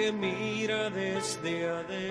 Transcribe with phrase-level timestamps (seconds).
[0.00, 2.06] que mira desde adentro,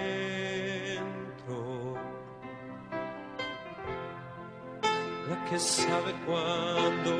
[5.28, 7.14] la que sabe cuando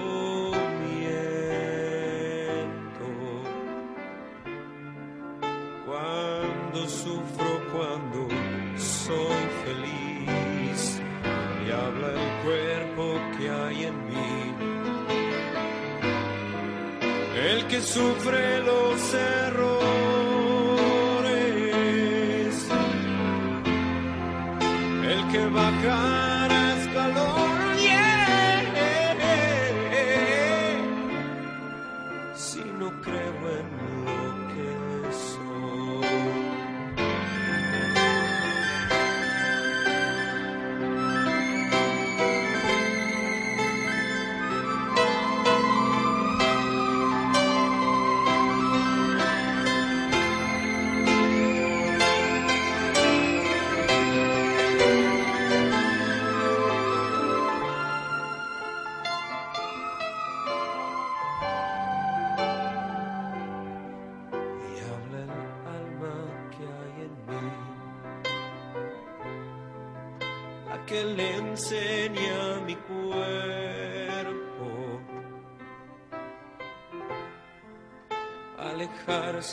[0.86, 1.10] miento,
[5.88, 8.20] cuando sufro, cuando
[8.78, 10.82] soy feliz.
[11.66, 13.04] Y habla el cuerpo
[13.36, 14.34] que hay en mí.
[17.50, 18.89] El que sufre lo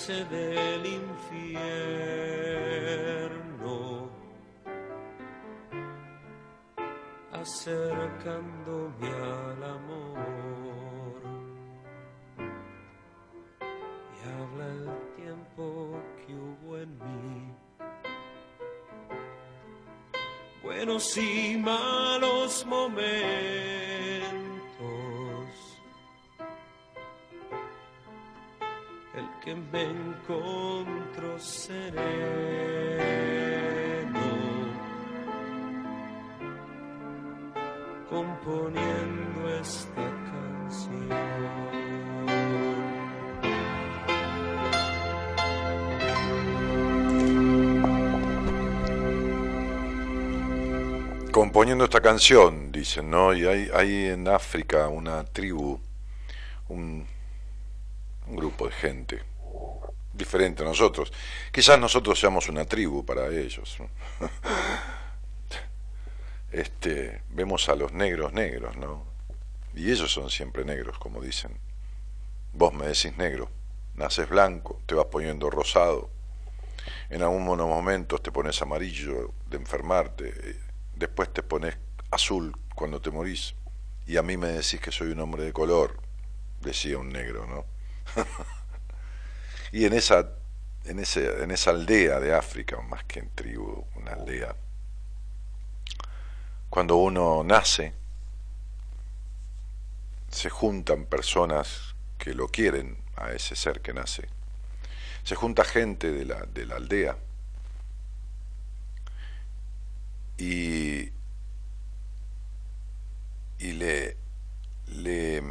[0.06, 1.67] del infierno,
[7.33, 11.22] acercándome al amor.
[14.12, 17.53] Y habla el tiempo que hubo en mí.
[20.62, 23.96] Buenos y malos momentos
[51.84, 53.34] esta canción, dicen, ¿no?
[53.34, 55.81] Y hay, en África una tribu,
[56.69, 57.06] un,
[58.28, 59.22] grupo de gente
[60.12, 61.12] diferente a nosotros.
[61.53, 63.78] Quizás nosotros seamos una tribu para ellos.
[66.53, 69.04] Este, vemos a los negros negros, ¿no?
[69.74, 71.59] Y ellos son siempre negros, como dicen.
[72.54, 73.51] Vos me decís negro,
[73.95, 76.09] naces blanco, te vas poniendo rosado,
[77.10, 80.56] en algunos momentos te pones amarillo de enfermarte,
[80.97, 81.77] después te pones
[82.10, 83.54] azul cuando te morís,
[84.07, 85.98] y a mí me decís que soy un hombre de color,
[86.60, 87.65] decía un negro, ¿no?
[89.72, 90.31] Y en esa,
[90.84, 94.54] en, ese, en esa aldea de África, más que en tribu, una aldea,
[96.71, 97.92] cuando uno nace,
[100.31, 104.28] se juntan personas que lo quieren a ese ser que nace.
[105.25, 107.19] Se junta gente de la, de la aldea
[110.38, 111.10] y,
[113.59, 114.16] y le,
[114.88, 115.42] le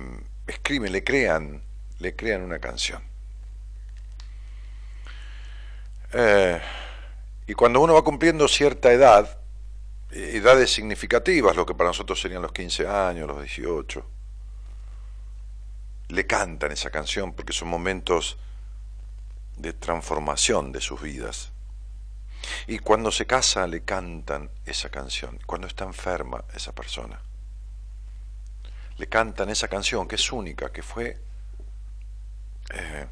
[0.47, 1.61] escriben, le crean,
[1.99, 3.03] le crean una canción.
[6.13, 6.61] Eh,
[7.47, 9.39] y cuando uno va cumpliendo cierta edad,
[10.11, 14.05] eh, edades significativas, lo que para nosotros serían los 15 años, los 18,
[16.09, 18.37] le cantan esa canción porque son momentos
[19.57, 21.51] de transformación de sus vidas.
[22.67, 27.21] Y cuando se casa le cantan esa canción, cuando está enferma esa persona.
[28.97, 31.17] Le cantan esa canción que es única, que fue
[32.73, 33.07] eh,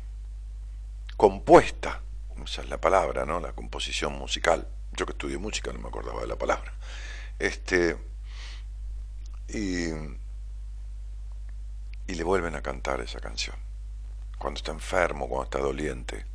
[1.18, 2.02] compuesta,
[2.44, 3.40] esa es la palabra, ¿no?
[3.40, 4.68] La composición musical.
[4.94, 6.74] Yo que estudié música no me acordaba de la palabra.
[7.40, 7.98] Este,
[9.48, 9.88] y,
[12.08, 13.56] y le vuelven a cantar esa canción.
[14.38, 16.26] Cuando está enfermo, cuando está doliente,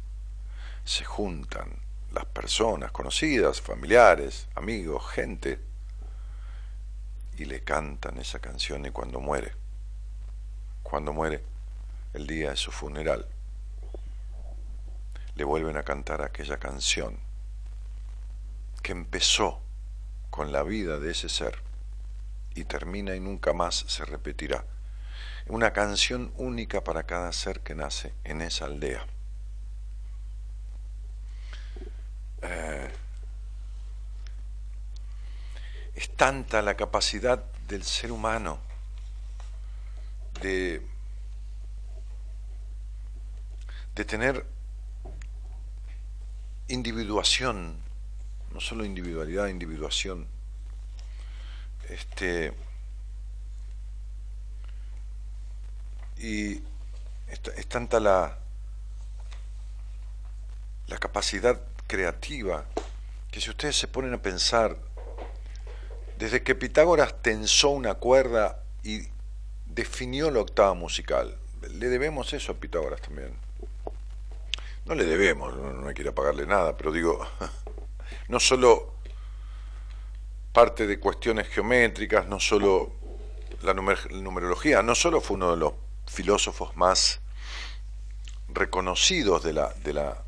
[0.85, 5.61] se juntan las personas conocidas, familiares, amigos, gente,
[7.37, 9.53] y le cantan esa canción y cuando muere,
[10.83, 11.45] cuando muere,
[12.15, 13.29] el día de su funeral,
[15.35, 17.19] le vuelven a cantar aquella canción
[18.83, 19.61] que empezó
[20.31, 21.63] con la vida de ese ser
[22.55, 24.65] y termina y nunca más se repetirá.
[25.47, 29.07] Una canción única para cada ser que nace en esa aldea.
[32.43, 32.91] Eh,
[35.95, 38.61] es tanta la capacidad del ser humano
[40.41, 40.81] de,
[43.95, 44.47] de tener
[46.69, 47.81] individuación,
[48.53, 50.29] no solo individualidad, individuación.
[51.89, 52.53] Este,
[56.19, 56.63] y
[57.27, 58.39] es, tanta la,
[60.87, 62.67] la capacidad creativa
[63.33, 64.77] que si ustedes se ponen a pensar,
[66.17, 69.03] desde que Pitágoras tensó una cuerda y
[69.67, 73.33] definió la octava musical, le debemos eso a Pitágoras también.
[74.85, 77.27] No le debemos, no, hay que ir pagarle nada, pero digo,
[78.29, 78.95] no solo
[80.53, 82.93] parte de cuestiones geométricas, no solo
[83.63, 85.75] la numerología, no solo fue uno de los
[86.07, 87.21] filósofos más
[88.49, 90.25] reconocidos de la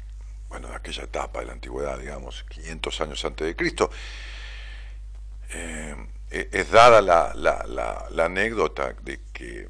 [0.50, 3.88] bueno, de aquella etapa de la antigüedad, digamos, 500 años antes de Cristo,
[5.50, 5.94] eh,
[6.30, 7.64] e-, es dada la, la,
[8.10, 9.68] la, anécdota de que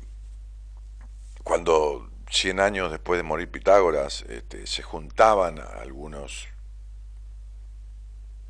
[1.44, 6.48] cuando 100 años después de morir Pitágoras este, se juntaban algunos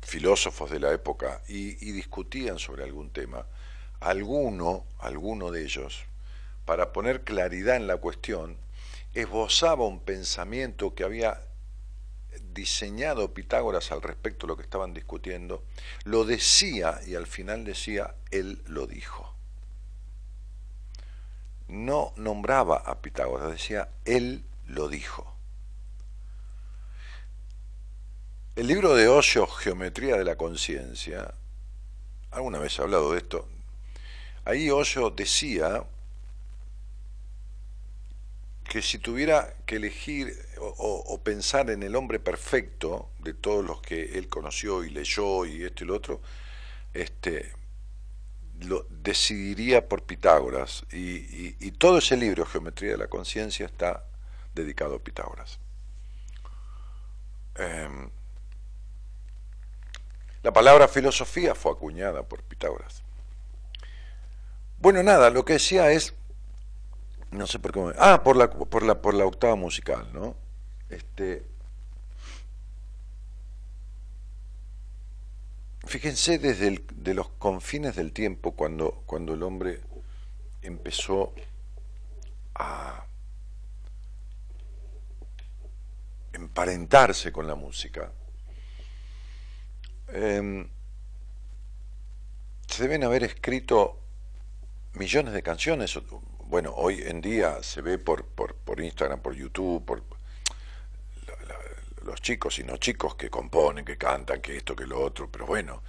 [0.01, 3.45] filósofos de la época y, y, discutían sobre algún tema,
[3.99, 6.05] alguno, alguno de ellos,
[6.65, 8.57] para poner claridad en la cuestión,
[9.13, 11.41] esbozaba un pensamiento que había
[12.53, 15.63] diseñado Pitágoras al respecto de lo que estaban discutiendo,
[16.03, 19.33] lo decía y al final decía, él lo dijo.
[21.67, 25.35] No nombraba a Pitágoras, decía, él lo dijo.
[28.55, 31.33] El libro de Osho, Geometría de la Conciencia,
[32.31, 33.47] alguna vez he hablado de esto,
[34.43, 35.85] ahí Osho decía
[38.71, 44.17] que si tuviera que elegir o, pensar en el hombre perfecto de todos los que
[44.17, 46.21] él conoció y leyó y esto y lo otro,
[46.93, 47.51] este,
[48.61, 50.85] lo decidiría por Pitágoras.
[50.89, 54.05] Y, todo ese libro, Geometría de la Conciencia, está
[54.55, 55.59] dedicado a Pitágoras.
[57.55, 58.09] Em,
[60.43, 63.03] la palabra filosofía fue acuñada por Pitágoras.
[64.77, 66.13] Bueno, nada, lo que decía es
[67.31, 67.93] no sé por qué.
[67.97, 70.35] Ah, por la, por la, por la octava musical, ¿no?
[70.89, 71.45] Este.
[75.85, 79.81] Fíjense desde de los confines del tiempo cuando, cuando el hombre
[80.61, 81.33] empezó
[82.55, 83.05] a
[86.33, 88.11] emparentarse con la música.
[90.09, 90.67] Em,
[92.67, 93.99] se deben haber escrito
[94.93, 95.97] millones de canciones,
[96.51, 100.03] bueno, hoy en día se ve por, por, Instagram, por YouTube, por
[102.03, 105.45] los chicos y no chicos que componen, que cantan, que esto, que lo otro, pero
[105.45, 105.81] bueno,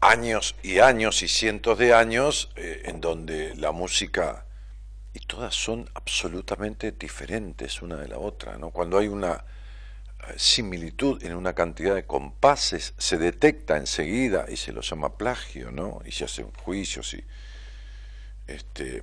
[0.00, 4.46] años y años y cientos de años eh, en donde la música
[5.12, 8.70] y todas son absolutamente diferentes una de la otra, ¿no?
[8.70, 9.44] Cuando hay una
[10.36, 16.00] similitud en una cantidad de compases se detecta enseguida y se lo llama plagio, ¿no?
[16.04, 17.24] Y se hacen juicios y
[18.46, 19.02] este,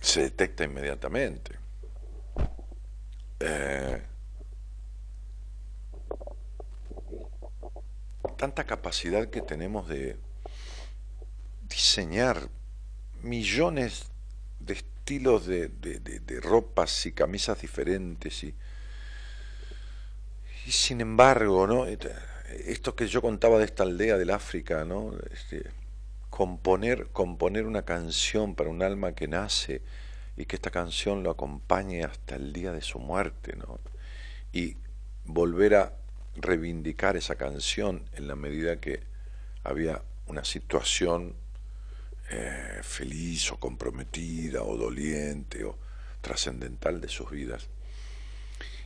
[0.00, 1.58] se detecta inmediatamente.
[3.40, 4.02] Eh,
[8.36, 10.16] tanta capacidad que tenemos de
[11.68, 12.48] diseñar
[13.22, 14.06] millones
[14.60, 18.54] de estilos de, de, ropas y camisas diferentes y,
[20.68, 21.86] y sin embargo, ¿no?
[21.86, 25.14] Esto que yo contaba de esta aldea del África, ¿no?
[25.32, 25.64] Este,
[26.28, 29.80] componer, componer una canción para un alma que nace
[30.36, 33.56] y que esta canción lo acompañe hasta el día de su muerte.
[34.52, 34.76] Y
[35.24, 35.94] volver a
[36.36, 39.00] reivindicar esa canción en la medida que
[39.64, 41.34] había una situación
[42.28, 45.78] eh, feliz o comprometida o doliente o
[46.20, 47.70] trascendental de sus vidas.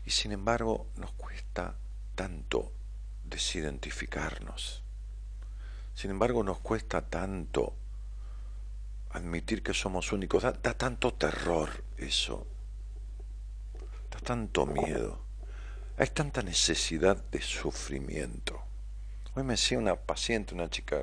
[0.04, 1.76] Y sin embargo nos cuesta
[2.14, 2.72] tanto
[3.24, 4.82] desidentificarnos.
[5.94, 7.76] Sin embargo nos cuesta tanto
[9.10, 10.42] admitir que somos únicos.
[10.42, 12.46] Da, da tanto terror eso.
[14.10, 15.24] Da tanto miedo.
[15.98, 18.62] Hay tanta necesidad de sufrimiento.
[19.34, 20.96] Hoy me decía una paciente, una chica,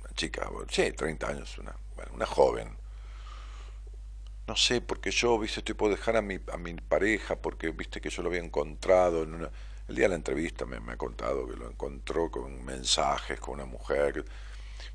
[0.00, 1.74] una chica, sí, 30 años, una,
[2.12, 2.76] una joven.
[4.48, 8.00] No sé, porque yo, viste, estoy por dejar a mi, a mi pareja, porque viste
[8.00, 9.50] que yo lo había encontrado en una,
[9.88, 13.54] el día de la entrevista me, me, ha contado que lo encontró con mensajes con
[13.54, 14.24] una mujer.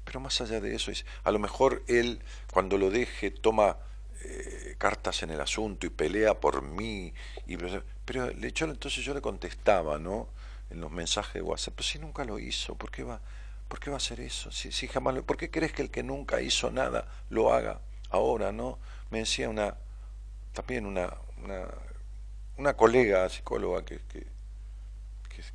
[0.04, 0.92] pero más allá de eso,
[1.24, 2.20] a lo mejor él,
[2.52, 3.78] cuando lo deje, toma
[4.24, 7.14] eh, cartas en el asunto y pelea por mí.
[7.46, 7.56] Y,
[8.06, 10.30] pero le echó, entonces yo le contestaba, ¿no?
[10.72, 13.22] En los mensajes de WhatsApp, pero si nunca lo hizo, ¿por qué va,
[13.68, 14.52] por qué va a hacer eso?
[14.52, 18.52] Si, si jamás ¿Por qué crees que el que nunca hizo nada lo haga ahora,
[18.52, 18.80] ¿no?
[19.14, 19.78] Me decía una,
[20.54, 21.68] también una, una,
[22.58, 24.26] una colega psicóloga que, que,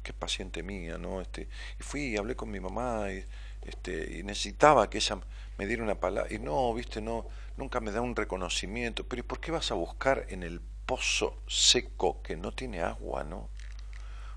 [0.01, 1.21] que, paciente mía, ¿no?
[1.21, 3.25] Este, y fui y hablé con mi mamá y,
[3.63, 5.19] este, y necesitaba que ella
[5.57, 6.33] me diera una palabra.
[6.33, 9.05] Y no, viste, no, nunca me da un reconocimiento.
[9.09, 13.25] Pero ¿y por qué vas a buscar en el pozo seco que no tiene agua,
[13.25, 13.49] no?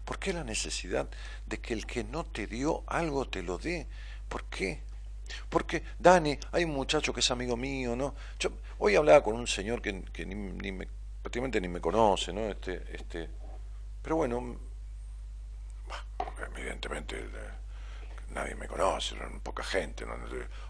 [0.04, 1.08] ¿Por qué la necesidad
[1.46, 3.86] de que el que no te dio algo te lo dé?
[4.30, 4.82] ¿Por qué?
[5.50, 8.16] Porque, Dani, hay un muchacho que es amigo mío, ¿no?
[8.40, 9.94] Yo hoy hablaba con un señor que,
[10.26, 10.88] ni, ni, me,
[11.22, 12.50] prácticamente ni me conoce, ¿no?
[12.50, 13.30] Este, este,
[14.02, 14.58] pero bueno,
[16.56, 17.52] evidentemente eh,
[18.30, 20.14] nadie me conoce, poca gente, no,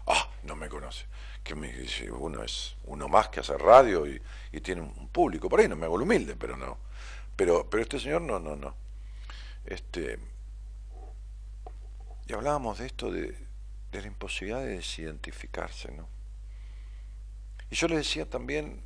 [0.06, 1.06] ah, no me conoce.
[1.42, 4.20] Que uno es uno más que hace radio y,
[4.60, 5.48] tiene un público.
[5.48, 6.78] Por ahí no me hago el humilde, pero no.
[7.34, 8.74] Pero, pero este señor no, no, no.
[9.64, 10.18] Este,
[12.26, 13.36] y hablábamos de esto, de,
[13.92, 16.08] de la imposibilidad de desidentificarse, ¿no?
[17.70, 18.82] Y yo le decía también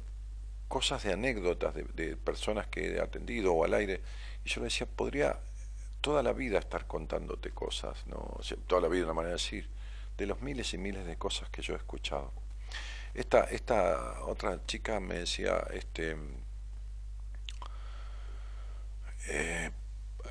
[0.68, 4.00] cosas de anécdotas de, personas que he atendido o al aire,
[4.44, 5.38] y yo le decía, podría
[6.00, 8.38] toda la vida estar contándote cosas, ¿no?
[8.66, 9.68] toda la vida una manera de decir,
[10.16, 12.32] de los miles y miles de cosas que yo he escuchado.
[13.14, 16.16] Esta, esta otra chica me decía, este,
[19.28, 19.70] eh,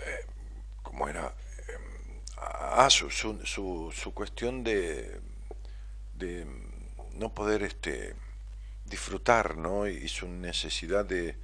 [0.06, 0.26] eh
[0.82, 1.34] ¿cómo era?
[2.46, 5.20] Ah, su, su, su, cuestión de,
[6.18, 6.46] de
[7.14, 8.16] no poder este,
[8.86, 9.88] disfrutar, ¿no?
[9.88, 11.36] Y su necesidad de,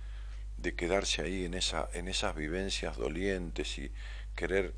[0.58, 3.92] de quedarse ahí en, esa, en esas vivencias dolientes y
[4.36, 4.74] querer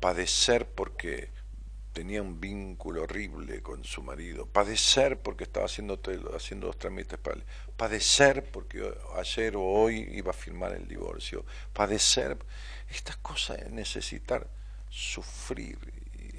[0.00, 1.30] padecer porque
[1.92, 6.00] tenía un vínculo horrible con su marido, padecer porque estaba haciendo,
[6.34, 7.40] haciendo los trámites para
[7.76, 12.38] padecer porque ayer o hoy iba a firmar el divorcio, padecer,
[12.88, 14.46] estas cosas es necesitar
[14.90, 15.78] sufrir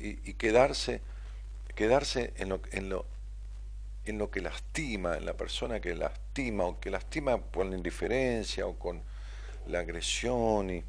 [0.03, 1.01] y, quedarse,
[1.75, 3.05] quedarse en lo, en lo
[4.05, 8.65] en lo que lastima, en la persona que lastima, o que lastima con la indiferencia
[8.65, 9.01] o con
[9.67, 10.84] la agresión y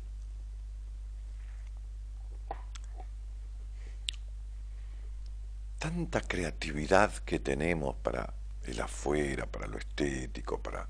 [5.78, 8.32] tanta creatividad que tenemos para
[8.64, 10.88] el afuera, para lo estético, para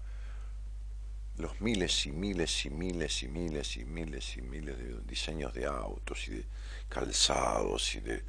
[1.42, 5.66] los miles y miles y miles y miles y miles y miles de diseños de
[5.66, 6.44] autos y de
[6.88, 8.22] calzados y de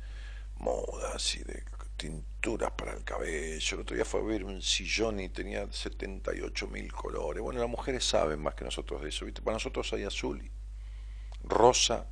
[0.57, 1.63] modas y de
[1.95, 3.75] tinturas para el cabello.
[3.75, 7.41] El otro día fue a ver un sillón y tenía 78 mil colores.
[7.41, 9.25] Bueno, las mujeres saben más que nosotros de eso.
[9.43, 10.51] Para nosotros hay azul y
[11.47, 12.07] rosa,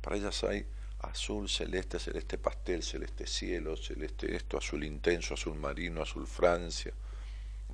[0.00, 0.66] para ellas hay
[1.00, 6.92] azul, celeste, celeste pastel, celeste cielo, celeste esto, azul intenso, azul marino, azul Francia,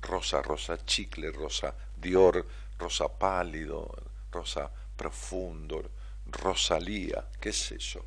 [0.01, 2.45] rosa, rosa chicle, rosa Dior,
[2.77, 3.91] rosa pálido,
[4.31, 5.89] rosa profundo,
[6.25, 8.05] rosalía, qué es eso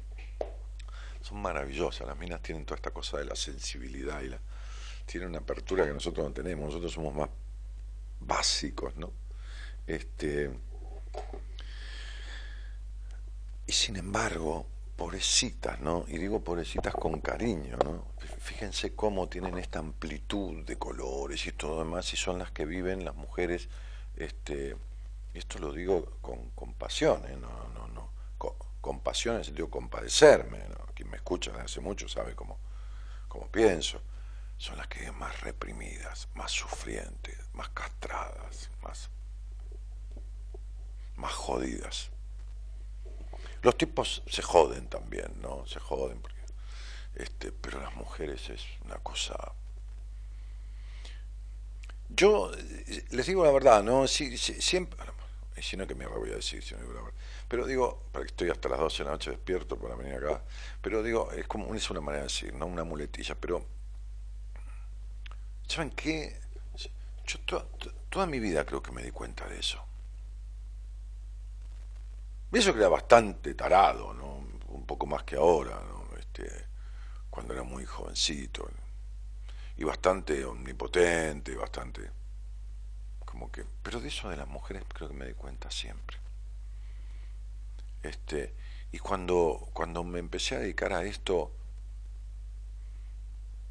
[1.28, 2.06] son maravillosas.
[2.06, 4.40] Las minas tienen toda esta cosa de la sensibilidad y la,
[5.04, 6.66] tienen una apertura que nosotros no tenemos.
[6.66, 7.28] Nosotros somos más
[8.20, 9.12] básicos, ¿no?
[9.86, 10.50] Este,
[13.66, 16.04] y sin embargo, pobrecitas, ¿no?
[16.08, 18.06] Y digo pobrecitas con cariño, ¿no?
[18.38, 23.04] Fíjense cómo tienen esta amplitud de colores y todo demás, y son las que viven
[23.04, 23.68] las mujeres,
[24.18, 24.76] este,
[25.34, 27.36] esto lo digo con compasión, ¿eh?
[27.36, 28.12] no, no, no,
[28.80, 30.60] compasión en el sentido de compadecerme,
[30.94, 32.58] quien me escucha desde hace mucho sabe cómo,
[33.28, 34.00] cómo pienso,
[34.56, 39.10] son las que más reprimidas, más sufrientes, más castradas, más,
[41.16, 42.10] más jodidas.
[43.62, 45.66] Los tipos se joden también, ¿no?
[45.66, 46.20] Se joden
[47.14, 49.52] este, pero las mujeres es una cosa
[52.08, 54.06] yo eh, les digo la verdad, ¿no?
[54.06, 54.98] Si, siempre,
[55.60, 56.62] si no, que mierda voy a decir?
[56.62, 57.18] Si no digo la verdad.
[57.48, 60.42] Pero digo, para que estoy hasta las 12 de la noche despierto para venir acá,
[60.80, 63.64] pero digo, es como es una manera de decir, no una muletilla, pero
[65.66, 66.40] ¿saben qué?
[67.26, 67.66] Yo
[68.08, 69.82] toda mi vida creo que me di cuenta de eso.
[72.50, 74.46] Eso que era bastante tarado, ¿no?
[74.68, 76.16] Un poco más que ahora, ¿no?
[76.18, 76.50] Este,
[77.28, 78.68] cuando era muy jovencito
[79.78, 82.10] y bastante omnipotente, bastante
[83.24, 86.18] como que, pero de eso de las mujeres creo que me di cuenta siempre.
[88.02, 88.54] Este,
[88.90, 91.52] y cuando, cuando me empecé a dedicar a esto,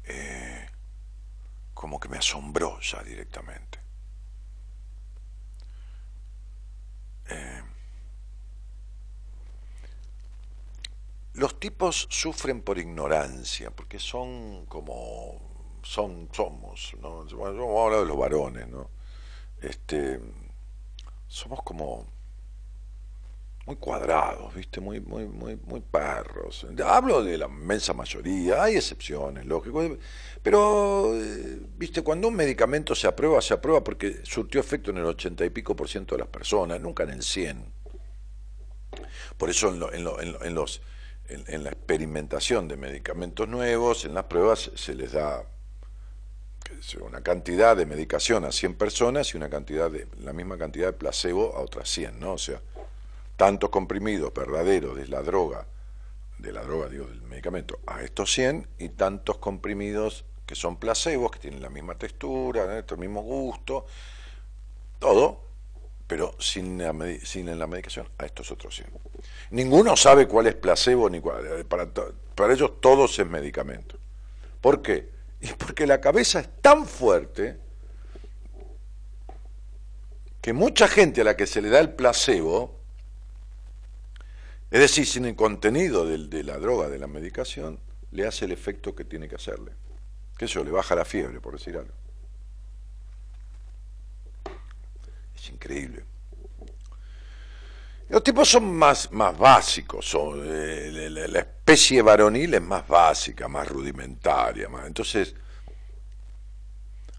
[0.04, 0.66] eh,
[1.74, 3.78] como que me asombró ya directamente.
[7.28, 7.62] Eh,
[11.34, 15.47] los tipos sufren por ignorancia, porque son como
[15.88, 17.24] son, somos, ¿no?
[17.24, 18.90] Vamos a hablar de los varones, ¿no?
[19.58, 20.20] Este,
[21.26, 22.06] somos como
[23.64, 24.82] muy cuadrados, ¿viste?
[24.82, 26.66] Muy, muy, muy, muy perros.
[26.84, 29.96] Hablo de la inmensa mayoría, hay excepciones, lógico,
[30.42, 32.02] pero, eh, ¿viste?
[32.02, 35.74] Cuando un medicamento se aprueba, se aprueba porque surtió efecto en el ochenta y pico
[35.74, 37.64] por ciento de las personas, nunca en el 100.
[39.38, 40.06] Por eso en,
[40.42, 40.82] en, los,
[41.28, 45.46] en la experimentación de medicamentos nuevos, en las pruebas se les da
[47.00, 50.92] una cantidad de medicación a 100 personas y una cantidad de la misma cantidad de
[50.92, 52.34] placebo a otras 100, ¿no?
[52.34, 52.60] O sea,
[53.36, 55.66] tantos comprimidos verdaderos de la droga,
[56.38, 61.30] de la droga, digo, del medicamento, a estos 100 y tantos comprimidos que son placebos,
[61.30, 63.86] que tienen la misma textura, el mismo gusto,
[64.98, 65.44] todo,
[66.06, 68.88] pero sin la, la medicación, a estos otros 100.
[69.50, 71.46] Ninguno sabe cuál es placebo ni cuál.
[71.46, 71.86] Eh, para,
[72.34, 73.98] para ellos todos es medicamento.
[74.60, 75.17] ¿Por qué?
[75.40, 77.58] Y porque la cabeza es tan fuerte
[80.40, 82.80] que mucha gente a la que se le da el placebo,
[84.70, 87.78] es decir, sin el contenido de, la droga, de la medicación,
[88.10, 89.72] le hace el efecto que tiene que hacerle.
[90.36, 91.92] Que eso le baja la fiebre, por decir algo.
[95.36, 96.04] Es increíble.
[98.08, 103.68] Los tipos son más, más básicos, son, eh, la, especie varonil es más básica, más
[103.68, 104.66] rudimentaria.
[104.68, 105.34] Más, entonces,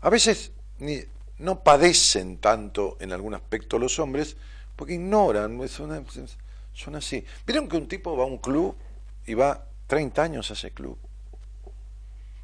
[0.01, 0.99] a veces ni,
[1.37, 4.35] no padecen tanto en algún aspecto los hombres
[4.75, 6.05] porque ignoran, son,
[6.73, 7.23] son así.
[7.45, 8.75] Vieron que un tipo va a un club
[9.27, 10.97] y va 30 años a ese club.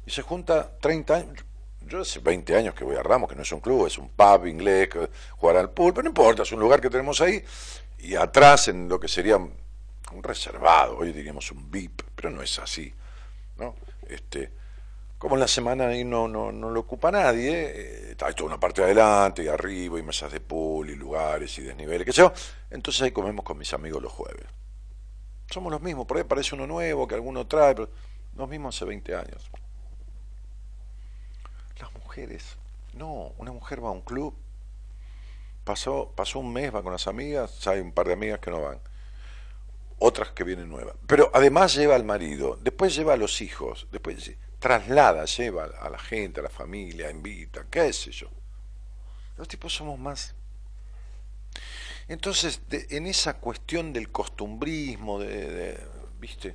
[0.06, 1.44] Y se junta 30 años.
[1.80, 4.08] Yo hace 20 años que voy a Ramos, que no es un club, es un
[4.08, 4.88] pub inglés,
[5.36, 7.42] jugar al pool, pero no importa, es un lugar que tenemos ahí
[8.06, 12.56] y atrás en lo que sería un reservado, hoy diríamos un VIP, pero no es
[12.60, 12.94] así,
[13.58, 13.74] ¿no?
[14.08, 14.52] Este,
[15.18, 17.72] como en la semana ahí no, no, no lo ocupa nadie,
[18.12, 21.58] eh, hay toda una parte de adelante y arriba y mesas de pool y lugares
[21.58, 22.32] y desniveles, qué sé yo,
[22.70, 24.46] entonces ahí comemos con mis amigos los jueves.
[25.50, 27.90] Somos los mismos, por ahí parece uno nuevo que alguno trae, pero
[28.36, 29.50] los mismos hace 20 años.
[31.80, 32.56] Las mujeres,
[32.94, 34.32] no, una mujer va a un club
[35.66, 38.62] Pasó, pasó un mes, va con las amigas, hay un par de amigas que no
[38.62, 38.80] van,
[39.98, 40.94] otras que vienen nuevas.
[41.08, 45.98] Pero además lleva al marido, después lleva a los hijos, después traslada, lleva a la
[45.98, 48.28] gente, a la familia, invita, qué sé yo.
[49.36, 50.36] Los tipos somos más.
[52.06, 55.84] Entonces, en esa cuestión del costumbrismo, de,
[56.20, 56.54] ¿viste?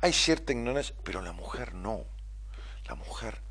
[0.00, 2.06] Hay cierta ignorancia, pero la mujer no.
[2.86, 3.42] La mujer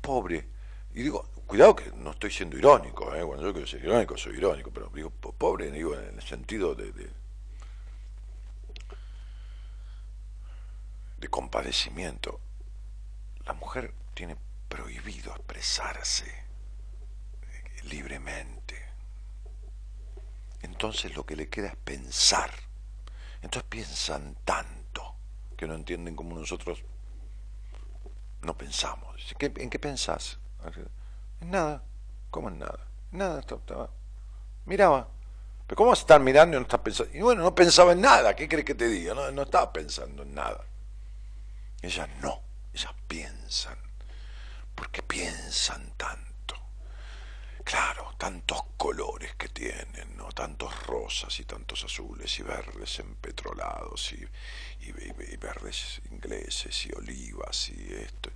[0.00, 0.48] pobre.
[0.92, 3.24] Y digo, Cuidado que no estoy siendo irónico, ¿eh?
[3.24, 6.92] cuando yo quiero ser irónico soy irónico, pero digo pobre, digo en el sentido de,
[11.18, 12.40] de, compadecimiento.
[13.46, 14.36] La mujer tiene
[14.68, 18.80] prohibido expresarse eh, libremente.
[20.62, 22.52] Entonces lo que le queda es pensar.
[23.42, 25.16] Entonces piensan tanto
[25.56, 26.84] que no entienden como nosotros
[28.42, 29.34] no pensamos.
[29.40, 30.38] ¿En qué pensás?
[31.40, 31.82] En nada.
[32.30, 32.86] ¿Cómo en nada?
[33.12, 33.90] Nada, estaba,
[34.66, 35.08] miraba.
[35.66, 37.16] Pero ¿cómo vas a estar mirando y no estás pensando?
[37.16, 39.14] Y bueno, no pensaba en nada, ¿qué crees que te diga?
[39.14, 40.64] No, no estaba pensando en nada.
[41.82, 43.78] Ellas no, ellas piensan.
[44.74, 46.30] ¿Por qué piensan tanto?
[47.70, 50.32] claro, tantos colores que tienen, ¿no?
[50.32, 54.26] Tantos rosas y tantos azules y verdes empetrolados y,
[54.80, 58.30] y, verdes ingleses y olivas y esto.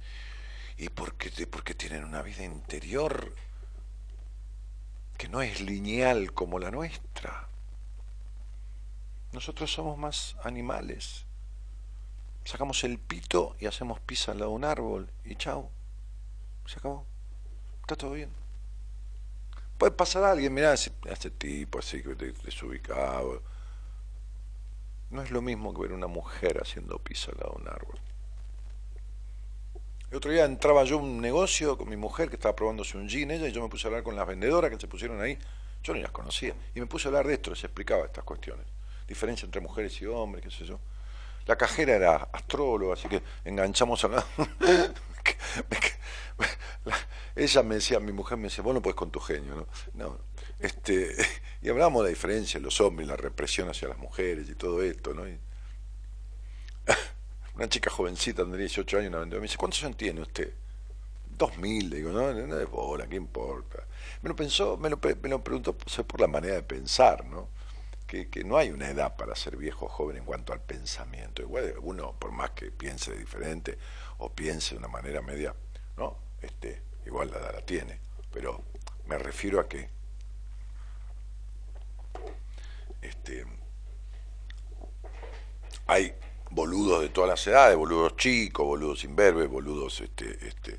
[0.77, 3.35] Y porque, porque tienen una vida interior
[5.17, 7.49] que no es lineal como la nuestra.
[9.33, 11.27] Nosotros somos más animales.
[12.45, 15.71] Sacamos el pito y hacemos pisa al lado de un árbol y chao.
[16.67, 17.07] Se acabó.
[17.81, 18.31] Está todo bien.
[19.79, 20.91] Puede pasar a alguien, mirá, ese,
[21.31, 23.43] tipo así que desubicado.
[25.11, 28.01] No es lo mismo que ver una mujer haciendo pisa al lado de un árbol.
[30.15, 33.09] El otro día entraba yo a un negocio con mi mujer que estaba probándose un
[33.09, 35.37] jean, ella, y yo me puse a hablar con las vendedoras que se pusieron ahí.
[35.83, 36.55] Yo ni las conocía.
[36.73, 38.65] Y me puse a hablar de esto, les explicaba estas cuestiones.
[39.09, 40.79] Diferencia entre mujeres y hombres, qué sé yo.
[41.47, 44.25] La cajera era astróloga, así que enganchamos a la...
[47.35, 49.67] ella me decía, mi mujer me decía, vos no puedes con tu genio, ¿no?
[49.95, 50.17] no
[50.61, 51.17] este,
[51.61, 55.13] y hablamos de la diferencia los hombres, la represión hacia las mujeres y todo esto,
[55.13, 55.25] ¿no?
[57.55, 60.53] Una chica jovencita, tendría 18 años, me dice, ¿cuántos años tiene usted?
[61.37, 63.87] Dos mil, digo, no, no es bola, ¿qué importa?
[64.23, 67.49] Me lo pensó, me lo, me preguntó por la manera de pensar, ¿no?
[68.07, 71.43] que, no hay una edad para ser viejo o joven en cuanto al pensamiento.
[71.43, 73.79] Igual uno, por más que piense diferente
[74.19, 75.55] o piense de una manera media,
[75.97, 76.19] ¿no?
[76.41, 78.01] Este, igual la edad la tiene.
[78.33, 78.63] Pero
[79.07, 79.89] me refiero a que
[83.03, 83.45] este,
[85.87, 86.15] hay
[86.55, 90.79] boludos de todas las edades, boludos chicos, boludos imberbes, boludos este, este,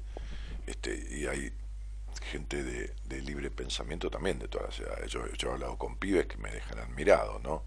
[0.66, 1.52] este, y hay
[2.32, 5.12] gente de, libre pensamiento también de todas las edades.
[5.12, 7.64] Yo, he hablado con pibes que me dejan admirado, ¿no?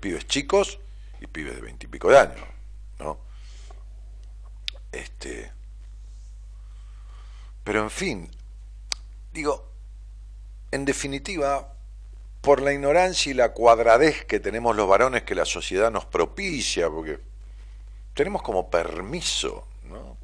[0.00, 0.78] Pibes chicos
[1.20, 2.46] y pibes de veintipico de años,
[2.98, 3.18] ¿no?
[4.92, 5.52] Este.
[7.64, 8.30] Pero en fin,
[9.32, 9.70] digo,
[10.70, 11.74] en definitiva,
[12.40, 16.88] por la ignorancia y la cuadradez que tenemos los varones que la sociedad nos propicia,
[16.88, 17.18] porque
[18.16, 19.68] tenemos como permiso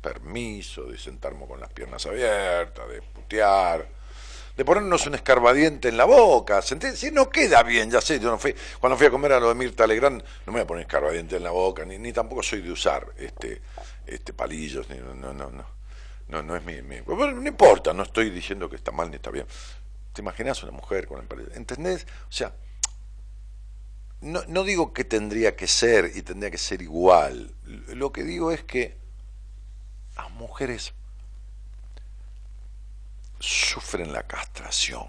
[0.01, 3.87] Permiso de sentarnos con las piernas abiertas, de putear,
[4.57, 6.61] de ponernos un escarbadiente en la boca.
[6.61, 9.49] Si no queda bien, ya sé, yo no fui, cuando fui a comer a lo
[9.49, 12.43] de Mirta Legrand, no me voy a poner escarbadiente en la boca, ni, ni tampoco
[12.43, 13.63] soy de usar este,
[14.05, 15.65] este palillos, ni, no, no, no,
[16.29, 19.47] no, no es mi, no importa, no estoy diciendo que está mal ni está bien.
[20.13, 21.51] ¿Te imaginas una mujer con el palillo?
[21.55, 22.07] ¿Entendés?
[22.29, 22.53] O sea,
[24.23, 27.55] no, no digo que tendría que ser y tendría que ser igual.
[27.89, 28.97] Lo que digo es que
[30.17, 30.95] las mujeres
[33.41, 35.09] sufren la castración.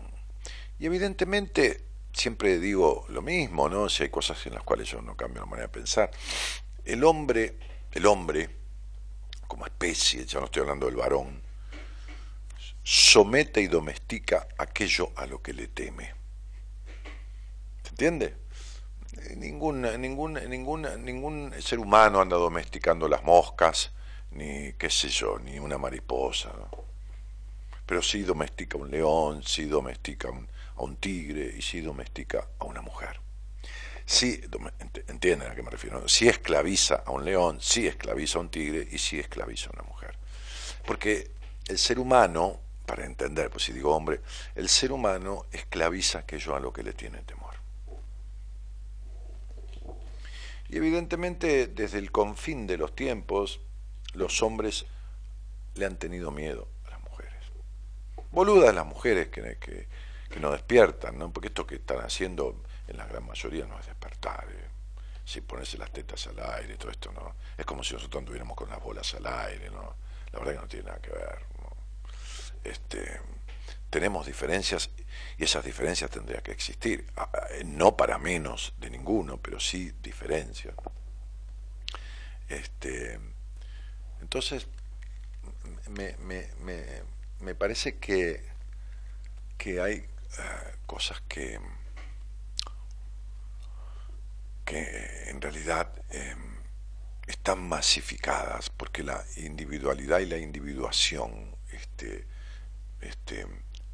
[0.80, 3.88] Y evidentemente, siempre digo lo mismo, ¿no?
[3.88, 6.10] Si hay cosas en las cuales yo no cambio la manera de pensar.
[6.84, 7.58] El hombre,
[7.92, 8.50] el hombre,
[9.48, 11.40] como especie, ya no estoy hablando del varón,
[12.84, 16.14] somete y domestica aquello a lo que le teme.
[17.84, 18.43] ¿Se entiende?
[19.36, 23.92] Ningún, ningún, ningún, ningún ser humano anda domesticando las moscas,
[24.32, 26.52] ni qué sé yo, ni una mariposa.
[27.86, 32.82] Pero sí domestica un león, sí domestica a un tigre y sí domestica a una
[32.82, 33.20] mujer.
[34.06, 34.42] Sí,
[35.08, 36.08] entienden a qué me refiero.
[36.08, 39.84] Sí esclaviza a un león, sí esclaviza a un tigre y sí esclaviza a una
[39.84, 40.16] mujer.
[40.86, 41.32] Porque
[41.68, 44.22] el ser humano, para entender, pues si digo hombre,
[44.56, 47.43] el ser humano esclaviza aquello a lo que le tiene temor.
[50.74, 53.60] Y evidentemente desde el confín de los tiempos,
[54.14, 54.88] los hombres
[55.76, 57.44] le han tenido miedo a las mujeres.
[58.32, 61.32] Boludas las mujeres que, que, no despiertan, ¿no?
[61.32, 64.48] porque esto que están haciendo en la gran mayoría no es despertar.
[64.50, 65.42] ¿eh?
[65.46, 67.36] Ponerse las tetas al aire, todo esto, ¿no?
[67.56, 69.96] Es como si nosotros anduviéramos con las bolas al aire, ¿no?
[70.32, 71.40] La verdad que no tiene nada que ver.
[72.64, 73.22] Este,
[73.92, 74.90] tenemos diferencias
[75.38, 77.06] y esas diferencias tendrían que existir.
[77.66, 80.76] No para menos de ninguno, pero sí diferencias.
[82.48, 83.20] Este,
[84.22, 84.68] entonces,
[85.90, 86.84] me, me, me,
[87.40, 88.44] me parece que,
[89.58, 90.08] que hay eh,
[90.86, 91.60] cosas que,
[94.66, 96.58] que en realidad em,
[97.28, 102.28] están masificadas, porque la individualidad y la individuación este,
[103.02, 103.48] este,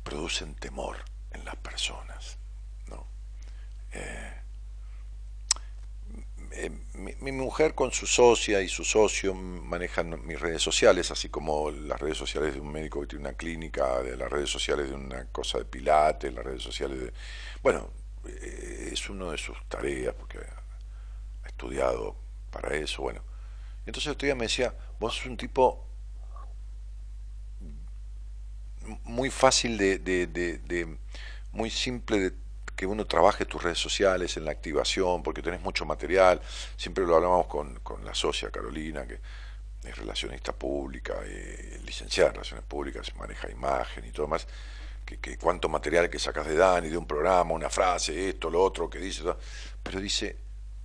[0.03, 0.97] producen temor
[1.31, 2.37] en las personas.
[2.87, 3.07] ¿no?
[3.91, 4.33] Eh,
[6.51, 11.71] eh, mi, mujer con su socia y su socio manejan mis redes sociales, así como
[11.71, 14.95] las redes sociales de un médico que tiene una clínica, de las redes sociales de
[14.95, 17.13] una cosa de pilates, las redes sociales de...
[17.61, 17.91] Bueno,
[18.27, 22.15] eh, es una de sus tareas, porque ha estudiado
[22.51, 23.21] para eso, bueno.
[23.85, 25.88] Entonces otro día me decía, vos sos un tipo
[29.03, 30.97] muy fácil de, de, de,
[31.51, 32.33] muy simple de
[32.75, 36.41] que uno trabaje tus redes sociales en la activación, porque tenés mucho material.
[36.77, 39.19] Siempre lo hablamos con, con la socia Carolina, que
[39.83, 44.47] es relacionista pública, eh, licenciada en relaciones públicas, maneja imagen y todo más.
[45.05, 48.61] Que, que, cuánto material que sacas de Dani, de un programa, una frase, esto, lo
[48.61, 49.23] otro, que dice,
[49.81, 50.37] pero dice,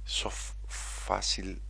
[0.04, 1.60] sos fácil,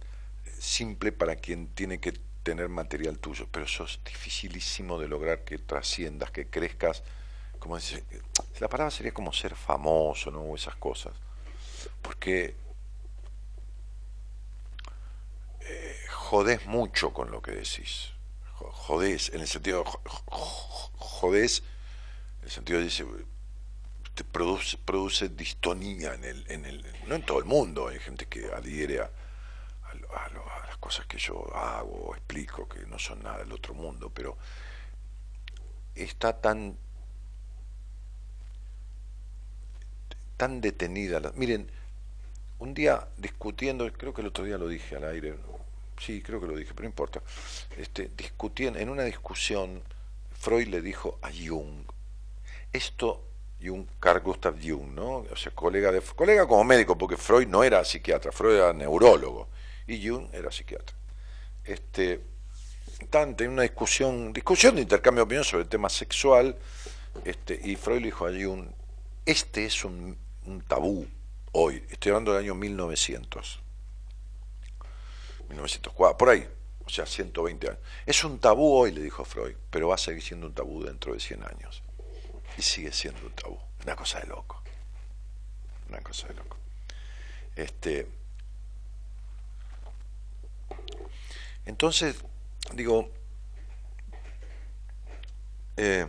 [0.58, 2.14] simple para quien tiene que
[2.44, 7.02] tener material tuyo, pero sos dificilísimo de lograr que trasciendas, que crezcas
[7.64, 8.04] como dice,
[8.60, 10.54] la palabra sería como ser famoso, ¿no?
[10.54, 11.14] Esas cosas.
[12.02, 12.54] Porque
[15.60, 18.10] eh, jodés mucho con lo que decís.
[18.52, 19.82] Jodés, en el sentido,
[20.26, 21.62] jodés,
[22.40, 23.06] en el sentido dice,
[24.12, 28.26] te produce, produce distonía en el, en el, no en todo el mundo, hay gente
[28.26, 30.53] que adhiere a, a las
[30.84, 34.36] cosas que yo hago explico, que no son nada del otro mundo, pero
[35.94, 36.76] está tan
[40.36, 41.32] tan detenida.
[41.36, 41.70] Miren,
[42.58, 45.36] un día discutiendo, creo que el otro día lo dije al aire,
[45.98, 47.22] sí, creo que lo dije, pero no importa,
[47.78, 49.82] este, discutiendo, en una discusión,
[50.32, 51.86] Freud le dijo a Jung,
[52.74, 53.24] esto,
[53.58, 55.24] Jung, Carl Gustav Jung, ¿no?
[55.32, 59.48] O sea, colega, de, colega como médico, porque Freud no era psiquiatra, Freud era neurólogo,
[59.86, 60.96] y Jung era psiquiatra.
[61.64, 62.20] Este,
[63.10, 66.56] en una discusión, discusión de intercambio de opinión sobre el tema sexual,
[67.24, 68.66] este, y Freud le dijo a Jung,
[69.24, 70.16] este es un
[70.46, 71.06] un tabú
[71.52, 73.60] hoy, estoy hablando del año 1900,
[75.48, 76.48] 1904, por ahí,
[76.84, 77.80] o sea, 120 años.
[78.06, 81.14] Es un tabú hoy, le dijo Freud, pero va a seguir siendo un tabú dentro
[81.14, 81.82] de 100 años.
[82.58, 83.58] Y sigue siendo un tabú.
[83.84, 84.62] Una cosa de loco.
[85.88, 86.56] Una cosa de loco.
[87.56, 88.06] Este,
[91.66, 92.16] entonces,
[92.74, 93.10] digo,
[95.76, 96.06] eh,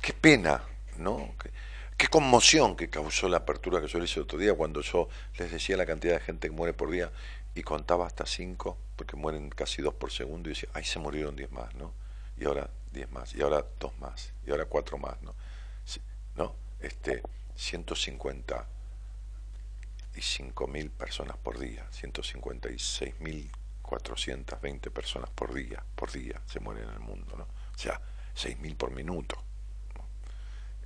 [0.00, 0.62] qué pena
[0.98, 1.34] ¿no?
[1.96, 5.08] Qué, conmoción que causó la apertura que yo le hice el otro día cuando yo
[5.38, 7.10] les decía la cantidad de gente que muere por día
[7.54, 11.36] y contaba hasta cinco, porque mueren casi dos por segundo, y decía, ay, se murieron
[11.36, 11.92] diez más, ¿no?
[12.38, 15.34] Y ahora diez más, y ahora dos más, y ahora cuatro más, ¿no?
[16.34, 16.54] ¿No?
[16.80, 17.22] Este,
[17.54, 18.66] 150
[20.14, 23.50] y cinco mil personas por día, 156 mil
[23.82, 27.44] 420 personas por día, por día se mueren en el mundo, ¿no?
[27.44, 28.00] O sea,
[28.34, 29.42] seis mil por minuto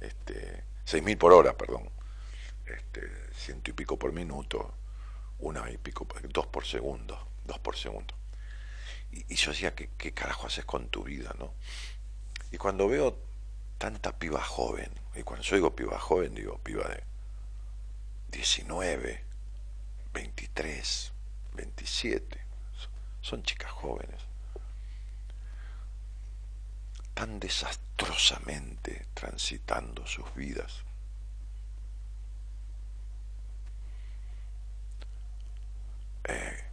[0.01, 1.91] este, 6.000 por hora, perdón,
[2.67, 3.01] este,
[3.35, 4.75] ciento y pico por minuto,
[5.39, 8.15] una y pico, dos por segundo, dos por segundo.
[9.11, 11.55] Y, yo decía, ¿qué, ¿qué, carajo haces con tu vida, no?
[12.53, 13.19] Y cuando veo
[13.79, 17.03] tanta piba joven, y cuando yo digo piba joven, digo piba de
[18.37, 19.25] 19,
[20.13, 21.13] 23,
[21.55, 22.39] 27,
[23.23, 24.21] son chicas jóvenes.
[27.15, 30.85] Tan desastrosamente transitando sus vidas.
[36.25, 36.65] Eh,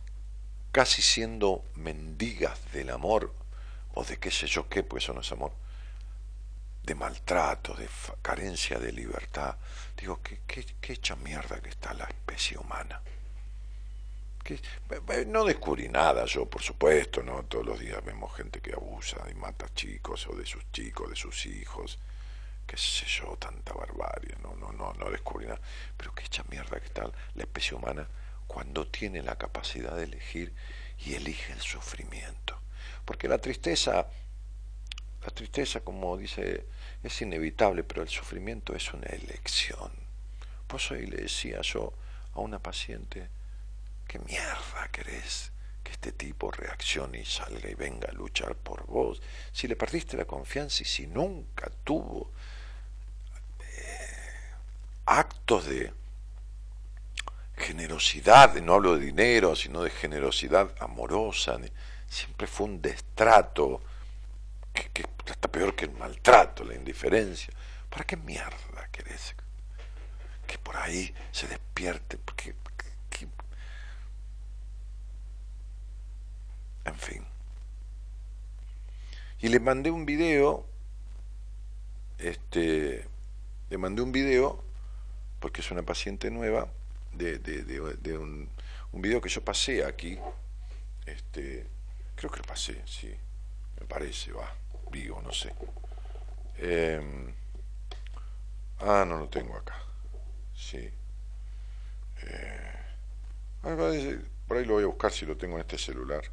[0.74, 3.34] casi siendo mendigas del amor,
[3.94, 5.54] o de qué sé yo qué, pues eso no es amor,
[6.84, 7.90] de maltrato, de
[8.22, 9.56] carencia de libertad.
[9.98, 13.02] Digo, qué, qué, qué hecha mierda que está la especie humana
[15.28, 17.44] no descubrí nada yo, por supuesto, ¿no?
[17.44, 21.16] Todos los días vemos gente que abusa y mata chicos o de sus chicos, de
[21.16, 21.98] sus hijos,
[22.68, 25.62] qué sé yo, tanta barbarie, no, no, no, no descubrí nada.
[25.96, 27.04] Pero qué hecha mierda que está
[27.36, 28.08] la especie humana
[28.48, 30.54] cuando tiene la capacidad de elegir
[31.00, 32.60] y elige el sufrimiento.
[33.06, 34.08] Porque la tristeza,
[35.24, 36.66] la tristeza, como dice,
[37.02, 39.92] es inevitable, pero el sufrimiento es una elección.
[40.68, 41.94] Por eso ahí le decía yo
[42.34, 43.30] a una paciente,
[44.08, 45.52] ¿Qué mierda querés
[45.84, 49.22] que este tipo reaccione y salga y venga a luchar por vos?
[49.52, 52.32] Si le perdiste la confianza y si nunca tuvo
[53.60, 54.08] eh,
[55.06, 55.92] actos de
[57.58, 61.60] generosidad, no hablo de dinero, sino de generosidad amorosa,
[62.08, 63.82] siempre fue un destrato,
[64.74, 67.54] que, que está peor que el maltrato, la indiferencia.
[67.90, 69.36] ¿Para qué mierda querés
[70.48, 72.18] que por ahí se despierte?
[72.18, 72.56] Porque
[76.86, 77.24] En fin.
[79.40, 80.66] Y le mandé un video,
[82.18, 83.06] este,
[83.70, 84.64] le mandé un video,
[85.40, 86.68] porque es una paciente nueva,
[87.14, 88.50] de, de, de, un,
[88.92, 90.18] un, video que yo pasé aquí,
[91.06, 91.68] este,
[92.16, 93.14] creo que lo pasé, sí,
[93.80, 94.52] me parece, va,
[94.94, 95.54] vivo, no sé.
[96.58, 97.34] Em,
[98.80, 99.76] ah, no lo tengo acá,
[100.56, 100.90] sí.
[102.22, 102.74] Eh,
[104.48, 106.24] por ahí lo voy a buscar si lo tengo en este celular.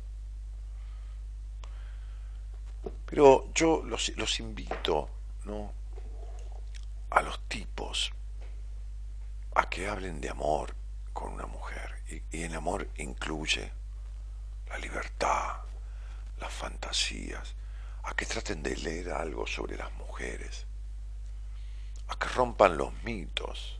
[3.07, 5.09] Pero yo los, los invito,
[5.45, 5.73] ¿no?
[7.11, 8.13] A los tipos
[9.55, 10.75] a que hablen de amor
[11.13, 12.03] con una mujer.
[12.31, 13.73] Y el amor incluye
[14.69, 15.57] la libertad,
[16.39, 17.55] las fantasías,
[18.05, 20.67] a que traten de leer algo sobre las mujeres,
[22.09, 23.79] a que rompan los mitos.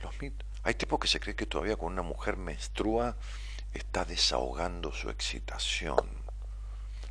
[0.00, 0.46] Los mitos.
[0.62, 3.16] Hay tipos que se cree que todavía con una mujer menstrua
[3.72, 6.08] está desahogando su excitación.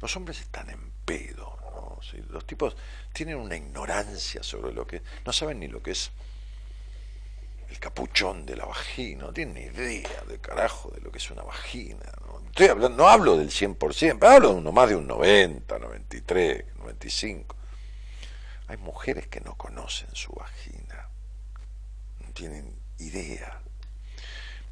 [0.02, 2.00] Los hombres están en pedo, ¿no?
[2.30, 2.76] los tipos
[3.14, 6.12] tienen una ignorancia sobre lo que no saben ni lo que es
[7.70, 11.32] el capuchón de la vagina, no tienen ni idea de carajo de lo que es
[11.32, 12.06] una vagina.
[12.56, 17.56] No, hablo del 100%, pero hablo de uno más de un 90, 93, 95.
[18.68, 21.10] Hay mujeres que no conocen su vagina,
[22.20, 23.60] no tienen idea.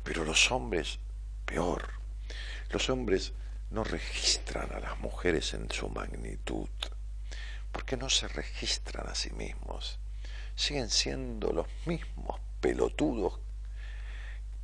[0.03, 0.99] Pero los hombres,
[1.45, 1.89] peor,
[2.69, 3.33] los hombres
[3.71, 6.69] no registran a las mujeres en su magnitud,
[7.71, 9.97] porque no se registran a sí mismos.
[10.53, 13.39] Siguen siendo los mismos pelotudos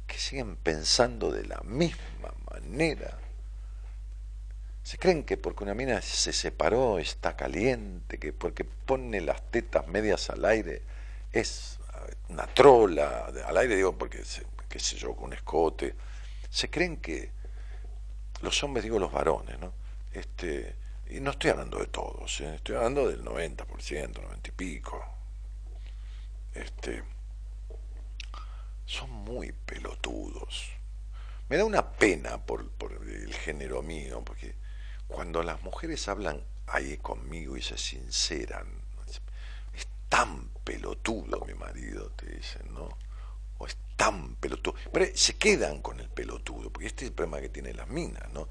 [0.05, 3.17] que siguen pensando de la misma manera.
[4.83, 9.87] Se creen que porque una mina se separó está caliente, que porque pone las tetas
[9.87, 10.81] medias al aire
[11.31, 11.79] es
[12.29, 14.23] una trola, al aire digo porque,
[14.69, 15.95] qué sé yo, con un escote.
[16.49, 17.31] Se creen que
[18.41, 19.73] los hombres, digo los varones, ¿no?
[20.13, 20.75] Este,
[21.09, 22.55] y no estoy hablando de todos, ¿eh?
[22.55, 25.05] estoy hablando del 90%, 90 y pico.
[26.53, 27.03] Este,
[28.85, 30.76] son muy pelotudos.
[31.49, 34.55] Me da una pena por, por el género mío, porque
[35.07, 38.67] cuando las mujeres hablan ahí conmigo y se sinceran,
[39.73, 42.89] es tan pelotudo mi marido, te dicen, ¿no?
[43.59, 44.75] O es tan pelotudo.
[44.91, 48.29] Pero se quedan con el pelotudo, porque este es el problema que tienen las minas,
[48.33, 48.49] ¿no?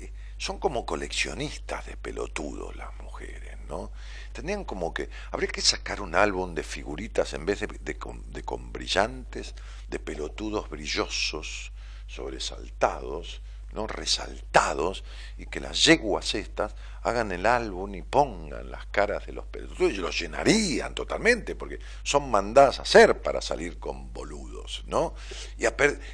[0.00, 3.92] Eh, son como coleccionistas de pelotudos las mujeres, ¿no?
[4.32, 8.42] Tendrían como que, habría que sacar un álbum de figuritas en vez de, de, de
[8.42, 9.54] con brillantes,
[9.88, 11.72] de pelotudos brillosos,
[12.12, 13.40] sobresaltados,
[13.72, 13.86] ¿no?
[13.86, 15.02] resaltados,
[15.38, 19.92] y que las yeguas estas hagan el álbum y pongan las caras de los pelotudos,
[19.92, 25.14] y los llenarían totalmente, porque son mandadas a hacer para salir con boludos, ¿no?
[25.56, 25.64] Y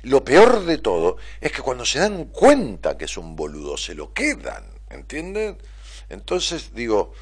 [0.02, 3.94] lo peor de todo es que cuando se dan cuenta que es un boludo, se
[3.94, 5.58] lo quedan, ¿entienden?
[6.08, 7.12] Entonces digo,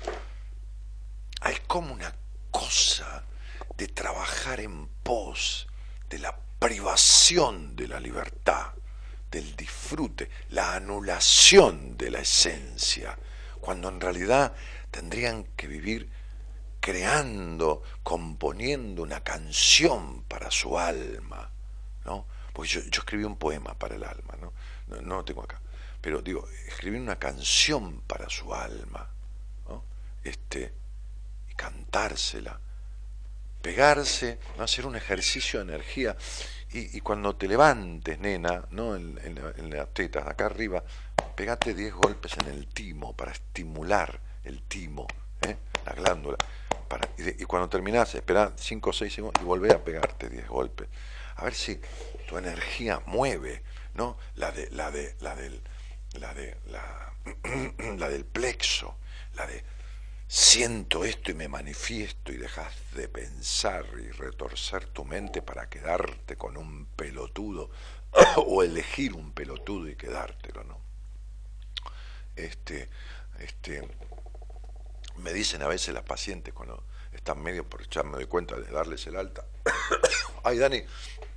[1.41, 2.15] hay como una
[2.51, 3.25] cosa
[3.77, 5.67] de trabajar en pos
[6.09, 8.73] de la privación de la libertad,
[9.31, 13.19] del disfrute, la anulación de la esencia,
[13.61, 14.55] cuando en realidad
[14.91, 16.11] tendrían que vivir
[16.81, 21.51] creando, componiendo una canción para su alma,
[22.05, 22.27] ¿no?
[22.53, 24.53] Porque yo, escribí un poema para el alma, ¿no?
[24.87, 25.17] ¿no?
[25.17, 25.61] Lo tengo acá,
[26.01, 29.11] pero digo, escribí una canción para su alma.
[30.23, 30.75] Este,
[31.49, 32.61] y cantársela,
[33.67, 34.63] pegarse, ¿no?
[34.63, 36.17] hacer un ejercicio de energía.
[36.73, 38.95] Y, cuando te levantes, nena, ¿no?
[38.95, 40.85] en, en, las tetas, acá arriba,
[41.35, 45.09] pegate 10 golpes en el timo para estimular el timo,
[45.41, 45.57] ¿eh?
[45.85, 46.37] la glándula.
[47.19, 50.87] Y, cuando terminás, espera 5 o 6 segundos y volvé a pegarte 10 golpes.
[51.37, 51.81] A ver si
[52.29, 54.17] tu energía mueve, ¿no?
[54.37, 55.61] La de, la de, la del,
[56.21, 57.15] la de, la,
[57.97, 58.99] la del plexo,
[59.35, 59.65] la de
[60.29, 66.37] siento esto y me manifiesto y dejas de pensar y retorcer tu mente para quedarte
[66.37, 67.71] con un pelotudo
[68.37, 70.81] o elegir un pelotudo y quedártelo, ¿no?
[72.35, 72.91] Este,
[73.39, 73.89] este,
[75.17, 78.71] me dicen a veces las pacientes cuando están medio por echar, me doy cuenta de
[78.71, 79.47] darles el alta.
[80.45, 80.83] Ay, Dani,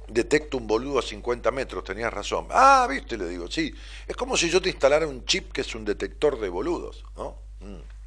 [0.08, 2.48] detecto un boludo a 50 metros, tenías razón.
[2.50, 3.74] Ah, viste, le digo, sí.
[4.08, 7.38] Es como si yo te instalara un chip que es un detector de boludos, ¿no?
[7.62, 7.99] Mm.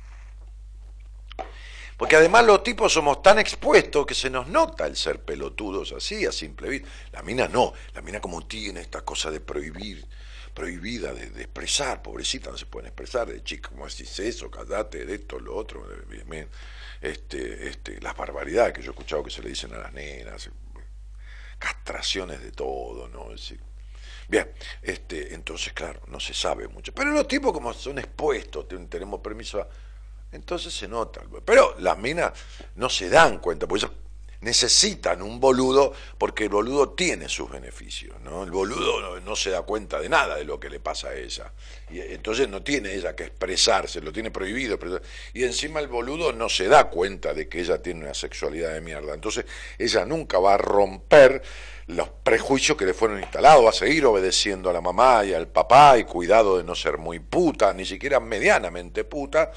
[1.96, 6.26] Porque además los tipos somos tan expuestos que se nos nota el ser pelotudos así,
[6.26, 6.88] a simple vista.
[7.12, 10.06] La mina no, la mina como tiene esta cosa de prohibir,
[10.54, 15.14] prohibida de, expresar, pobrecita, no se pueden expresar, de chica, como decís eso, callate, de
[15.14, 15.86] esto, lo otro,
[17.00, 20.50] este, este, las barbaridades que yo he escuchado que se le dicen a las nenas,
[21.58, 23.30] castraciones de todo, ¿no?
[23.30, 23.60] Decir,
[24.28, 26.94] Bien, este, entonces, claro, no se sabe mucho.
[26.94, 29.68] Pero los tipos como son expuestos, tenemos permiso a
[30.32, 31.22] entonces se nota.
[31.44, 32.32] Pero las minas
[32.76, 33.96] no se dan cuenta, porque ellos
[34.42, 38.20] necesitan un boludo porque el boludo tiene sus beneficios.
[38.22, 38.42] ¿no?
[38.42, 41.52] El boludo no, se da cuenta de nada de lo que le pasa a ella.
[41.90, 44.78] Y entonces no tiene ella que expresarse, lo tiene prohibido.
[45.32, 48.80] Y encima el boludo no se da cuenta de que ella tiene una sexualidad de
[48.80, 49.14] mierda.
[49.14, 49.46] Entonces
[49.78, 51.42] ella nunca va a romper
[51.86, 55.98] los prejuicios que le fueron instalados, a seguir obedeciendo a la mamá y al papá
[55.98, 59.50] y cuidado de no ser muy puta, ni siquiera medianamente puta,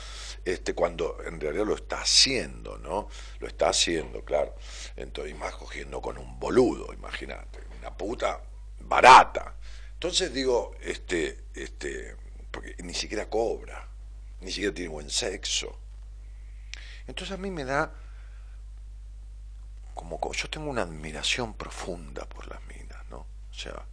[0.43, 3.07] este, cuando en realidad lo está haciendo, ¿no?
[3.39, 4.55] Lo está haciendo, claro.
[4.95, 8.41] Entonces, y más cogiendo con un boludo, imagínate, una puta
[8.79, 9.55] barata.
[9.93, 12.15] Entonces digo, este, este,
[12.51, 13.87] porque ni siquiera cobra,
[14.41, 15.79] ni siquiera tiene buen sexo.
[17.07, 17.93] Entonces a mí me da
[19.95, 23.19] como, yo tengo una admiración profunda por las minas, ¿no?
[23.49, 23.85] O sea,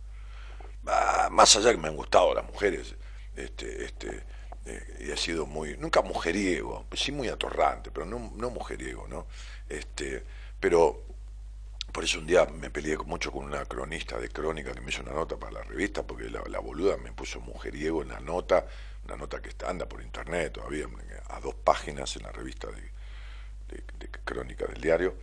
[1.30, 2.94] más allá que me han gustado las mujeres,
[3.36, 4.22] este, este,
[4.66, 9.26] eh, y he sido muy, nunca mujeriego, sí muy atorrante, pero no, no mujeriego, ¿no?
[9.68, 10.22] Este,
[10.59, 11.05] pero
[11.92, 15.03] por eso un día me peleé mucho con una cronista de crónica que me hizo
[15.03, 18.66] una nota para la revista, porque la, boluda me puso mujeriego en la nota,
[19.05, 20.86] una nota que está, anda por internet todavía,
[21.28, 25.14] a dos páginas en la revista de, de crónica del diario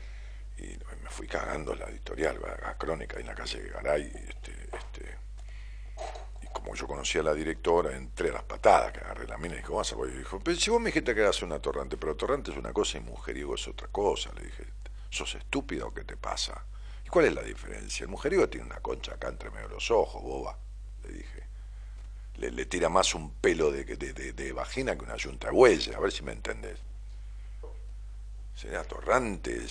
[0.60, 5.18] y me fui cagando la editorial, a Crónica en la calle de Garay, este, este,
[6.42, 9.54] y como yo conocía a la directora, entré a las patadas, que agarré la mina
[9.54, 11.60] y dije, ¿cómo vas a Y dijo, pero si vos me dijiste que eras una
[11.60, 14.66] torrante, pero torrante es una cosa y mujeriego es otra cosa, le dije,
[15.10, 16.66] ¿sos estúpido o qué te pasa?
[17.06, 18.04] ¿Y cuál es la diferencia?
[18.04, 20.58] El mujeriego tiene una concha acá entre medio de los ojos, boba,
[21.04, 21.44] le dije.
[22.36, 26.00] Le, tira más un pelo de, de, de, vagina que una yunta de huella, a
[26.00, 26.80] ver si me entendés.
[28.56, 29.68] Sería atorrante,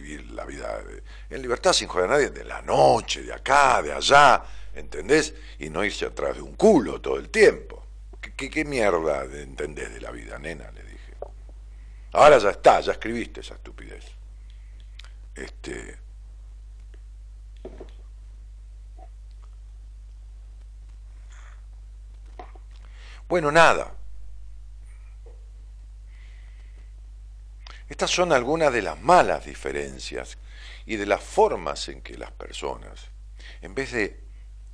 [0.00, 0.82] vivir la vida
[1.30, 4.42] en libertad sin joder a nadie, de la noche, de acá, de allá,
[4.74, 5.34] ¿entendés?
[5.58, 7.84] Y no irse atrás de un culo todo el tiempo.
[8.20, 10.70] ¿Qué, qué, mierda entendés de la vida, nena?
[10.72, 11.14] Le dije.
[12.12, 14.04] Ahora ya está, ya escribiste esa estupidez.
[15.34, 15.98] Este.
[23.28, 23.95] Bueno, nada.
[27.88, 30.38] Estas son algunas de las malas diferencias
[30.86, 33.10] y de las formas en que las personas,
[33.60, 34.24] en vez de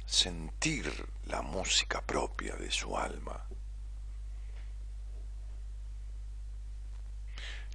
[0.06, 0.90] sentir
[1.24, 3.46] la música propia de su alma,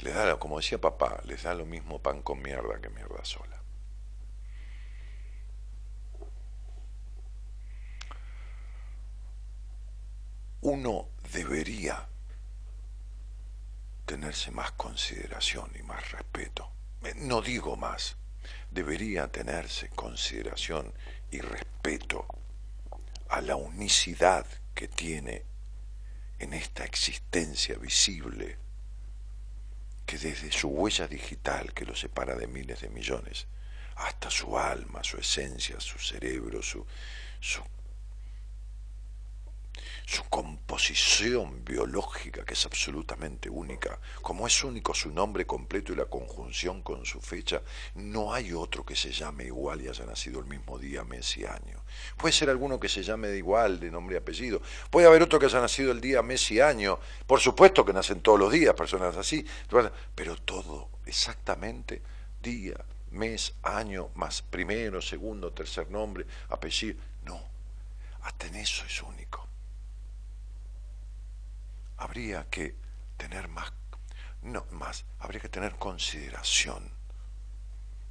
[0.01, 3.61] les da, como decía papá, les da lo mismo pan con mierda que mierda sola.
[10.61, 12.07] Uno debería
[14.07, 16.71] tenerse más consideración y más respeto.
[17.03, 18.15] Eh, no digo más,
[18.71, 20.91] debería tenerse consideración
[21.29, 22.25] y respeto
[23.29, 25.43] a la unicidad que tiene
[26.39, 28.57] en esta existencia visible
[30.05, 33.45] que desde su huella digital que lo separa de miles de millones
[33.97, 36.85] hasta su alma, su esencia, su cerebro, su,
[37.41, 37.61] su
[40.07, 46.05] su composición biológica, que es absolutamente única, como es único su nombre completo y la
[46.05, 47.61] conjunción con su fecha,
[47.95, 51.43] no hay otro que se llame igual y haya nacido el mismo día, mes y
[51.43, 51.83] año.
[52.15, 54.61] Puede ser alguno que se llame de igual, de nombre y apellido.
[54.89, 56.99] Puede haber otro que haya nacido el día, mes y año.
[57.27, 59.45] Por supuesto que nacen todos los días personas así,
[60.15, 62.01] pero todo exactamente
[62.41, 62.77] día,
[63.11, 66.97] mes, año, más primero, segundo, tercer nombre, apellido.
[67.25, 67.41] No,
[68.21, 69.46] hasta en eso es único
[71.97, 72.75] habría que
[73.17, 73.73] tener más,
[74.41, 76.91] no más, habría que tener consideración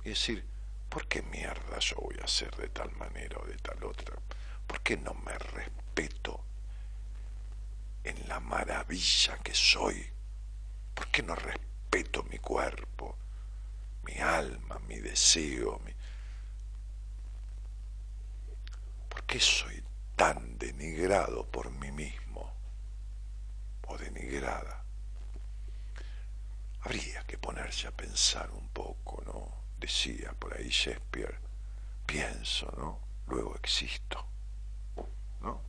[0.04, 0.46] y decir,
[0.88, 4.16] ¿por qué mierda yo voy a ser de tal manera o de tal otra?
[4.66, 6.44] ¿Por qué no me respeto
[8.04, 10.10] en la maravilla que soy?
[10.94, 13.16] ¿Por qué no respeto mi cuerpo,
[14.04, 15.80] mi alma, mi deseo?
[15.84, 15.92] Mi...
[19.08, 19.82] ¿Por qué soy
[20.16, 22.25] tan denigrado por mí mismo?
[23.86, 24.84] O denigrada.
[26.80, 29.64] Habría que ponerse a pensar un poco, ¿no?
[29.78, 31.38] Decía por ahí Shakespeare,
[32.06, 33.00] pienso, ¿no?
[33.26, 34.24] Luego existo,
[35.40, 35.60] ¿no?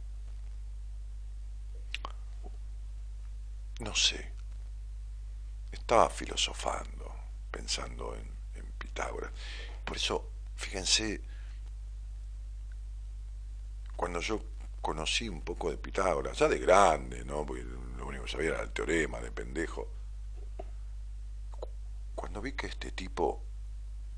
[3.80, 4.32] No sé.
[5.72, 7.14] Estaba filosofando,
[7.52, 8.38] pensando en,
[8.78, 9.32] Pitágoras.
[9.84, 11.20] Por eso, fíjense,
[13.96, 14.40] cuando yo
[14.82, 17.44] conocí un poco de Pitágoras, ya de grande, ¿no?
[18.08, 19.88] Único sabía era el teorema de pendejo.
[22.16, 23.44] Cuando vi que este tipo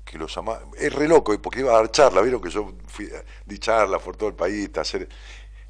[0.04, 3.08] que los amaba, es re loco, porque iba a dar charla, vieron que yo fui,
[3.44, 5.08] di charla por todo el país, a hacer,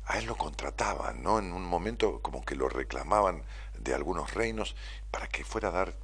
[0.07, 1.39] a él lo contrataban, ¿no?
[1.39, 3.43] En un momento como que lo reclamaban
[3.79, 4.77] de algunos reinos
[5.11, 5.95] para que fuera a dar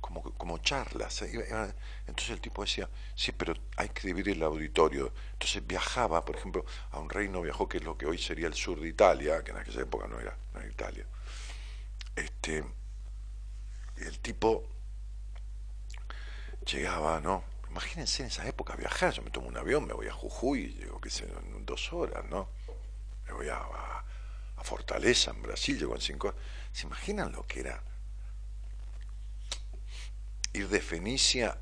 [0.00, 1.22] como, como charlas.
[1.22, 5.12] Entonces el tipo decía, sí, pero hay que dividir el auditorio.
[5.32, 8.54] Entonces viajaba, por ejemplo, a un reino, viajó que es lo que hoy sería el
[8.54, 10.36] sur de Italia, que en aquella época no era
[10.68, 11.06] Italia
[12.18, 12.64] este,
[13.96, 14.64] el tipo
[16.66, 17.44] llegaba, ¿no?
[17.70, 21.00] Imagínense en esa época viajar, yo me tomo un avión, me voy a Jujuy, llego,
[21.00, 22.48] qué sé, en dos horas, ¿no?
[23.26, 24.04] Me voy a, a-
[24.62, 26.40] Fortaleza, en Brasil, llego en cinco horas.
[26.72, 27.82] ¿Se imaginan lo que era
[30.52, 31.56] ir de Fenicia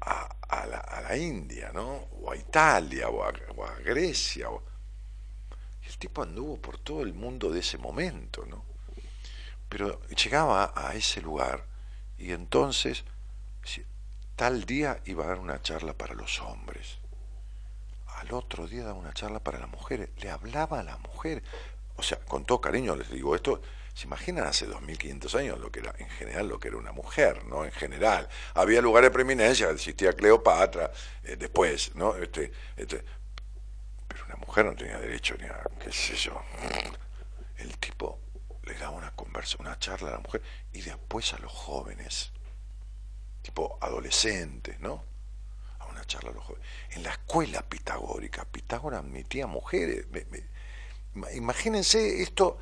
[0.00, 2.08] a, a la, a la India, ¿no?
[2.22, 4.50] O a Italia, o a, o a Grecia.
[4.50, 4.62] o-
[5.88, 8.64] el tipo anduvo por todo el mundo de ese momento, ¿no?
[9.68, 11.64] Pero llegaba a ese lugar
[12.16, 13.04] y entonces,
[14.34, 16.98] tal día iba a dar una charla para los hombres.
[18.16, 20.10] Al otro día daba una charla para las mujeres.
[20.16, 21.44] Le hablaba a las mujeres.
[21.96, 23.60] O sea, con todo cariño les digo esto.
[23.94, 27.44] ¿Se imaginan hace 2500 años lo que era, en general, lo que era una mujer,
[27.46, 27.64] ¿no?
[27.64, 28.28] En general.
[28.54, 30.92] Había lugares de preeminencia, existía Cleopatra,
[31.24, 32.14] eh, después, ¿no?
[32.14, 33.04] Este, este,
[34.06, 36.40] pero una mujer no tenía derecho ni a, qué sé yo.
[37.56, 38.20] El tipo
[38.68, 40.42] le daba una conversa, una charla a la mujer
[40.72, 42.30] y después a los jóvenes,
[43.42, 45.04] tipo adolescentes, ¿no?
[45.80, 46.66] A una charla a los jóvenes.
[46.90, 50.06] En la escuela pitagórica, Pitágoras admitía mujeres.
[51.34, 52.58] Imagínense esto.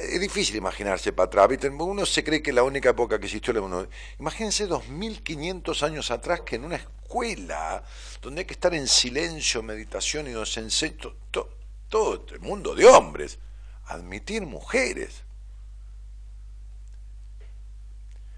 [0.00, 1.48] es difícil imaginarse para atrás.
[1.78, 3.86] Uno se cree que la única época que existió la uno.
[4.18, 7.82] Imagínense 2500 años atrás que en una escuela
[8.20, 11.54] donde hay que estar en silencio, meditación y enseña to- to-
[11.88, 13.38] todo el mundo de hombres,
[13.88, 15.24] admitir mujeres.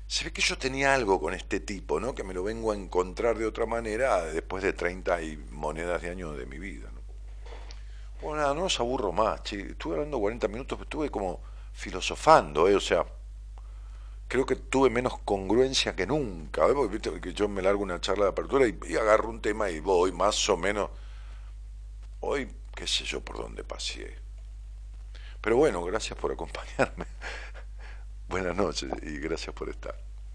[0.07, 2.15] Se ve que yo tenía algo con este tipo, ¿no?
[2.15, 6.11] Que me lo vengo a encontrar de otra manera después de 30 y monedas de
[6.11, 7.01] años de mi vida, ¿no?
[8.21, 9.41] Bueno, nada, no os aburro más.
[9.53, 11.41] Estuve hablando 40 minutos, pero estuve como
[11.73, 12.75] filosofando, ¿eh?
[12.75, 13.07] O sea,
[14.29, 16.75] creo que tuve menos congruencia que nunca, ¿eh?
[16.75, 19.81] Porque que yo me largo una charla de apertura y, y agarro un tema y
[19.81, 20.91] voy más o menos.
[22.21, 24.30] Hoy, qué sé yo por dónde pasé.
[25.41, 27.07] Pero bueno, gracias por acompañarme.
[28.29, 29.95] Buenas noches y gracias por estar.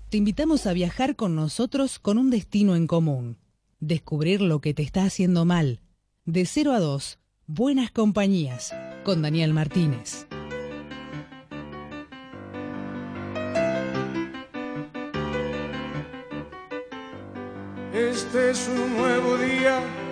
[0.09, 3.37] Te invitamos a viajar con nosotros con un destino en común.
[3.79, 5.81] Descubrir lo que te está haciendo mal.
[6.25, 10.27] De 0 a 2, Buenas Compañías, con Daniel Martínez.
[17.93, 20.04] Este es un nuevo día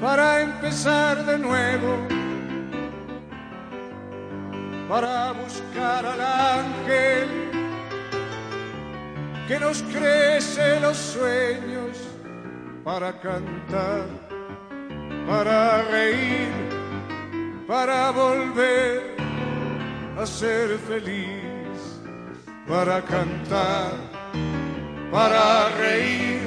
[0.00, 2.06] para empezar de nuevo,
[4.88, 7.28] para buscar al ángel
[9.46, 11.96] que nos crece los sueños,
[12.84, 14.06] para cantar,
[15.26, 16.48] para reír,
[17.66, 19.16] para volver
[20.18, 22.00] a ser feliz,
[22.66, 24.18] para cantar
[25.10, 26.42] para reír,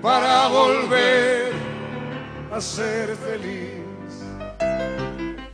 [0.00, 1.59] para volver
[2.52, 3.82] a ser feliz.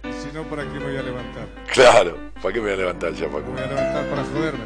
[0.03, 1.47] Si no, ¿para qué me voy a levantar?
[1.73, 3.47] Claro, ¿para qué me voy a levantar ya, Paco?
[3.47, 4.65] Me voy a levantar para joderme.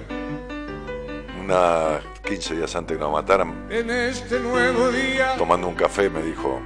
[1.41, 6.23] Una 15 días antes que nos mataran, En este nuevo día tomando un café, me
[6.23, 6.61] dijo,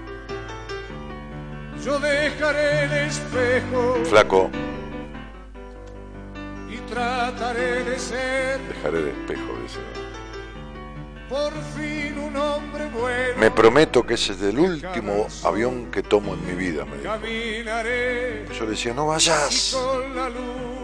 [1.82, 4.50] yo dejaré el espejo flaco,
[6.68, 9.58] y trataré de ser dejaré el espejo.
[9.62, 9.80] Dice.
[9.80, 10.13] por
[13.38, 17.12] Me prometo que ese es el último avión que tomo en mi vida, me dijo.
[17.12, 19.76] Caminaré Yo le decía, no y vayas.
[19.76, 20.74] con la luna.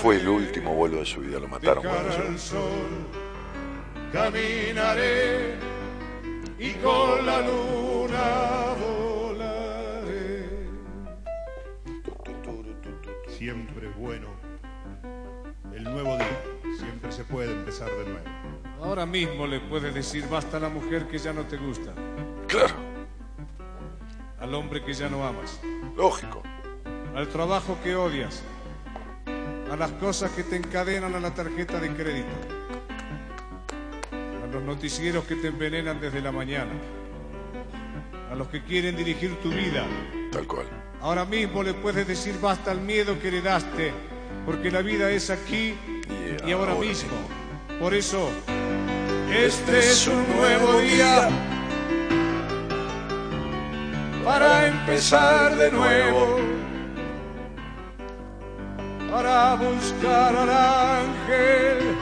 [0.00, 2.38] Fue el último vuelo de su vida, lo mataron cuando al llegó.
[2.38, 3.06] sol
[4.12, 5.54] caminaré
[6.58, 10.48] y con la luna volaré.
[13.28, 14.28] Siempre es bueno.
[15.74, 16.49] El nuevo día.
[17.10, 18.24] Siempre se puede empezar de nuevo.
[18.82, 21.92] Ahora mismo le puedes decir basta a la mujer que ya no te gusta,
[22.46, 22.74] Claro,
[24.38, 25.60] al hombre que ya no amas,
[25.96, 26.42] lógico.
[27.14, 28.42] al trabajo que odias,
[29.70, 32.28] a las cosas que te encadenan a la tarjeta de crédito,
[34.12, 36.72] a los noticieros que te envenenan desde la mañana,
[38.30, 39.84] a los que quieren dirigir tu vida.
[40.30, 40.66] Tal cual.
[41.00, 43.92] Ahora mismo le puedes decir basta al miedo que heredaste,
[44.46, 45.74] porque la vida es aquí
[46.10, 47.16] Y y ahora ahora mismo.
[47.78, 48.28] Por eso,
[49.32, 51.30] este es un nuevo día
[54.24, 56.38] para empezar de nuevo,
[59.10, 61.96] para buscar al ángel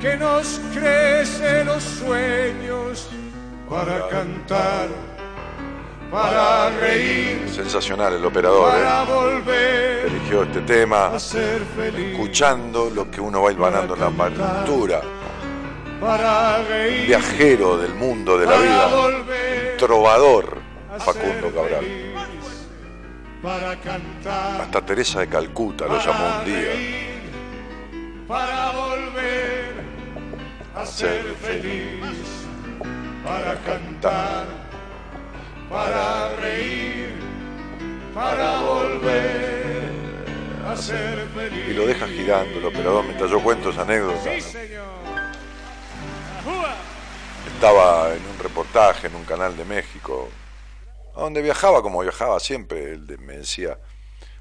[0.00, 3.08] que nos crece los sueños,
[3.70, 4.88] para cantar,
[6.12, 9.06] para reír, Sensacional el operador, para ¿eh?
[9.06, 14.10] volver Eligió este tema, a ser feliz, escuchando lo que uno va hilvanando en la
[14.10, 15.00] partitura.
[15.98, 17.06] para reír.
[17.06, 18.86] Viajero del mundo, de la para vida.
[18.88, 20.58] volver Trovador,
[20.98, 21.86] Facundo Cabral.
[23.42, 24.60] Para cantar.
[24.60, 26.56] Hasta Teresa de Calcuta lo llamó un día.
[26.58, 27.20] reír,
[28.28, 29.72] Para volver
[30.76, 32.04] a ser feliz,
[33.24, 34.44] para cantar,
[35.72, 37.14] para reír,
[38.14, 39.90] para volver
[40.66, 41.68] a ser feliz.
[41.68, 44.22] Y lo deja girando el operador mientras yo cuento esa anécdota.
[44.34, 44.92] Sí, señor.
[47.54, 50.28] Estaba en un reportaje en un canal de México,
[51.16, 52.92] a donde viajaba como viajaba siempre.
[52.92, 53.78] Él me decía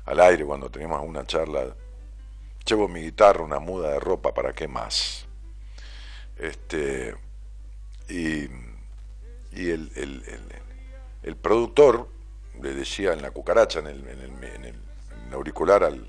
[0.06, 1.76] al aire cuando teníamos una charla,
[2.66, 5.28] llevo mi guitarra, una muda de ropa, ¿para qué más?
[6.38, 7.16] Este,
[8.10, 8.50] y
[9.54, 10.71] y el, el- el-
[11.24, 12.08] el productor
[12.62, 16.06] le decía en la cucaracha, en el, en el- en el- auricular al,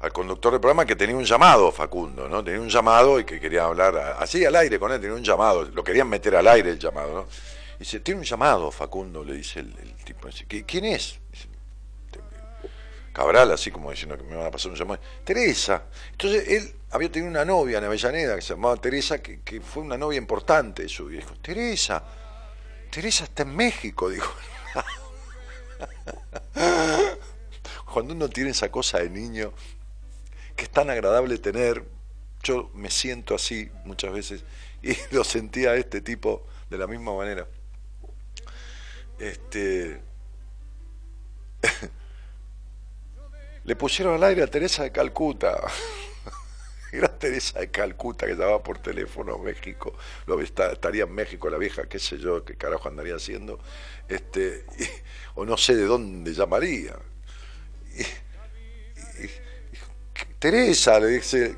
[0.00, 2.42] al conductor del programa que tenía un llamado, Facundo, ¿no?
[2.42, 5.64] Tenía un llamado y que quería hablar así al aire con él, tenía un llamado,
[5.64, 7.26] lo querían meter al aire el llamado, ¿no?
[7.76, 9.74] Y dice, tiene un llamado, Facundo, le dice el,
[10.04, 11.18] tipo, dice, "¿Qui- ¿quién es?
[13.12, 15.00] Cabral, así como diciendo que me van a pasar un llamado.
[15.22, 15.82] Teresa.
[16.12, 19.82] Entonces él había tenido una novia en Avellaneda que se llamaba Teresa, que, que fue
[19.82, 21.34] una novia importante de su viejo.
[21.42, 22.02] Teresa,
[22.92, 24.30] Teresa está en México, dijo.
[27.90, 29.54] Cuando uno tiene esa cosa de niño,
[30.54, 31.86] que es tan agradable tener,
[32.42, 34.44] yo me siento así muchas veces,
[34.82, 37.48] y lo sentía este tipo de la misma manera.
[39.18, 40.02] Este.
[43.64, 45.58] Le pusieron al aire a Teresa de Calcuta.
[46.92, 49.94] Era Teresa de Calcuta que llamaba por teléfono a México.
[50.26, 53.58] Lo estaría en México la vieja, qué sé yo, qué carajo andaría haciendo.
[54.08, 54.66] Este,
[55.34, 56.94] o no sé de dónde llamaría.
[60.38, 61.56] Teresa le dice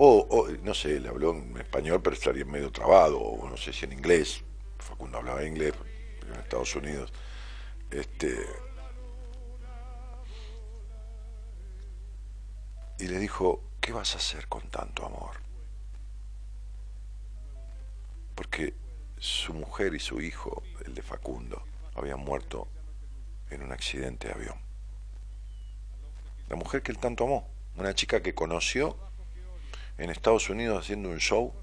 [0.00, 3.84] o, no sé, le habló en español, pero estaría medio trabado, o no sé si
[3.84, 4.44] en inglés.
[4.78, 5.74] Facundo hablaba inglés
[6.26, 7.12] en Estados Unidos.
[7.90, 8.38] Este,
[12.98, 15.36] y le dijo, ¿qué vas a hacer con tanto amor?
[18.34, 18.74] Porque
[19.18, 21.62] su mujer y su hijo, el de Facundo,
[21.94, 22.68] habían muerto
[23.48, 24.58] en un accidente de avión.
[26.50, 28.94] La mujer que él tanto amó, una chica que conoció
[29.96, 31.54] en Estados Unidos haciendo un show,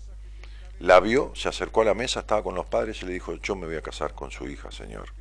[0.79, 3.55] la vio, se acercó a la mesa, estaba con los padres y le dijo, yo
[3.55, 5.13] me voy a casar con su hija, señor.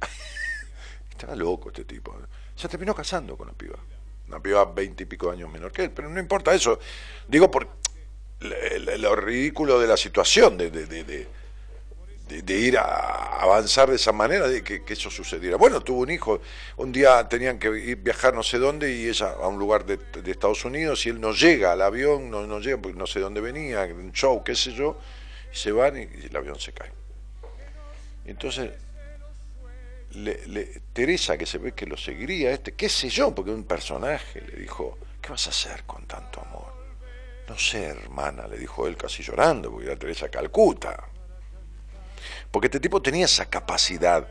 [1.10, 2.16] Estaba loco este tipo.
[2.54, 3.78] Se terminó casando con la piba.
[4.28, 6.78] Una piba veinte y pico años menor que él, pero no importa eso.
[7.28, 7.68] Digo por
[8.40, 14.48] lo ridículo de la situación, de, de- de- de- ir a avanzar de esa manera,
[14.48, 15.56] de que, eso sucediera.
[15.56, 16.40] Bueno, tuvo un hijo,
[16.78, 19.98] un día tenían que ir, viajar no sé dónde y ella a un lugar de,
[20.30, 23.40] Estados Unidos y él no llega al avión, no, no llega porque no sé dónde
[23.40, 24.98] venía, un show, qué sé yo,
[25.52, 26.90] y se van y el avión se cae.
[28.24, 28.70] Entonces,
[30.14, 34.40] le- Teresa, que se ve que lo seguiría, este, qué sé yo, porque un personaje
[34.40, 36.72] le dijo, ¿qué vas a hacer con tanto amor?
[37.48, 41.04] No sé, hermana, le dijo él casi llorando, porque era Teresa Calcuta.
[42.50, 44.26] Porque este tipo tenía esa capacidad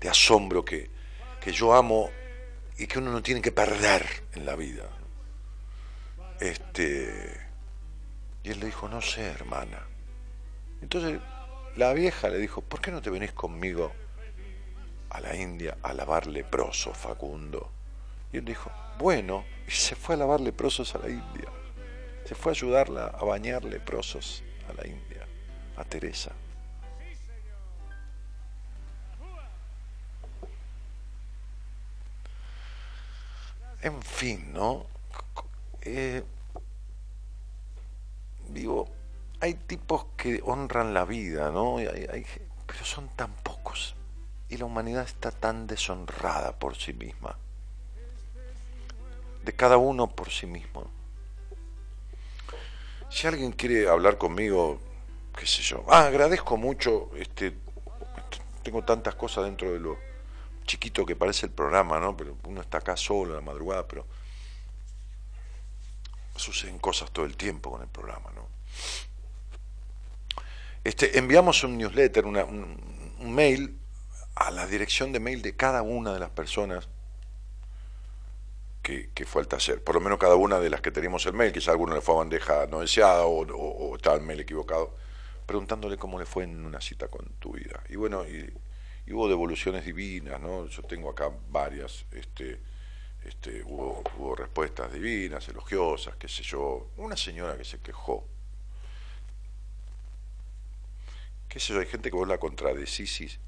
[0.00, 0.88] de asombro que,
[1.40, 2.10] que yo amo
[2.78, 4.88] y que uno no tiene que perder en la vida.
[6.40, 7.40] Este,
[8.42, 9.86] y él le dijo, no sé, hermana.
[10.82, 11.20] Entonces
[11.76, 13.92] la vieja le dijo, ¿por qué no te venís conmigo
[15.14, 17.70] a la India a lavar leprosos, Facundo?
[18.32, 21.48] Y él dijo, bueno, y se fue a lavar leprosos a la India.
[22.24, 25.26] Se fue a ayudarla a bañar leprosos a la India,
[25.76, 26.32] a Teresa.
[33.82, 34.86] En fin, ¿no?
[35.82, 36.24] Eh,
[38.48, 38.88] digo,
[39.40, 41.76] hay tipos que honran la vida, ¿no?
[41.76, 43.53] Pero son tan pocos.
[44.54, 47.36] Y la humanidad está tan deshonrada por sí misma.
[49.44, 50.88] De cada uno por sí mismo.
[53.10, 54.78] Si alguien quiere hablar conmigo,
[55.36, 55.84] qué sé yo.
[55.88, 57.52] Ah, agradezco mucho, este,
[58.62, 59.98] tengo tantas cosas dentro de lo
[60.64, 62.16] chiquito que parece el programa, ¿no?
[62.16, 64.06] Pero uno está acá solo a la madrugada, pero
[66.36, 68.46] suceden cosas todo el tiempo con el programa, ¿no?
[70.84, 73.80] Este, enviamos un newsletter, una- un, un mail
[74.36, 76.88] a la dirección de mail de cada una de las personas
[78.82, 81.52] que, que fue al por lo menos cada una de las que teníamos el mail,
[81.52, 84.94] quizá alguno le fue a bandeja no deseada o, o- o estaba el mail equivocado,
[85.46, 87.82] preguntándole cómo le fue en una cita con tu vida.
[87.88, 88.52] Y bueno, y,
[89.06, 90.66] y hubo devoluciones divinas, ¿no?
[90.66, 92.60] Yo tengo acá varias, este,
[93.24, 96.88] este, hubo, hubo respuestas divinas, elogiosas, qué sé yo.
[96.98, 98.26] Una señora que se quejó.
[101.48, 103.38] Qué sé yo, hay gente que vos la contradecís.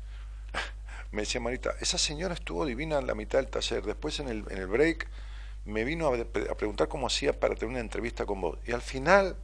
[1.13, 3.85] Me decía Marita, esa señora estuvo divina en la mitad del taller.
[3.85, 5.09] Después en el, en el break
[5.65, 8.59] me vino a, preguntar cómo hacía para tener una entrevista con vos.
[8.67, 9.37] Y al final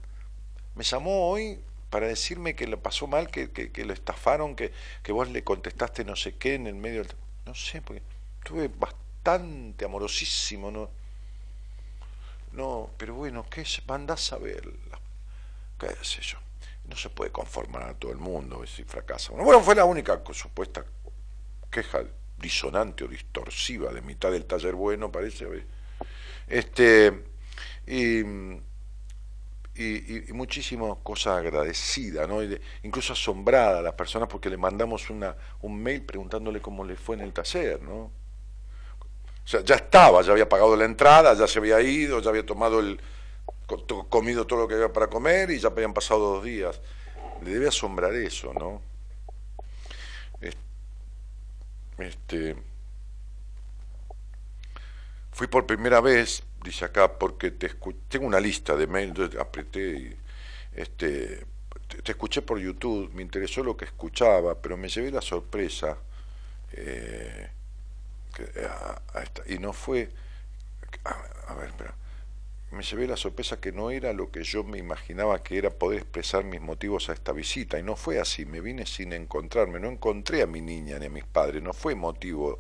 [0.75, 1.61] me llamó hoy
[1.91, 6.05] para decirme que le pasó mal, que, que, lo estafaron, que, que, vos le contestaste
[6.05, 7.15] no sé qué en el medio del...
[7.45, 8.03] No sé, porque
[8.39, 10.89] estuve bastante amorosísimo, ¿no?
[12.53, 13.83] No, pero bueno, ¿qué es?
[13.87, 14.63] Mandás a ver,
[15.79, 16.39] qué sé yo.
[16.85, 19.33] No se puede conformar a todo el mundo si fracasa.
[19.33, 20.85] Bueno, fue la única supuesta
[21.73, 22.05] queja
[22.39, 25.67] disonante o distorsiva de mitad del taller bueno, parece.
[26.47, 27.25] Este,
[27.87, 28.23] y
[30.33, 32.43] muchísimas cosas agradecidas, ¿no?
[32.83, 37.17] incluso asombrada a las personas porque le mandamos una, un mail preguntándole cómo le fue
[37.17, 38.11] en el taller, ¿no?
[39.45, 42.47] O sea, ya estaba, ya había pagado la entrada, ya se había ido, ya había
[42.47, 43.01] tomado el
[44.09, 46.81] comido todo lo que había para comer y ya habían pasado dos días.
[47.43, 48.92] Le debe asombrar eso, ¿no?
[52.03, 52.57] Este,
[55.33, 57.71] fui por primera vez dice acá, porque te
[58.09, 60.17] tengo una lista de mails, entonces apreté y
[60.75, 61.45] este,
[62.03, 65.99] te, escuché por YouTube, me interesó lo que escuchaba, pero me llevé la sorpresa,
[66.73, 67.51] eh,
[69.47, 70.11] y no fue,
[71.05, 71.95] a, ver, espera,
[72.73, 76.01] me llevé la sorpresa que no era lo que yo me imaginaba que era poder
[76.01, 79.89] expresar mis motivos a esta visita, y no fue así, me vine sin encontrarme, no
[79.89, 82.59] encontré a mi niña ni a mis padres, no fue motivo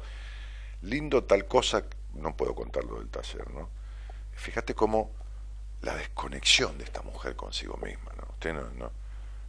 [0.83, 1.85] lindo tal cosa,
[2.15, 3.71] no puedo contarlo del taller, ¿no?
[4.33, 5.11] Fíjate cómo
[5.81, 8.27] la desconexión de esta mujer consigo misma, ¿no?
[8.33, 8.91] Usted no,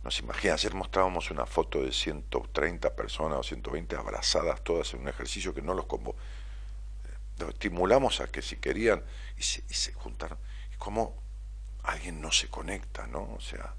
[0.02, 5.02] no, se imagina, ayer mostrábamos una foto de 130 personas o 120 abrazadas todas en
[5.02, 6.16] un ejercicio que no los convo
[7.40, 9.04] los estimulamos a que si querían
[9.38, 10.38] y se juntaron.
[10.84, 11.16] Cómo
[11.84, 13.22] alguien no se conecta, ¿no?
[13.38, 13.74] O sea,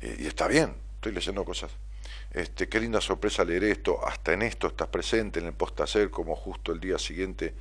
[0.00, 1.72] eh, y está bien, estoy leyendo cosas.
[2.30, 6.36] Este, qué linda sorpresa leer esto, hasta en esto estás presente en el postacer, como
[6.36, 7.54] justo el día siguiente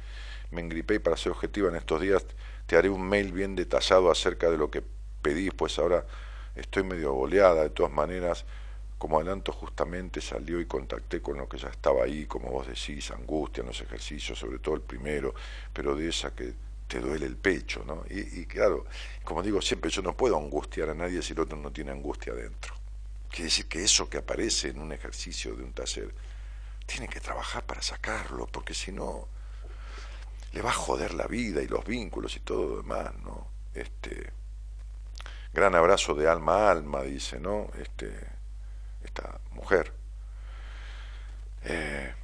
[0.51, 2.23] me engripé y para ser objetiva en estos días
[2.67, 4.83] te haré un mail bien detallado acerca de lo que
[5.23, 6.05] pedís, pues ahora
[6.53, 8.45] estoy medio boleada, de todas maneras,
[8.99, 13.09] como adelanto justamente salió y contacté con lo que ya estaba ahí, como vos decís,
[13.09, 15.33] angustia en los ejercicios, sobre todo el primero,
[15.73, 16.53] pero de esa que
[16.89, 18.03] te duele el pecho, ¿no?
[18.09, 18.87] Y, claro,
[19.23, 22.33] como digo siempre, yo no puedo angustiar a nadie si el otro no tiene angustia
[22.33, 22.73] dentro.
[23.29, 26.13] Quiere decir que eso que aparece en un ejercicio de un taller,
[26.87, 29.27] tiene que trabajar para sacarlo, porque si no,
[30.51, 33.47] le va a joder la vida y los vínculos y todo lo demás, ¿no?
[33.75, 34.31] Este,
[35.53, 37.69] gran abrazo de alma a alma, dice, ¿no?
[37.77, 38.11] Este,
[39.03, 39.93] esta mujer.
[41.65, 42.15] Eh,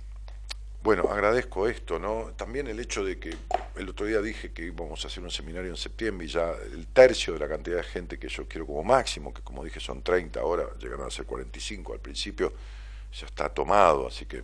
[0.86, 2.32] bueno, agradezco esto, ¿no?
[2.38, 3.36] También el hecho de que
[3.76, 6.86] el otro día dije que íbamos a hacer un seminario en septiembre y ya el
[6.86, 10.04] tercio de la cantidad de gente que yo quiero como máximo, que como dije son
[10.04, 12.54] 30 ahora, llegaron a ser 45 al principio,
[13.12, 14.44] ya está tomado, así que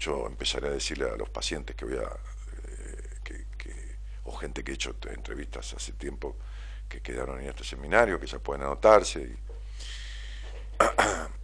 [0.00, 2.10] yo empezaré a decirle a los pacientes que voy a
[4.24, 6.36] o gente que he hecho entrevistas hace tiempo
[6.88, 9.36] que quedaron en este seminario, que ya pueden anotarse.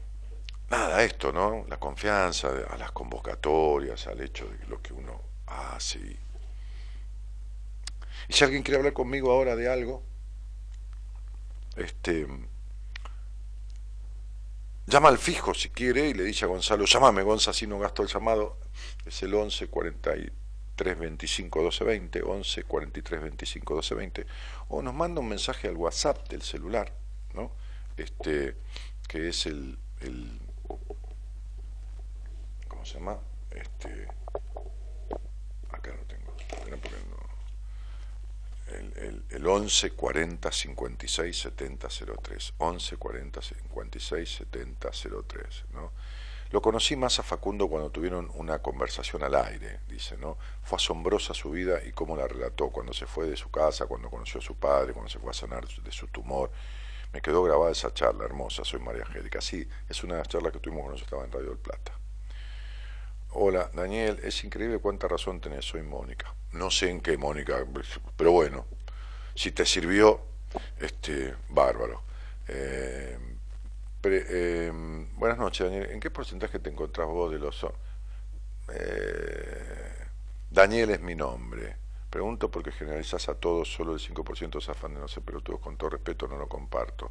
[0.70, 1.64] Nada, esto, ¿no?
[1.68, 5.98] La confianza a las convocatorias, al hecho de lo que uno hace.
[5.98, 6.18] Y...
[8.28, 10.02] si alguien quiere hablar conmigo ahora de algo,
[11.76, 12.26] este,
[14.86, 18.02] llama al fijo si quiere y le dice a Gonzalo, llámame Gonza, si no gasto
[18.02, 18.58] el llamado,
[19.04, 19.66] es el 11
[20.76, 24.26] 325 1220, 11 43 25 1220,
[24.68, 26.92] o nos manda un mensaje al WhatsApp del celular,
[27.34, 27.52] ¿no?
[27.96, 28.56] Este,
[29.08, 30.40] que es el, el
[32.84, 33.18] ¿cómo se llama?
[33.50, 34.06] Este,
[35.70, 36.34] acá lo tengo,
[38.68, 41.88] el, el, el 11 40 56 70
[42.22, 44.90] 03, 11 40 56 70
[45.26, 45.92] 03, ¿no?
[46.50, 50.36] Lo conocí más a Facundo cuando tuvieron una conversación al aire, dice, ¿no?
[50.62, 54.10] Fue asombrosa su vida y cómo la relató cuando se fue de su casa, cuando
[54.10, 56.50] conoció a su padre, cuando se fue a sanar de su tumor.
[57.14, 59.40] Me quedó grabada esa charla hermosa, soy María Angélica.
[59.40, 62.03] Sí, es una de las charlas que tuvimos cuando yo estaba en Radio del Plata.
[63.34, 66.34] Hola, Daniel, es increíble cuánta razón tenés, soy Mónica.
[66.52, 67.64] No sé en qué, Mónica,
[68.16, 68.66] pero bueno,
[69.34, 70.20] si te sirvió,
[70.80, 72.02] este, bárbaro.
[72.46, 73.18] Eh,
[74.06, 75.90] Em, buenas noches, Daniel.
[75.90, 77.66] ¿En qué porcentaje te encontrás vos de los...
[78.68, 80.06] Eh,
[80.50, 81.76] Daniel es mi nombre.
[82.10, 85.60] Pregunto porque generalizas a todos, solo el 5% se afán de no ser pelotudos.
[85.60, 87.10] Con todo respeto, no lo comparto.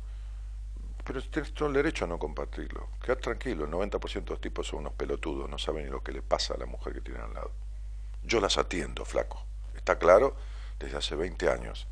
[1.04, 2.90] Pero tienes todo el derecho a no compartirlo.
[3.02, 6.14] Quedar tranquilo, el 90% de los tipos son unos pelotudos, no saben ni lo que
[6.14, 7.52] le pasa a la mujer que tienen al lado.
[8.24, 9.46] Yo las atiendo, flaco.
[9.76, 10.36] ¿Está claro?
[10.80, 11.88] Desde hace 20 años.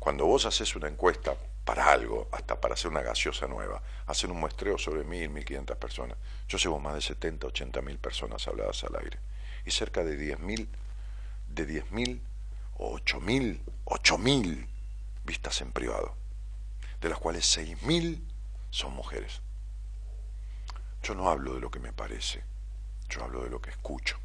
[0.00, 4.40] Cuando vos haces una encuesta para algo, hasta para hacer una gaseosa nueva, hacen un
[4.40, 6.18] muestreo sobre mil, mil quinientas personas.
[6.48, 9.18] Yo llevo más de 70, 80 mil personas habladas al aire
[9.64, 10.68] y cerca de diez mil,
[11.48, 12.20] de diez mil
[12.76, 14.66] o ocho mil, ocho mil
[15.24, 16.23] vistas en privado.
[17.04, 18.18] De las cuales 6.000
[18.70, 19.42] son mujeres.
[21.02, 22.42] Yo no hablo de lo que me parece,
[23.10, 24.16] yo hablo de lo que escucho.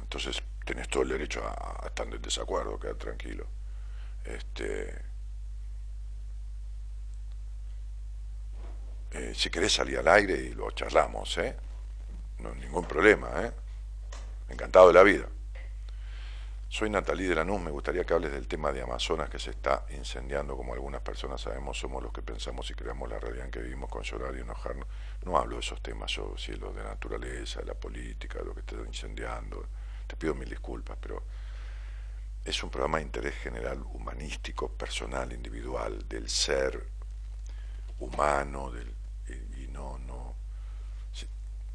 [0.00, 3.44] Entonces tenés todo el derecho a, estar en desacuerdo, quedar tranquilo.
[4.24, 4.94] Este,
[9.10, 11.56] eh, si querés salir al aire y lo charlamos, ¿eh?
[12.38, 13.52] No, ningún problema, ¿eh?
[14.48, 15.26] Encantado de la vida.
[16.74, 19.86] Soy Natalí de Lanús, me gustaría que hables del tema de Amazonas que se está
[19.90, 23.60] incendiando, como algunas personas sabemos, somos los que pensamos y creamos la realidad en que
[23.60, 24.88] vivimos con llorar y enojarnos.
[25.24, 28.54] No hablo de esos temas yo, si lo de naturaleza, de la política, de lo
[28.54, 29.68] que está incendiando.
[30.08, 31.22] Te pido mil disculpas, pero
[32.44, 36.88] es un programa de interés general, humanístico, personal, individual, del ser
[38.00, 38.92] humano, del,
[39.28, 40.34] y, no, no,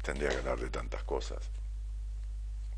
[0.02, 1.38] tendría que hablar de tantas cosas,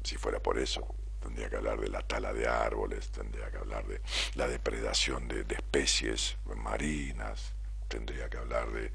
[0.05, 3.87] si fuera por eso tendría que hablar de la tala de árboles, tendría que hablar
[3.87, 4.01] de
[4.35, 7.53] la depredación de, especies marinas,
[7.89, 8.91] tendría que hablar de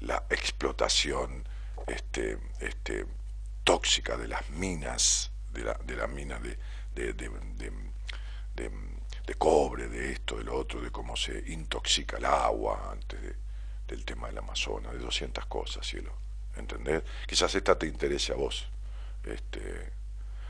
[0.00, 1.48] la explotación
[1.86, 3.06] este, este,
[3.64, 6.58] tóxica de las minas, de la, de mina de,
[6.94, 7.32] de, de,
[9.38, 13.18] cobre, de esto, de lo otro, de cómo se intoxica el agua antes
[13.88, 16.12] del tema del Amazonas, de 200 cosas, cielo.
[16.56, 17.02] ¿Entendés?
[17.26, 18.68] Quizás esta te interese a vos.
[19.24, 19.92] Este,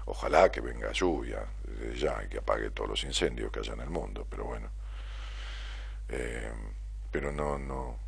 [0.06, 3.80] Ojalá que venga lluvia desde ya y que apague todos los incendios que haya en
[3.80, 4.70] el mundo, pero bueno.
[6.08, 6.52] Eh,
[7.10, 7.98] pero no, no,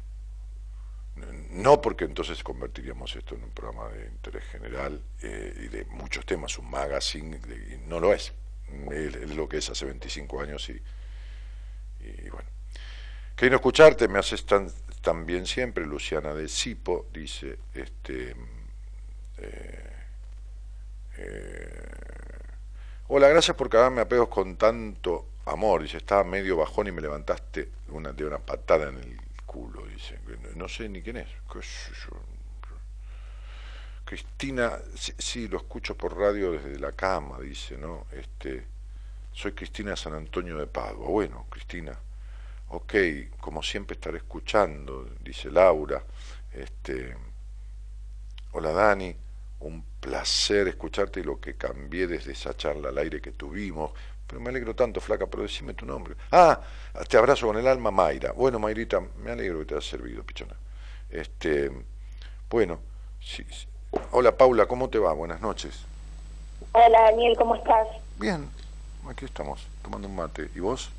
[1.51, 6.26] no porque entonces convertiríamos esto en un programa de interés general eh, y de muchos
[6.26, 8.32] temas, un magazine, y no lo es.
[8.90, 10.80] Es, lo que es hace 25 años y,
[12.30, 12.49] bueno.
[13.36, 14.70] Queriendo escucharte, me haces tan,
[15.01, 18.34] tan bien siempre, Luciana de Sipo, dice, este...
[19.38, 19.93] Eh,
[21.16, 21.94] eh,
[23.08, 25.82] hola, gracias por darme apegos con tanto amor.
[25.82, 29.86] Dice, estaba medio bajón y me levantaste una, de una patada en el culo.
[29.86, 30.18] Dice,
[30.56, 31.28] no sé ni quién es.
[34.04, 38.06] Cristina, sí, lo escucho por radio desde la cama, dice, ¿no?
[38.12, 38.66] Este,
[39.32, 41.08] soy Cristina San Antonio de Padua.
[41.08, 41.98] Bueno, Cristina,
[42.68, 42.94] ok,
[43.40, 46.04] como siempre estaré escuchando, dice Laura.
[46.52, 47.16] Este,
[48.52, 49.16] hola Dani,
[49.64, 53.92] un placer escucharte y lo que cambié desde esa charla al aire que tuvimos.
[54.26, 56.14] Pero me alegro tanto, flaca, pero decime tu nombre.
[56.32, 56.60] Ah,
[57.08, 58.32] te abrazo con el alma, Mayra.
[58.32, 60.54] Bueno, Mayrita, me alegro que te haya servido, pichona.
[61.10, 61.70] Este,
[62.48, 62.78] bueno,
[63.20, 63.44] sí,
[64.12, 65.12] hola Paula, ¿cómo te va?
[65.12, 65.84] Buenas noches.
[66.72, 67.86] Hola Daniel, ¿cómo estás?
[68.18, 68.48] Bien,
[69.08, 70.50] aquí estamos, tomando un mate.
[70.54, 70.90] ¿Y vos?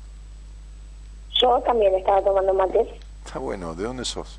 [1.40, 2.98] Yo también estaba tomando mate.
[3.24, 4.38] Está bueno, ¿de dónde sos?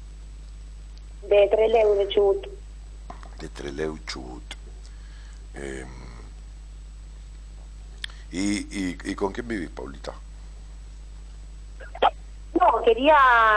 [1.30, 2.57] De Trelew, de Chubut
[3.40, 4.44] de Treleu Chubut.
[5.54, 5.88] Em,
[8.32, 10.14] y, y, con quién vivís, Paulita?
[12.60, 13.16] No, quería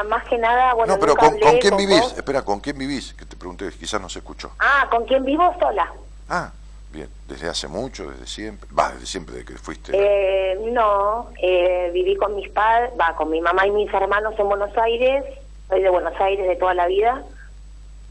[0.08, 0.74] más que nada...
[0.74, 2.14] Bueno, no, pero ¿con, quién vivís?
[2.16, 3.14] Espera, ¿con quién vivís?
[3.14, 4.52] Que te pregunté, quizás no se escuchó.
[4.58, 5.54] Ah, ¿con quién vivo?
[5.58, 5.92] Sola.
[6.28, 6.52] Ah,
[6.92, 7.08] bien.
[7.26, 8.10] ¿Desde hace mucho?
[8.10, 8.68] ¿Desde siempre?
[8.78, 9.92] Va, desde siempre, de que fuiste...
[9.94, 14.48] Eh, no, eh, viví con mis padres, va, con mi mamá y mis hermanos en
[14.48, 15.24] Buenos Aires.
[15.68, 17.24] Soy de Buenos Aires de toda la vida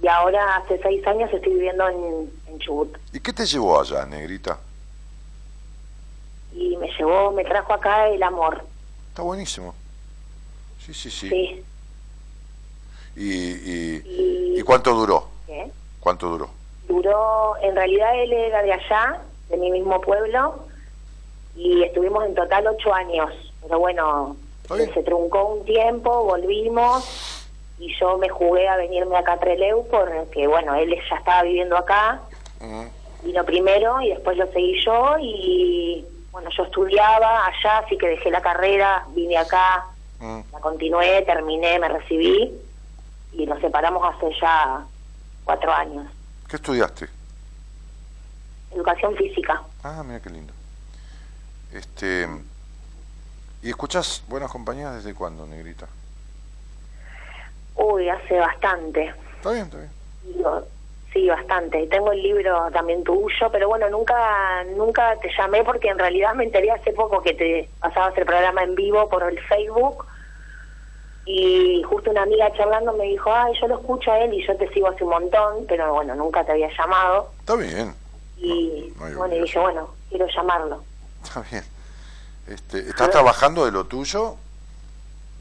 [0.01, 2.97] y ahora hace seis años estoy viviendo en, en Chubut.
[3.11, 4.59] ¿Y qué te llevó allá, negrita?
[6.53, 8.63] Y me llevó, me trajo acá el amor.
[9.09, 9.75] Está buenísimo.
[10.79, 11.29] Sí, sí, sí.
[11.29, 11.65] Sí.
[13.15, 15.27] ¿Y, y, cuánto duró?
[15.45, 15.69] ¿Qué?
[15.99, 16.49] ¿Cuánto duró?
[16.87, 20.67] Duró, en realidad él era de allá, de mi mismo pueblo,
[21.55, 23.29] y estuvimos en total ocho años.
[23.61, 24.37] Pero bueno,
[24.67, 27.38] se truncó un tiempo, volvimos
[27.79, 31.77] y yo me jugué a venirme acá a Treleu porque, bueno, él ya estaba viviendo
[31.77, 32.21] acá,
[33.23, 38.29] vino primero y después lo seguí yo y, bueno, yo estudiaba allá, así que dejé
[38.31, 39.85] la carrera, vine acá,
[40.19, 42.51] la continué, terminé, me recibí
[43.31, 44.83] y nos separamos hace ya
[45.45, 46.05] cuatro años.
[46.49, 47.07] ¿Qué estudiaste?
[48.71, 49.61] Educación física.
[49.83, 50.53] Ah, mira qué lindo.
[51.71, 52.27] Este,
[53.61, 55.87] ¿Y escuchas Buenas Compañías desde cuándo, Negrita?
[57.79, 59.13] Uy, hace bastante.
[59.37, 59.89] Está bien, está bien.
[61.13, 61.87] sí, bastante.
[61.87, 66.43] Tengo el libro también tuyo, pero bueno, nunca nunca te llamé porque en realidad me
[66.43, 70.05] enteré hace poco que te pasabas el programa en vivo por el Facebook
[71.25, 74.57] y justo una amiga charlando me dijo, ay, yo lo escucho a él y yo
[74.57, 77.31] te sigo hace un montón, pero bueno, nunca te había llamado.
[77.39, 77.93] Está bien.
[78.37, 80.83] Y bueno, y dije, bueno, quiero llamarlo.
[81.23, 81.63] Está bien.
[82.47, 84.37] Este, ¿Estás trabajando de lo tuyo?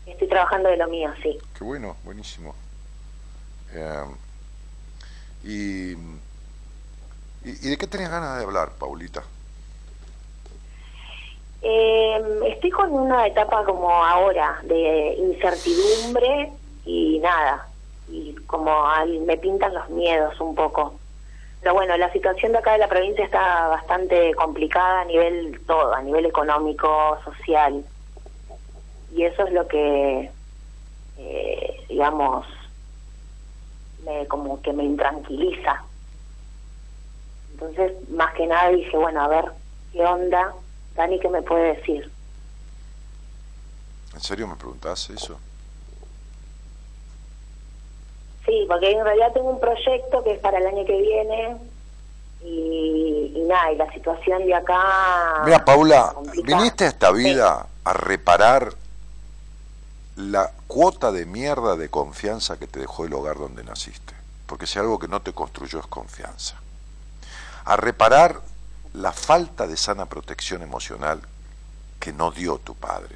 [0.09, 1.39] Estoy trabajando de lo mío, sí.
[1.57, 2.55] Qué bueno, buenísimo.
[3.73, 4.05] Eh,
[5.45, 5.93] y,
[7.45, 9.23] y, de qué tenías ganas de hablar, Paulita?
[11.63, 16.53] Eh, estoy con una etapa como ahora de incertidumbre
[16.85, 17.67] y nada,
[18.09, 18.85] y como
[19.27, 20.95] me pintan los miedos un poco.
[21.61, 25.93] Pero bueno, la situación de acá de la provincia está bastante complicada a nivel todo,
[25.93, 27.85] a nivel económico, social.
[29.15, 30.31] Y eso es lo que,
[31.19, 32.47] eh, digamos,
[34.05, 35.83] me, como que me intranquiliza.
[37.53, 39.45] Entonces, más que nada dije, bueno, a ver,
[39.93, 40.55] ¿qué onda?
[40.95, 42.11] Dani, ¿qué me puede decir?
[44.15, 45.39] ¿En serio me preguntás eso?
[48.47, 51.57] Sí, porque en realidad tengo un proyecto que es para el año que viene
[52.43, 55.43] y, nada, y la situación de acá...
[55.45, 58.73] Mira, Paula, viniste a esta vida a reparar
[60.19, 64.15] la cuota de mierda de confianza que te dejó el hogar donde naciste.
[64.47, 66.57] Porque si algo que no te construyó es confianza.
[67.65, 68.41] A reparar
[68.95, 71.21] la falta de sana protección emocional
[72.01, 73.15] que no dio tu padre.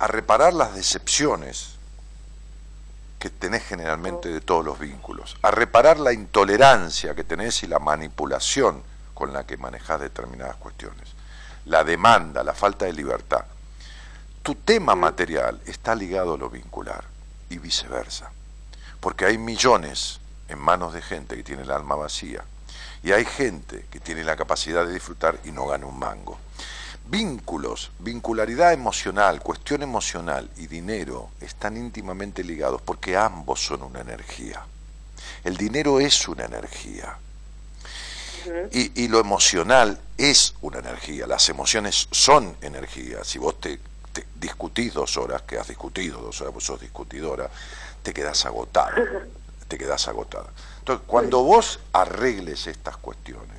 [0.00, 1.76] A reparar las decepciones
[3.20, 7.78] que tenés generalmente de todos los vínculos, a reparar la intolerancia que tenés y la
[7.78, 8.82] manipulación
[9.14, 11.10] con la que manejás determinadas cuestiones,
[11.64, 13.44] la demanda, la falta de libertad.
[14.48, 17.04] Tu tema material está ligado a lo vincular
[17.50, 18.30] y viceversa,
[18.98, 22.42] porque hay millones en manos de gente que tiene el alma vacía
[23.02, 26.38] y hay gente que tiene la capacidad de disfrutar y no gana un mango.
[27.08, 34.64] Vínculos, vincularidad emocional, cuestión emocional y dinero están íntimamente ligados porque ambos son una energía.
[35.44, 37.18] El dinero es una energía.
[38.72, 43.22] Y, lo emocional es una energía, las emociones son energía.
[43.22, 43.78] Si vos te,
[44.34, 47.50] discutís dos horas, que has discutido dos horas, vos sos discutidora,
[48.02, 48.94] te quedas agotada,
[49.68, 50.48] te quedas agotada.
[50.78, 53.58] Entonces, cuando vos arregles estas cuestiones,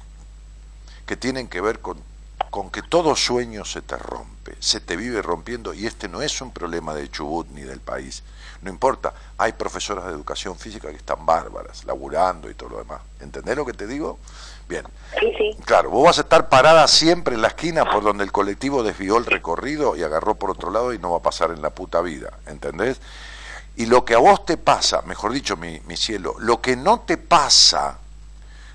[1.06, 2.10] que tienen que ver con
[2.50, 6.42] con que todo sueño se te rompe, se te vive rompiendo y este no es
[6.42, 8.24] un problema de Chubut ni del país.
[8.62, 13.02] No importa, hay profesoras de educación física que están bárbaras, laburando y todo lo demás.
[13.20, 14.20] ¿Entendés lo que te digo?
[14.70, 14.86] Bien.
[15.20, 15.58] Sí, sí.
[15.66, 19.18] Claro, vos vas a estar parada siempre en la esquina por donde el colectivo desvió
[19.18, 22.02] el recorrido y agarró por otro lado y no va a pasar en la puta
[22.02, 23.02] vida, ¿entendés?
[23.76, 27.00] Y lo que a vos te pasa, mejor dicho, mi, mi cielo, lo que no
[27.00, 27.98] te pasa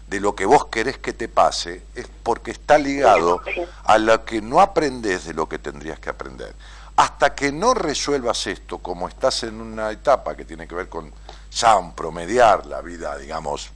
[0.08, 3.40] de lo que vos querés que te pase es porque está ligado
[3.84, 6.54] a lo que no aprendes de lo que tendrías que aprender.
[6.96, 11.12] Hasta que no resuelvas esto, como estás en una etapa que tiene que ver con
[11.52, 13.70] ya un promediar la vida, digamos,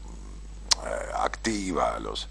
[1.15, 2.29] activa a los,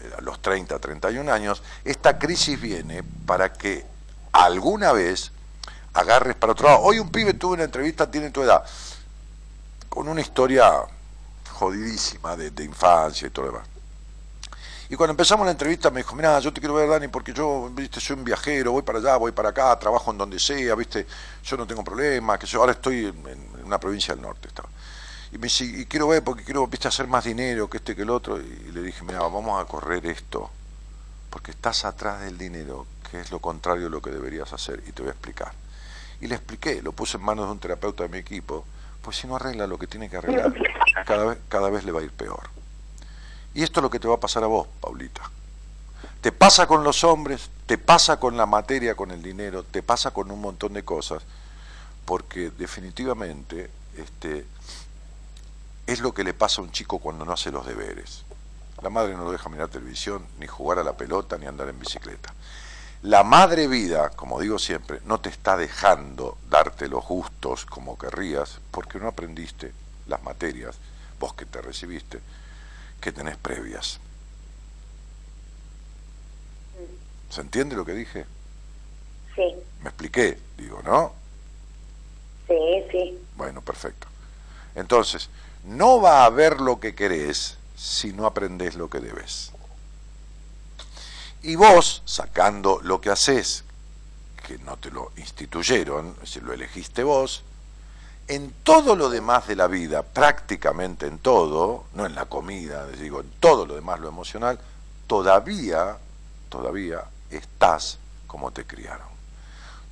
[0.00, 3.86] eh, a los 30, 31 años, esta crisis viene para que
[4.32, 5.32] alguna vez
[5.94, 6.80] agarres para otro lado.
[6.80, 8.64] Hoy un pibe tuvo una entrevista, tiene tu edad,
[9.88, 10.72] con una historia
[11.50, 13.68] jodidísima de, infancia y todo lo demás.
[14.90, 17.68] Y cuando empezamos la entrevista me dijo, mira, yo te quiero ver, Dani, porque yo,
[17.72, 21.06] viste, soy un viajero, voy para allá, voy para acá, trabajo en donde sea, viste,
[21.44, 24.48] yo no tengo problema, que yo ahora estoy en, una provincia del norte.
[24.48, 24.68] Estaba.
[25.32, 28.02] Y me dice, y quiero ver porque quiero, viste, hacer más dinero que este que
[28.02, 28.40] el otro.
[28.40, 30.50] Y le dije, mira, vamos a correr esto,
[31.30, 34.92] porque estás atrás del dinero, que es lo contrario de lo que deberías hacer, y
[34.92, 35.52] te voy a explicar.
[36.20, 38.64] Y le expliqué, lo puse en manos de un terapeuta de mi equipo,
[39.02, 40.52] pues si no arregla lo que tiene que arreglar,
[41.06, 42.50] cada vez, cada vez le va a ir peor.
[43.54, 45.22] Y esto es lo que te va a pasar a vos, Paulita.
[46.20, 50.10] Te pasa con los hombres, te pasa con la materia, con el dinero, te pasa
[50.10, 51.22] con un montón de cosas,
[52.04, 54.46] porque definitivamente este,
[55.88, 58.22] es lo que le pasa a un chico cuando no hace los deberes.
[58.82, 61.80] La madre no lo deja mirar televisión, ni jugar a la pelota, ni andar en
[61.80, 62.34] bicicleta.
[63.02, 68.60] La madre vida, como digo siempre, no te está dejando darte los gustos como querrías,
[68.70, 69.72] porque no aprendiste
[70.06, 70.76] las materias,
[71.18, 72.20] vos que te recibiste,
[73.00, 73.98] que tenés previas.
[77.30, 78.26] ¿Se entiende lo que dije?
[79.34, 79.54] Sí.
[79.80, 81.14] Me expliqué, digo, ¿no?
[82.46, 83.18] Sí, sí.
[83.36, 84.06] Bueno, perfecto.
[84.74, 85.30] Entonces,
[85.68, 89.52] no va a haber lo que querés si no aprendés lo que debes.
[91.42, 93.64] Y vos, sacando lo que haces,
[94.46, 97.44] que no te lo instituyeron, si lo elegiste vos,
[98.28, 103.20] en todo lo demás de la vida, prácticamente en todo, no en la comida, digo,
[103.20, 104.58] en todo lo demás, lo emocional,
[105.06, 105.96] todavía,
[106.48, 109.08] todavía estás como te criaron.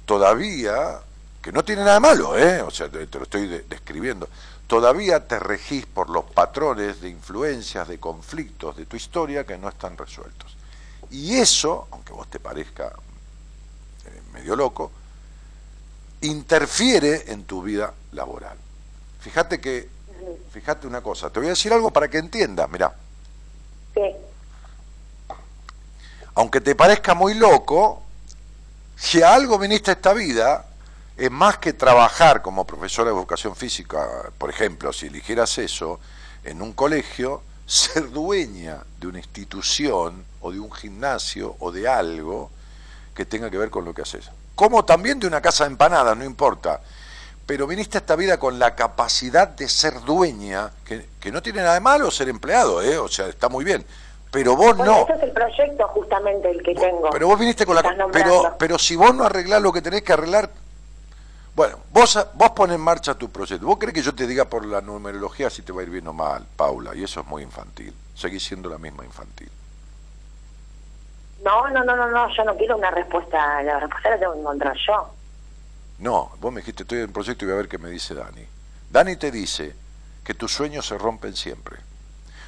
[0.04, 1.00] Todavía,
[1.42, 2.60] que no tiene nada de malo, ¿eh?
[2.62, 4.28] o sea, te, lo estoy describiendo,
[4.66, 9.68] todavía te regís por los patrones de influencias, de conflictos de tu historia que no
[9.68, 10.56] están resueltos.
[11.10, 12.92] Y eso, aunque vos te parezca
[14.06, 14.90] eh, medio loco,
[16.22, 18.56] interfiere en tu vida laboral.
[19.20, 19.88] Fíjate que,
[20.50, 22.94] fíjate una cosa, te voy a decir algo para que entiendas, mirá.
[26.34, 28.02] aunque te parezca muy loco,
[28.94, 30.65] si a algo viniste a esta vida,
[31.16, 34.06] es más que trabajar como profesora de educación física,
[34.36, 35.98] por ejemplo, si eligieras eso,
[36.44, 42.50] en un colegio, ser dueña de una institución o de un gimnasio o de algo
[43.14, 44.30] que tenga que ver con lo que haces.
[44.54, 46.80] Como también de una casa de empanadas, no importa.
[47.46, 51.74] Pero viniste a esta vida con la capacidad de ser dueña, que, no tiene nada
[51.74, 52.98] de malo ser empleado, ¿eh?
[52.98, 53.84] o sea, está muy bien.
[54.30, 55.04] Pero vos no.
[55.04, 57.10] Ese es el proyecto justamente el que tengo.
[57.10, 57.82] Pero vos viniste con la.
[58.12, 60.50] Pero, pero si vos no arreglás lo que tenés que arreglar,
[61.56, 63.66] bueno, vos, vos pones en marcha tu proyecto.
[63.66, 66.06] ¿Vos crees que yo te diga por la numerología si te va a ir bien
[66.06, 66.94] o mal, Paula?
[66.94, 67.94] Y eso es muy infantil.
[68.14, 69.50] Seguís siendo la misma infantil.
[71.42, 72.28] No, no, no, no, no.
[72.36, 73.62] Yo no quiero una respuesta.
[73.62, 75.10] La respuesta la tengo que encontrar yo.
[76.00, 78.14] No, vos me dijiste, estoy en el proyecto y voy a ver qué me dice
[78.14, 78.46] Dani.
[78.90, 79.74] Dani te dice
[80.22, 81.78] que tus sueños se rompen siempre.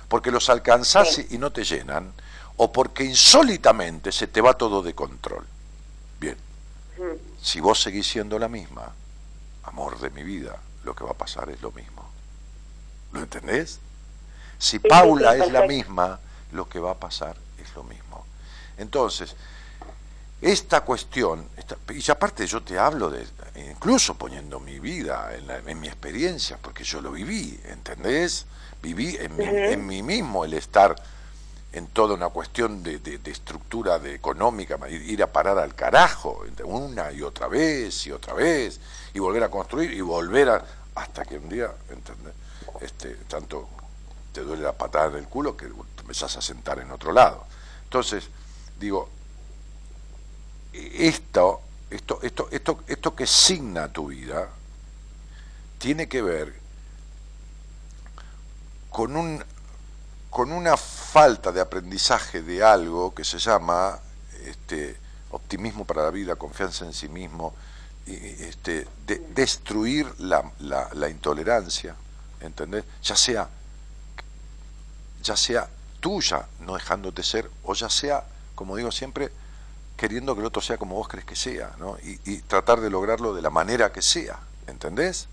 [0.06, 2.12] Porque los alcanzás y no te llenan,
[2.58, 5.46] o porque insólitamente se te va todo de control.
[7.42, 8.92] Si vos seguís siendo la misma,
[9.64, 12.08] amor de mi vida, lo que va a pasar es lo mismo.
[13.12, 13.80] ¿Lo entendés?
[14.58, 16.18] Si Paula es la misma,
[16.52, 18.26] lo que va a pasar es lo mismo.
[18.76, 19.34] Entonces,
[20.40, 21.48] esta cuestión,
[21.90, 23.26] y aparte yo te hablo de,
[23.56, 25.30] incluso poniendo mi vida
[25.66, 28.46] en, mi experiencia, porque yo lo viví, ¿entendés?
[28.82, 30.94] Viví en, en mí mismo el estar
[31.72, 37.22] en toda una cuestión de, estructura de económica, ir a parar al carajo, una y
[37.22, 38.80] otra vez y otra vez,
[39.12, 40.64] y volver a construir y volver a...
[40.94, 42.34] hasta que un día, ¿entendés?
[42.80, 43.68] Este, tanto
[44.32, 47.44] te duele la patada en el culo que te empezás a sentar en otro lado.
[47.84, 48.28] Entonces,
[48.78, 49.08] digo,
[50.72, 51.60] esto,
[51.90, 54.48] esto, esto, esto, esto que signa tu vida
[55.78, 56.54] tiene que ver
[58.90, 59.44] con un
[60.30, 63.98] con una falta de aprendizaje de algo que se llama
[64.44, 64.96] este,
[65.30, 67.54] optimismo para la vida, confianza en sí mismo,
[68.06, 68.14] y,
[68.44, 71.94] este, de, destruir la, la, intolerancia,
[72.40, 72.84] ¿entendés?
[73.02, 73.48] Ya sea,
[75.22, 75.68] ya sea
[76.00, 78.24] tuya, no dejándote ser, o ya sea,
[78.54, 79.30] como digo siempre,
[79.96, 81.98] queriendo que el otro sea como vos crees que sea, ¿no?
[82.02, 85.28] Y, y tratar de lograrlo de la manera que sea, ¿entendés?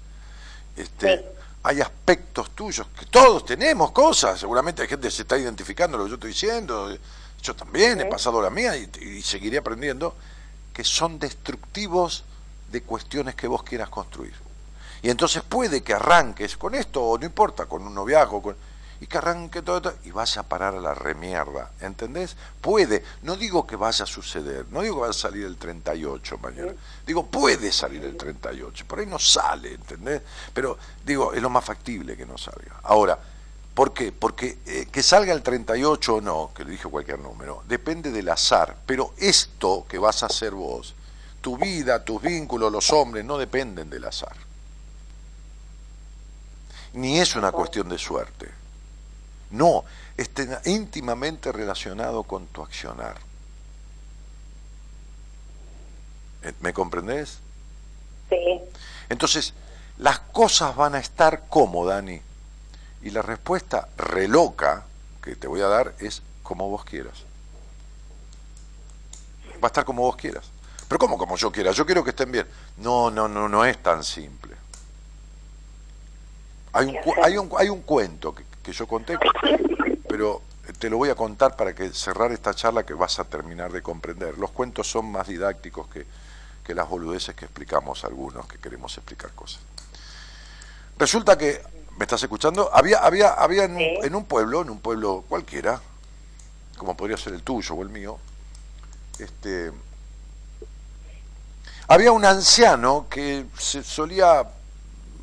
[0.76, 1.24] Este,
[1.66, 6.03] hay aspectos tuyos, que todos tenemos cosas, seguramente hay gente que se está identificando lo
[6.03, 6.95] que yo estoy diciendo,
[7.41, 10.16] yo también he pasado la mía y, seguiré aprendiendo,
[10.72, 12.24] que son destructivos
[12.72, 14.36] de cuestiones que vos quieras construir.
[15.01, 18.55] Y entonces puede que arranques con esto, o no importa, con un noviazgo, con
[19.00, 22.36] y que arranque todo, y vaya a parar a la remierda, ¿entendés?
[22.62, 26.38] Puede, no digo que vaya a suceder, no digo que vaya a salir el 38
[26.38, 26.74] mañana,
[27.06, 30.22] digo puede salir el 38, por ahí no sale, ¿entendés?
[30.54, 32.80] Pero digo, es lo más factible que no salga.
[32.84, 33.20] Ahora,
[33.74, 34.12] ¿por qué?
[34.12, 38.30] Porque eh, que salga el 38 o no, que le dije cualquier número, depende del
[38.30, 40.96] azar, pero esto que vas a hacer vos,
[41.41, 44.36] tu vida, tus vínculos, los hombres, no dependen del azar.
[46.93, 48.64] Ni es una cuestión de suerte.
[49.56, 49.86] No,
[50.18, 53.16] está íntimamente relacionado con tu accionar.
[56.43, 57.39] Eh, ¿Me comprendés?
[58.30, 58.60] Sí.
[59.10, 59.53] Entonces,
[59.97, 62.22] las cosas van a estar como, Dani.
[63.01, 64.86] Y la respuesta reloca
[65.22, 67.24] que te voy a dar es como vos quieras.
[69.64, 70.45] Va a estar como vos quieras.
[70.88, 71.72] Pero ¿cómo como yo quiera?
[71.72, 72.47] Yo quiero que estén bien.
[72.78, 74.56] No, no, no, no es tan simple.
[76.73, 79.18] Hay un, hay un, hay un cuento que, que yo conté,
[80.10, 80.42] pero
[80.80, 83.84] te lo voy a contar para que cerrar esta charla que vas a terminar de
[83.84, 84.40] comprender.
[84.40, 86.06] Los cuentos son más didácticos que,
[86.74, 89.62] las boludeces que explicamos algunos que queremos explicar cosas.
[90.98, 91.62] Resulta que,
[91.98, 92.72] ¿me estás escuchando?
[92.74, 95.80] Había, había, había en, un, en un pueblo, en un pueblo cualquiera,
[96.76, 98.18] como podría ser el tuyo o el mío,
[99.20, 99.72] este,
[101.88, 104.42] había un anciano que se solía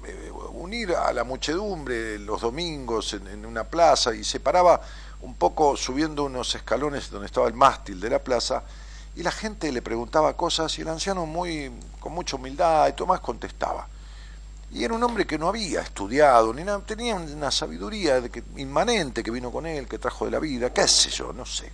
[0.07, 0.33] eh,
[0.63, 4.81] unir a la muchedumbre los domingos en, una plaza y se paraba
[5.21, 8.63] un poco subiendo unos escalones donde estaba el mástil de la plaza
[9.17, 13.21] y la gente le preguntaba cosas y el anciano muy con mucha humildad y Tomás
[13.21, 13.89] contestaba.
[14.71, 18.43] Y era un hombre que no había estudiado, ni nada, tenía una sabiduría de que,
[18.57, 21.71] inmanente que vino con él, que trajo de la vida, qué sé yo, no sé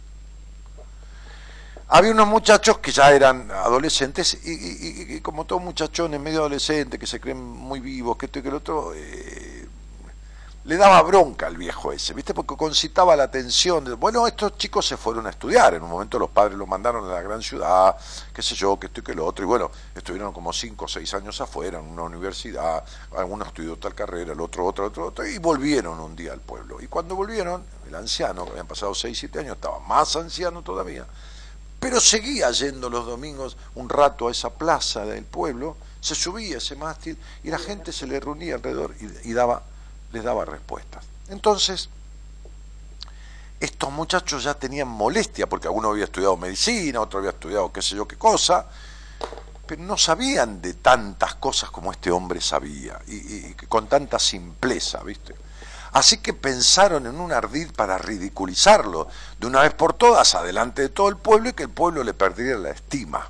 [1.89, 7.21] había unos muchachos que ya eran adolescentes y, como todos muchachones medio adolescentes que se
[7.21, 9.69] creen muy vivos, que esto y que el otro, eh,
[10.69, 12.35] le daba bronca al viejo ese, ¿viste?
[12.35, 13.87] Porque concitaba la atención.
[13.87, 17.07] De, bueno, estos chicos se fueron a estudiar, en un momento los padres los mandaron
[17.07, 17.97] a la gran ciudad,
[18.35, 20.89] qué sé yo, que esto y que lo otro, y bueno, estuvieron como cinco o
[20.89, 22.85] seis años afuera en una universidad,
[23.17, 26.83] algunos estudió tal carrera, el otro, otro, otro, otro, y volvieron un día al pueblo.
[26.83, 31.07] Y cuando volvieron, el anciano, habían pasado seis, siete años, estaba más anciano todavía,
[31.81, 36.77] pero seguía yendo los domingos un rato a esa plaza del pueblo, se subía ese
[36.77, 38.95] mástil y la gente se le reunía alrededor
[39.25, 39.63] y, daba,
[40.13, 41.05] les daba respuestas.
[41.29, 41.89] Entonces,
[43.61, 47.97] estos muchachos ya tenían molestia, porque alguno había estudiado medicina, otro había estudiado qué sé
[47.97, 48.67] yo qué cosa,
[49.67, 55.03] pero no sabían de tantas cosas como este hombre sabía, y, y con tanta simpleza,
[55.03, 55.35] ¿viste?
[55.93, 59.09] Así que pensaron en un ardid para ridiculizarlo
[59.39, 62.15] de una vez por todas adelante de todo el pueblo y que el pueblo le
[62.15, 63.29] perdiera la estima.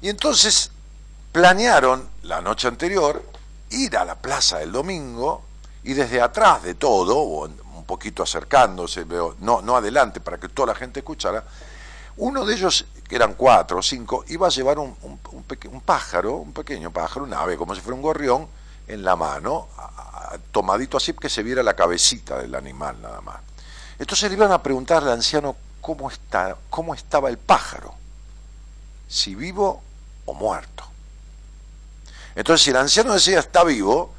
[0.00, 0.70] Y entonces
[1.32, 3.22] planearon la noche anterior
[3.70, 5.42] ir a la plaza del domingo
[5.82, 9.04] y desde atrás de todo, o un poquito acercándose,
[9.40, 11.44] no, no adelante para que toda la gente escuchara,
[12.18, 16.52] uno de ellos, que eran cuatro o cinco, iba a llevar un, un pájaro, un
[16.52, 18.46] pequeño pájaro, un ave, como si fuera un gorrión,
[18.88, 19.68] en la mano,
[20.50, 23.40] tomadito así que se viera la cabecita del animal nada más.
[23.98, 27.94] Entonces le iban a preguntar al anciano cómo, está, cómo estaba el pájaro,
[29.08, 29.82] si vivo
[30.26, 30.84] o muerto.
[32.34, 34.12] Entonces si el anciano decía está vivo,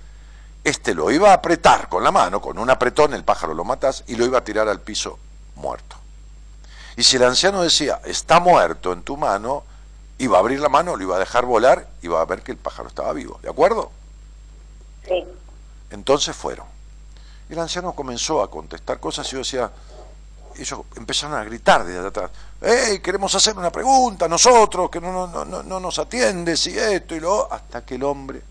[0.63, 4.03] este lo iba a apretar con la mano, con un apretón el pájaro lo matas
[4.07, 5.19] y lo iba a tirar al piso
[5.55, 5.97] muerto.
[6.95, 9.63] Y si el anciano decía está muerto en tu mano,
[10.19, 12.51] iba a abrir la mano, lo iba a dejar volar y iba a ver que
[12.51, 13.39] el pájaro estaba vivo.
[13.41, 13.91] ¿De acuerdo?
[15.89, 16.65] Entonces fueron.
[17.49, 19.71] El anciano comenzó a contestar cosas y yo decía,
[20.57, 22.31] ellos empezaron a gritar desde atrás,
[22.61, 27.15] ¡Ey, queremos hacer una pregunta nosotros, que no, no, no, no nos atiende, si esto
[27.15, 27.51] y lo...
[27.51, 28.41] Hasta que el hombre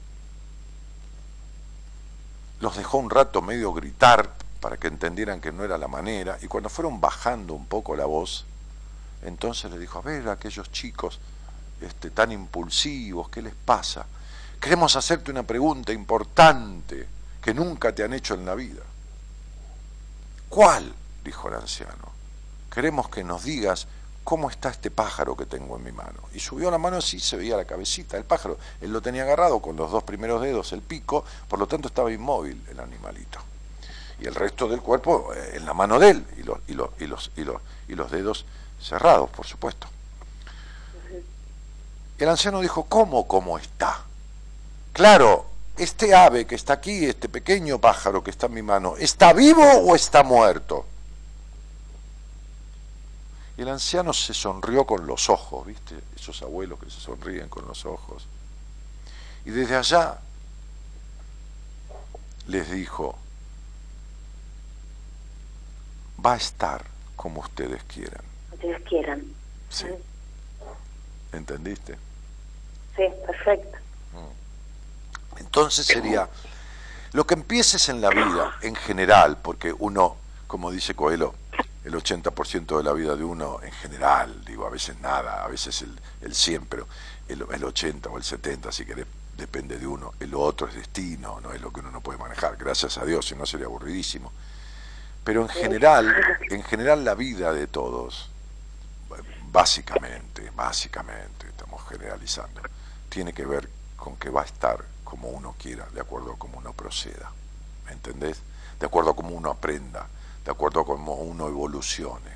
[2.61, 4.31] los dejó un rato medio gritar
[4.61, 8.05] para que entendieran que no era la manera, y cuando fueron bajando un poco la
[8.05, 8.45] voz,
[9.23, 11.19] entonces le dijo, a ver, aquellos chicos
[11.81, 14.07] este, tan impulsivos, ¿qué les pasa?
[14.63, 17.09] Queremos hacerte una pregunta importante
[17.43, 18.85] que nunca te han hecho en la vida.
[20.49, 20.95] ¿Cuál?
[21.25, 22.13] dijo el anciano.
[22.73, 23.89] Queremos que nos digas
[24.23, 26.21] cómo está este pájaro que tengo en mi mano.
[26.33, 28.57] Y subió la mano así, se veía la cabecita del pájaro.
[28.81, 32.13] Él lo tenía agarrado con los dos primeros dedos, el pico, por lo tanto estaba
[32.13, 33.41] inmóvil el animalito.
[34.21, 36.91] Y el resto del cuerpo eh, en la mano de él, y los, y los,
[37.01, 38.47] y los, y los, y los dedos
[38.81, 39.89] cerrados, por supuesto.
[42.17, 44.05] El anciano dijo, ¿cómo, cómo está?
[44.93, 45.47] Claro,
[45.77, 49.65] este ave que está aquí, este pequeño pájaro que está en mi mano, ¿está vivo
[49.65, 50.87] o está muerto?
[53.57, 55.95] Y el anciano se sonrió con los ojos, ¿viste?
[56.17, 58.27] Esos abuelos que se sonríen con los ojos.
[59.45, 60.19] Y desde allá
[62.47, 63.19] les dijo,
[66.25, 66.85] va a estar
[67.17, 68.23] como ustedes quieran.
[68.53, 69.25] Ustedes quieran.
[69.69, 69.87] Sí.
[71.33, 71.97] ¿Entendiste?
[72.97, 73.82] Sí, perfecto.
[75.39, 76.29] Entonces sería,
[77.13, 81.35] lo que empieces en la vida, en general, porque uno, como dice Coelho,
[81.85, 85.83] el 80% de la vida de uno en general, digo, a veces nada, a veces
[85.83, 86.87] el, el 100, pero
[87.29, 89.05] el, el 80 o el 70, así que
[89.37, 90.15] depende de uno.
[90.21, 93.27] El otro es destino, no es lo que uno no puede manejar, gracias a Dios,
[93.27, 94.33] si no sería aburridísimo.
[95.25, 96.15] Pero en general,
[96.51, 98.31] en general la vida de todos,
[99.51, 102.63] básicamente, básicamente, estamos generalizando,
[103.09, 106.57] tiene que ver con que va a estar como uno quiera, de acuerdo a cómo
[106.57, 107.31] uno proceda.
[107.85, 108.41] ¿Me entendés?
[108.81, 110.09] De acuerdo a cómo uno aprenda,
[110.43, 112.31] de acuerdo a cómo uno evolucione.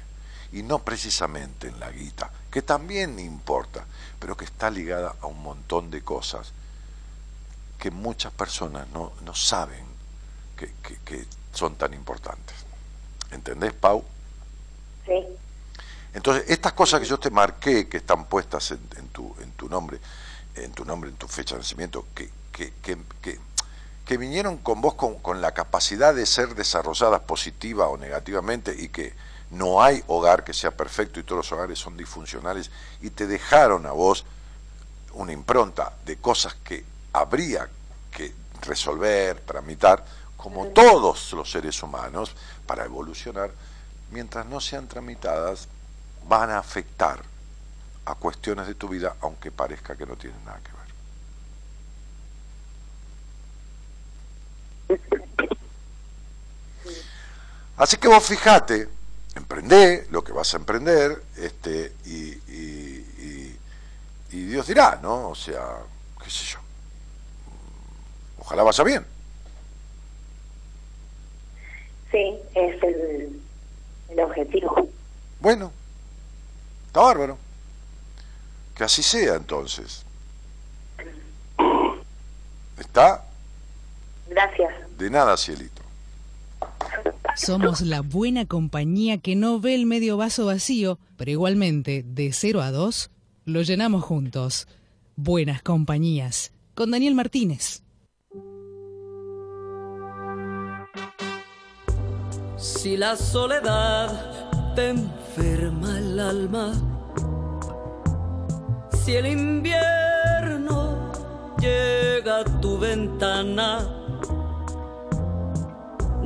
[0.53, 3.87] Y no precisamente en la guita, que también importa,
[4.19, 6.53] pero que está ligada a un montón de cosas
[7.79, 9.87] que muchas personas no, no saben
[10.55, 11.25] que, que,
[11.55, 12.57] son tan importantes.
[13.31, 14.05] ¿Entendés, Pau?
[15.07, 15.25] Sí.
[16.13, 19.67] Entonces, estas cosas que yo te marqué, que están puestas en, en, tu, en tu
[19.67, 19.99] nombre,
[20.57, 22.73] en tu nombre, en tu fecha de nacimiento, que, que,
[24.07, 28.89] que, vinieron con vos con, con, la capacidad de ser desarrolladas positiva o negativamente y
[28.89, 29.15] que
[29.51, 32.71] no hay hogar que sea perfecto y todos los hogares son disfuncionales
[33.03, 34.25] y te dejaron a vos
[35.13, 37.69] una impronta de cosas que habría
[38.11, 40.05] que resolver, tramitar,
[40.37, 42.35] como todos los seres humanos,
[42.67, 43.51] para evolucionar,
[44.11, 45.69] mientras no sean tramitadas,
[46.29, 47.23] van a afectar
[48.05, 50.76] a cuestiones de tu vida, aunque parezca que no tienen nada que ver.
[57.77, 58.89] Así que vos fijate,
[59.35, 63.59] emprendé lo que vas a emprender, este, y, y,
[64.33, 65.29] y, Dios dirá, ¿no?
[65.31, 65.79] O sea,
[66.23, 66.59] qué sé yo.
[68.39, 69.07] Ojalá vaya bien.
[72.11, 73.41] Sí, es el,
[74.09, 74.89] el objetivo.
[75.41, 75.73] Bueno,
[76.87, 77.39] está bárbaro.
[78.75, 80.05] Que así sea entonces.
[82.79, 83.25] ¿Está?
[84.29, 84.75] Gracias.
[84.99, 85.83] De nada, cielito.
[87.37, 92.63] Somos la buena compañía que no ve el medio vaso vacío, pero igualmente, de 0
[92.63, 93.11] a 2,
[93.45, 94.67] lo llenamos juntos.
[95.17, 96.53] Buenas compañías.
[96.75, 97.83] Con Daniel Martínez.
[102.57, 106.73] Si la soledad te enferma el alma,
[109.05, 111.13] si el invierno
[111.59, 114.06] llega a tu ventana,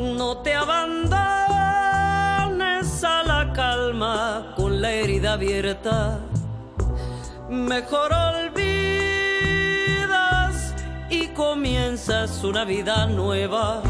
[0.00, 1.12] no te abandones
[3.04, 6.20] a la calma con la herida abierta.
[7.50, 8.64] Mejor olvidas
[11.10, 13.82] y comienzas una vida nueva.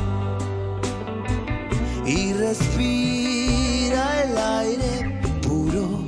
[2.05, 6.05] Y respira el aire puro,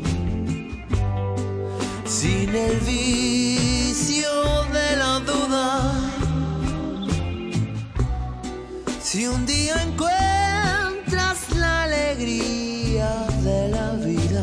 [2.05, 4.33] sin el vicio
[4.73, 5.92] de la duda
[9.13, 14.43] si un día encuentras la alegría de la vida,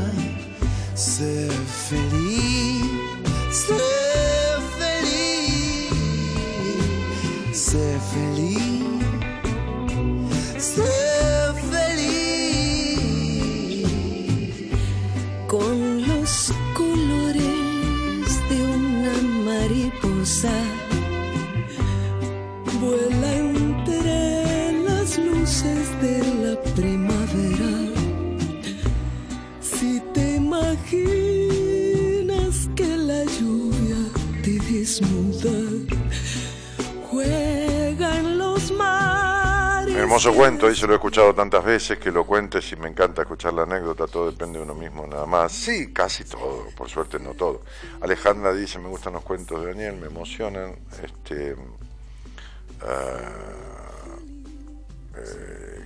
[34.99, 35.79] desnuda.
[39.95, 43.53] Hermoso cuento, se lo he escuchado tantas veces que lo cuentes y me encanta escuchar
[43.53, 45.51] la anécdota, todo depende de uno mismo nada más.
[45.51, 47.63] Sí, casi todo, por suerte no todo.
[48.01, 50.77] Alejandra dice, me gustan los cuentos de Daniel, me emocionan.
[51.03, 51.57] Este, uh,
[55.17, 55.85] eh,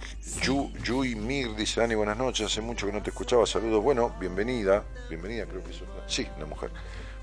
[0.84, 4.16] Yu, y Mir dice, Dani, buenas noches, hace mucho que no te escuchaba, saludos, bueno,
[4.20, 6.72] bienvenida, bienvenida creo que es una, sí, una mujer,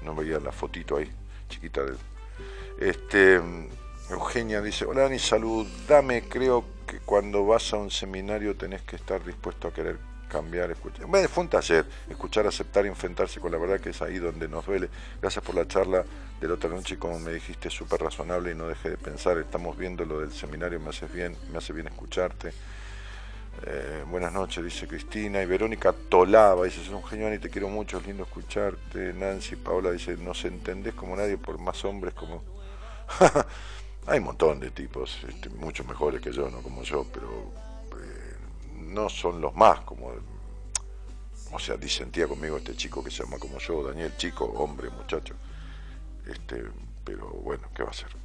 [0.02, 1.10] no veía la fotito ahí,
[1.50, 1.96] chiquita de
[2.78, 3.40] Este,
[4.08, 9.22] Eugenia dice, hola Dani, saludame, creo que cuando vas a un seminario tenés que estar
[9.22, 9.98] dispuesto a querer
[10.30, 11.06] cambiar, escuchar.
[11.06, 14.64] Bueno, fue un taller, escuchar, aceptar enfrentarse con la verdad que es ahí donde nos
[14.64, 14.88] duele.
[15.20, 16.04] Gracias por la charla
[16.40, 19.36] de la otra noche, como me dijiste, súper razonable y no dejé de pensar.
[19.38, 22.52] Estamos viendo lo del seminario, me hace bien, me hace bien escucharte.
[23.66, 25.42] Eh, buenas noches, dice Cristina.
[25.42, 29.12] Y Verónica Tolaba dice, sos un genio y te quiero mucho, es lindo escucharte.
[29.12, 32.42] Nancy Paola dice, no se entendés como nadie por más hombres como...
[34.06, 37.52] Hay un montón de tipos, este, muchos mejores que yo, no como yo, pero
[38.90, 40.12] no son los más, como,
[41.52, 45.34] o sea, disentía conmigo este chico que se llama como yo, Daniel, chico, hombre, muchacho,
[46.26, 46.64] este,
[47.04, 48.19] pero bueno, ¿qué va a ser?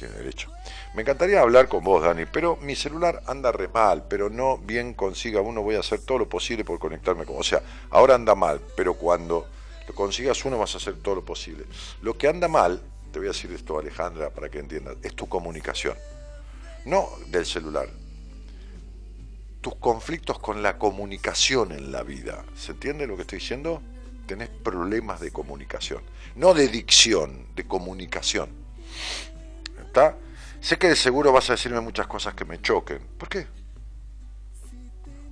[0.00, 0.50] Tiene derecho.
[0.94, 4.94] Me encantaría hablar con vos, Dani, pero mi celular anda re mal, pero no bien
[4.94, 7.60] consiga uno, voy a hacer todo lo posible por conectarme con, o sea,
[7.90, 9.46] ahora anda mal, pero cuando
[9.86, 11.66] lo consigas uno vas a hacer todo lo posible.
[12.00, 12.80] Lo que anda mal,
[13.12, 15.98] te voy a decir esto, Alejandra, para que entiendas, es tu comunicación.
[16.86, 17.90] No del celular,
[19.60, 22.42] tus conflictos con la comunicación en la vida.
[22.56, 23.82] ¿Se entiende lo que estoy diciendo?
[24.26, 26.02] Tenés problemas de comunicación.
[26.36, 28.60] No de dicción, de comunicación.
[30.60, 33.00] Sé que de seguro vas a decirme muchas cosas que me choquen.
[33.18, 33.46] ¿Por qué?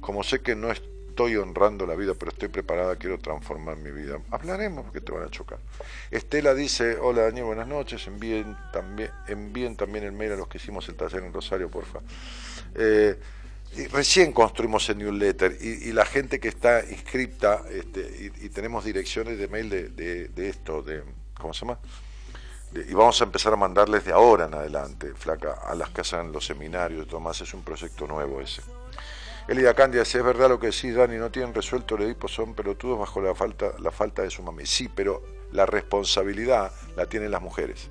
[0.00, 4.18] Como sé que no estoy honrando la vida, pero estoy preparada, quiero transformar mi vida.
[4.30, 5.58] Hablaremos porque te van a chocar.
[6.10, 10.58] Estela dice, hola Daniel, buenas noches, envíen también, envíen también el mail a los que
[10.58, 12.00] hicimos el taller en Rosario, porfa.
[12.74, 13.18] Eh,
[13.92, 19.38] recién construimos el newsletter y, y, la gente que está inscripta este, y, tenemos direcciones
[19.38, 21.02] de mail de, de, esto, de
[21.38, 21.78] ¿cómo se llama?
[22.74, 26.32] Y vamos a empezar a mandarles de ahora en adelante, flaca, a las que hacen
[26.32, 28.62] los seminarios, Tomás, es un proyecto nuevo ese.
[29.48, 32.54] Elida Candia dice, es verdad lo que decís, Dani, no tienen resuelto el Edipo, son
[32.54, 34.66] pelotudos bajo la falta, la falta de su mami.
[34.66, 35.22] Sí, pero
[35.52, 37.88] la responsabilidad la tienen las mujeres.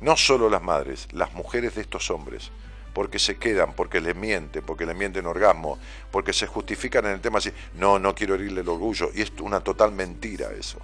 [0.00, 2.50] No solo las madres, las mujeres de estos hombres
[2.92, 5.78] porque se quedan, porque les mienten, porque les mienten orgasmo,
[6.10, 9.32] porque se justifican en el tema así, no, no quiero herirle el orgullo, y es
[9.40, 10.78] una total mentira eso.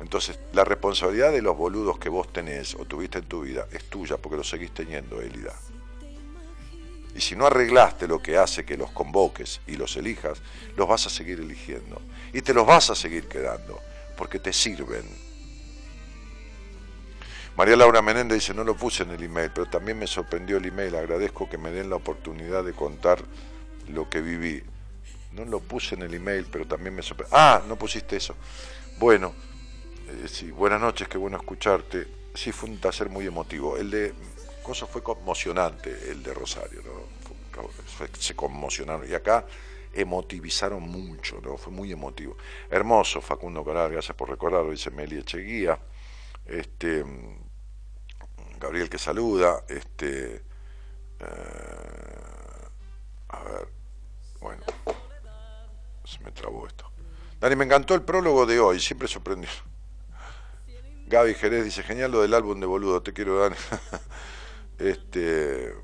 [0.00, 3.84] Entonces, la responsabilidad de los boludos que vos tenés o tuviste en tu vida es
[3.84, 5.54] tuya, porque lo seguís teniendo, Elida.
[7.14, 10.40] Y si no arreglaste lo que hace que los convoques y los elijas,
[10.76, 12.00] los vas a seguir eligiendo.
[12.32, 13.80] Y te los vas a seguir quedando,
[14.16, 15.28] porque te sirven
[17.58, 20.66] María Laura Menéndez dice, no lo puse en el email, pero también me sorprendió el
[20.66, 23.18] email, agradezco que me den la oportunidad de contar
[23.88, 24.62] lo que viví.
[25.32, 27.36] No lo puse en el email, pero también me sorprendió.
[27.36, 28.36] Ah, no pusiste eso.
[29.00, 29.34] Bueno,
[30.08, 32.06] eh, sí, buenas noches, qué bueno escucharte.
[32.34, 33.76] Sí, fue un taller muy emotivo.
[33.76, 34.14] El de
[34.62, 36.82] Coso fue conmocionante, el de Rosario,
[38.18, 39.08] se conmocionaron.
[39.08, 39.44] Y acá
[39.92, 41.56] emotivizaron mucho, ¿no?
[41.56, 42.36] Fue muy emotivo.
[42.70, 45.78] Hermoso, Facundo Coral, gracias por recordarlo, dice Meli Echeguía.
[46.46, 47.04] Este,
[48.58, 50.42] Gabriel que saluda, este,
[51.20, 52.68] eh,
[53.28, 53.68] a ver,
[54.40, 54.62] bueno,
[56.04, 56.90] se me trabó esto.
[57.40, 59.50] Dani, me encantó el prólogo de hoy, siempre sorprendió.
[61.08, 63.56] Gaby Jerez dice, genial lo del álbum de boludo, te quiero Dani.
[64.78, 65.74] este,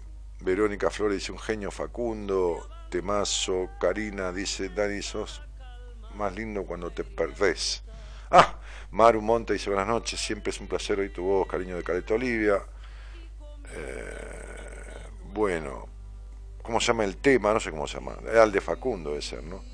[0.40, 2.68] Verónica Flores dice, un genio Facundo.
[2.90, 5.40] Temazo, Karina dice, Dani, sos
[6.14, 7.82] más lindo cuando te perdés.
[8.30, 8.58] Ah,
[8.90, 12.14] Maru Monte dice, buenas noches, siempre es un placer oír tu voz, cariño de Caleta
[12.14, 12.62] Olivia.
[13.72, 15.88] Eh, bueno,
[16.62, 17.54] ¿cómo se llama el tema?
[17.54, 18.16] No sé cómo se llama.
[18.30, 19.64] Es al de Facundo debe ser, ¿no?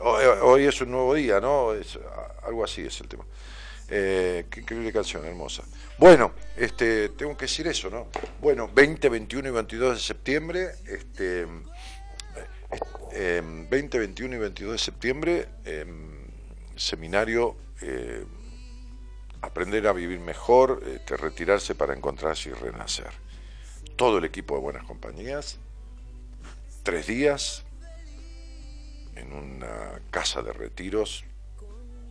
[0.00, 1.72] Eh, hoy es un nuevo día, ¿no?
[1.74, 1.98] Es,
[2.42, 3.24] algo así es el tema.
[3.90, 5.64] Eh, qué increíble canción, hermosa.
[5.98, 8.06] Bueno, este, tengo que decir eso, ¿no?
[8.40, 11.46] Bueno, 20, 21 y 22 de septiembre, este,
[13.68, 16.26] 20, 21 y 22 de septiembre, em,
[16.76, 17.56] seminario
[19.42, 23.10] Aprender a vivir mejor, este, retirarse para encontrarse y renacer.
[23.96, 25.58] Todo el equipo de Buenas Compañías,
[26.82, 27.64] tres días,
[29.16, 31.24] en una casa de retiros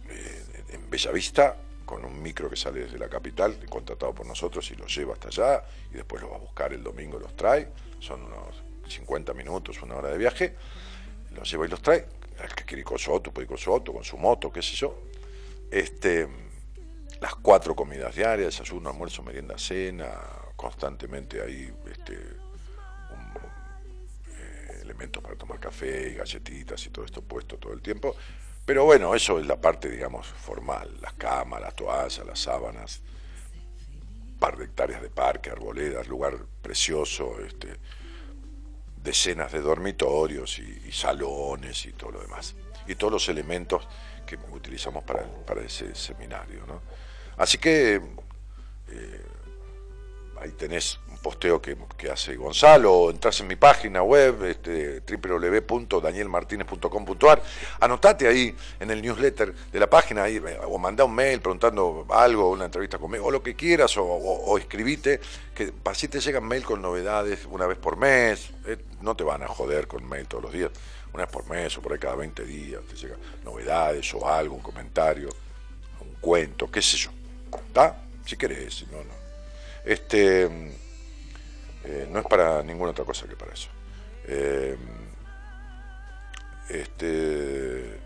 [0.09, 1.57] eh, en Bellavista,
[1.89, 5.29] con un micro que sale desde la capital, contratado por nosotros y lo lleva hasta
[5.29, 7.67] allá, y después lo va a buscar el domingo, los trae,
[7.97, 10.53] son unos 50 minutos, una hora de viaje,
[11.31, 12.05] los lleva y los trae,
[12.43, 14.51] el que quiere ir con su auto puede ir con su auto, con su moto,
[14.51, 15.01] qué sé yo.
[15.71, 16.27] Este,
[17.21, 20.11] las cuatro comidas diarias, desayuno, almuerzo, merienda, cena,
[20.55, 22.13] constantemente hay este,
[24.27, 28.15] eh, elementos para tomar café y galletitas y todo esto puesto todo el tiempo.
[28.69, 33.01] Pero bueno, eso es la parte, digamos, formal, las camas, las toallas, las sábanas,
[34.37, 37.77] par de hectáreas de parque, arboledas, lugar precioso, este,
[39.03, 42.55] decenas de dormitorios y, salones y todo lo demás.
[42.85, 43.87] Y todos los elementos
[44.27, 46.63] que utilizamos para, para ese seminario.
[46.67, 46.83] ¿no?
[47.37, 49.25] Así que eh,
[50.39, 51.77] ahí tenés posteo que,
[52.11, 57.43] hace Gonzalo, entras en mi página web, este, www.danielmartinez.com.ar,
[57.79, 62.51] anotate ahí en el newsletter de la página ahí, o mandá un mail preguntando algo,
[62.51, 65.19] una entrevista conmigo, o lo que quieras, o, escribite,
[65.53, 69.43] que así te llegan mail con novedades una vez por mes, eh, no te van
[69.43, 70.71] a joder con mail todos los días,
[71.13, 74.55] una vez por mes o por ahí cada 20 días, te llegan novedades o algo,
[74.55, 75.29] un comentario,
[76.01, 77.11] un cuento, qué sé yo.
[77.67, 78.03] ¿Está?
[78.25, 79.19] Si querés, no, no.
[79.83, 80.49] Este,
[81.85, 83.69] eh, no es para ninguna otra cosa que para eso.
[84.25, 84.77] Eh,
[86.69, 87.99] este,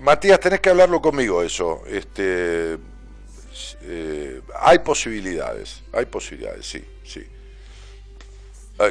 [0.00, 1.84] Matías, tenés que hablarlo conmigo eso.
[1.86, 2.76] Este,
[3.82, 7.26] eh, hay posibilidades, hay posibilidades, sí, sí.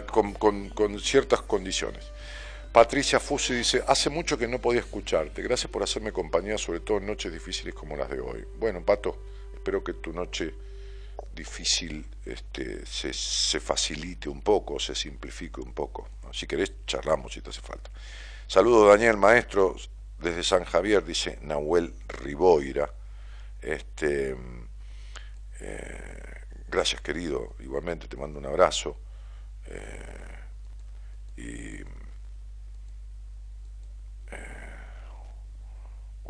[0.07, 2.05] Con, ciertas condiciones.
[2.71, 6.99] Patricia Fusi dice, hace mucho que no podía escucharte, gracias por hacerme compañía, sobre todo
[6.99, 8.45] en noches difíciles como las de hoy.
[8.57, 9.17] Bueno, Pato,
[9.53, 10.53] espero que tu noche
[11.33, 16.09] difícil este, se, facilite un poco, se simplifique un poco.
[16.31, 17.89] Si querés, charlamos si te hace falta.
[18.47, 19.75] Saludos, Daniel, maestro,
[20.19, 22.93] desde San Javier, dice Nahuel Riboira.
[23.61, 24.35] Este,
[25.59, 28.97] eh, gracias, querido, igualmente te mando un abrazo.
[29.67, 30.17] Eh,
[31.37, 32.01] y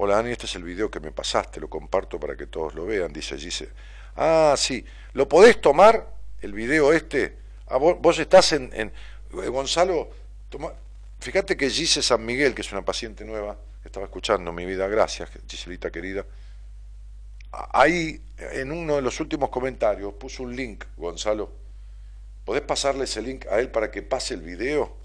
[0.04, 2.88] Hola Dani, este es el video que me pasaste, lo comparto para que todos lo
[2.88, 3.70] vean, dice Gise.
[4.16, 6.08] Ah, sí, ¿lo podés tomar,
[6.42, 7.38] el video este?
[7.68, 8.92] Ah, vos, estás en, eh,
[9.32, 10.10] Gonzalo,
[10.50, 10.74] toma,
[11.20, 14.88] fíjate que Gise San Miguel, que es una paciente nueva, que estaba escuchando mi vida,
[14.88, 16.26] gracias Giselita querida.
[17.52, 21.52] Ahí, en uno de los últimos comentarios, puso un link, Gonzalo.
[22.46, 24.96] ¿Podés pasarle ese link a él para que pase el video?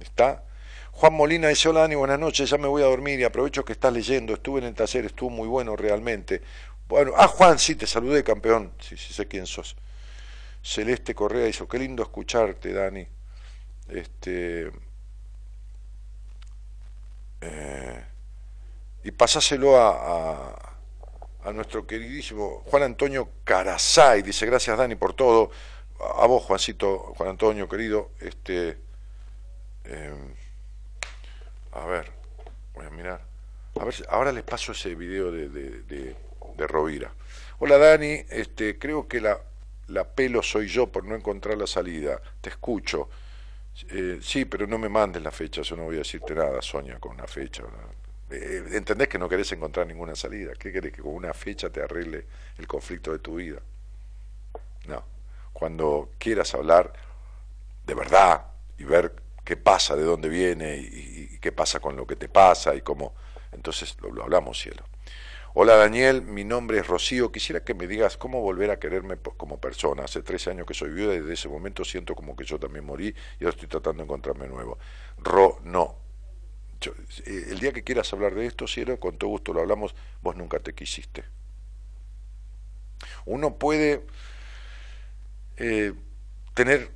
[0.00, 0.44] ¿Está?
[0.92, 3.72] Juan Molina dice, hola Dani, buenas noches, ya me voy a dormir y aprovecho que
[3.72, 6.42] estás leyendo, estuve en el taller, estuvo muy bueno realmente.
[6.88, 9.76] Bueno, ah Juan, sí, te saludé campeón, sí, sí sé quién sos.
[10.62, 13.06] Celeste Correa dice, qué lindo escucharte Dani.
[13.88, 14.70] Este,
[17.40, 18.04] eh,
[19.04, 20.74] y pasáselo a,
[21.44, 25.50] a, nuestro queridísimo Juan Antonio Carazay, dice, gracias Dani por todo.
[26.00, 28.78] A, vos, Juancito, Juan Antonio, querido, este...
[29.84, 30.34] Eh,
[31.72, 32.10] a ver,
[32.74, 33.20] voy a mirar.
[33.80, 36.16] A ver, ahora les paso ese video de, de,
[36.66, 37.12] Rovira.
[37.58, 39.38] Hola Dani, este, creo que la,
[39.88, 42.20] la pelo soy yo por no encontrar la salida.
[42.40, 43.08] Te escucho.
[43.90, 46.98] Eh, sí, pero no me mandes la fecha, yo no voy a decirte nada, Sonia,
[46.98, 47.62] con una fecha.
[48.30, 50.52] Eh, ¿Entendés que no querés encontrar ninguna salida?
[50.58, 52.26] ¿Qué querés que con una fecha te arregle
[52.58, 53.60] el conflicto de tu vida?
[54.86, 55.04] No.
[55.52, 56.92] Cuando quieras hablar
[57.84, 58.44] de verdad,
[58.78, 59.12] y ver
[59.44, 63.14] qué pasa, de dónde viene y, qué pasa con lo que te pasa y cómo.
[63.52, 64.84] Entonces lo, hablamos, cielo.
[65.60, 67.32] Hola Daniel, mi nombre es Rocío.
[67.32, 70.04] Quisiera que me digas cómo volver a quererme como persona.
[70.04, 72.84] Hace 13 años que soy viuda y desde ese momento siento como que yo también
[72.84, 74.78] morí y ahora estoy tratando de encontrarme nuevo.
[75.16, 75.96] Ro, no.
[77.26, 79.96] Eh, el día que quieras hablar de esto, cielo, con todo gusto lo hablamos.
[80.22, 81.24] Vos nunca te quisiste.
[83.26, 84.06] Uno puede
[85.56, 85.92] eh,
[86.54, 86.92] tener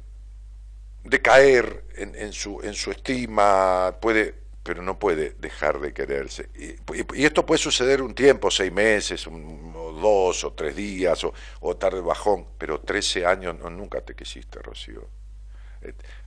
[1.03, 6.49] decaer en su estima, puede, pero no puede dejar de quererse.
[6.55, 11.77] Y, esto puede suceder un tiempo, seis meses, o dos, o tres días, o, o
[11.77, 15.09] tarde bajón, pero trece años no, nunca te quisiste, Rocío.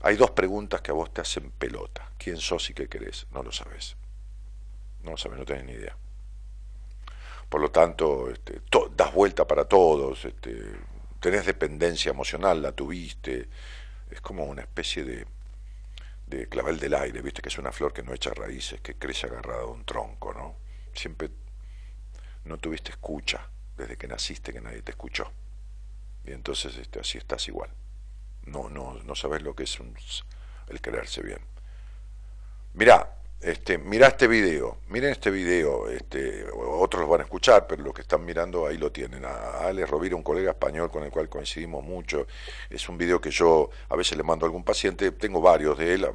[0.01, 2.11] Hay dos preguntas que a vos te hacen pelota.
[2.17, 3.25] ¿Quién sos y qué querés?
[3.31, 3.95] No lo sabes.
[5.03, 5.95] No lo sabes, no tenés ni idea.
[7.47, 8.61] Por lo tanto, este,
[8.95, 10.61] das vuelta para todos, este,
[11.21, 13.47] tenés dependencia emocional, la tuviste,
[14.09, 15.25] es como una especie de,
[16.27, 19.27] de clavel del aire, viste que es una flor que no echa raíces, que crece
[19.27, 20.55] agarrada a un tronco, ¿no?
[20.93, 21.29] Siempre
[22.45, 25.31] no tuviste escucha desde que naciste, que nadie te escuchó.
[26.25, 27.69] Y entonces este, así estás igual.
[28.43, 29.95] No, no, no sabes lo que es un,
[30.67, 31.39] el quererse bien.
[32.73, 33.15] Mirá,
[33.45, 37.93] este, mira este video, miren este video, este, otros lo van a escuchar, pero los
[37.93, 39.23] que están mirando ahí lo tienen.
[39.23, 42.25] A Alex Rovira, un colega español con el cual coincidimos mucho,
[42.71, 45.93] es un video que yo a veces le mando a algún paciente, tengo varios de
[45.93, 46.07] él,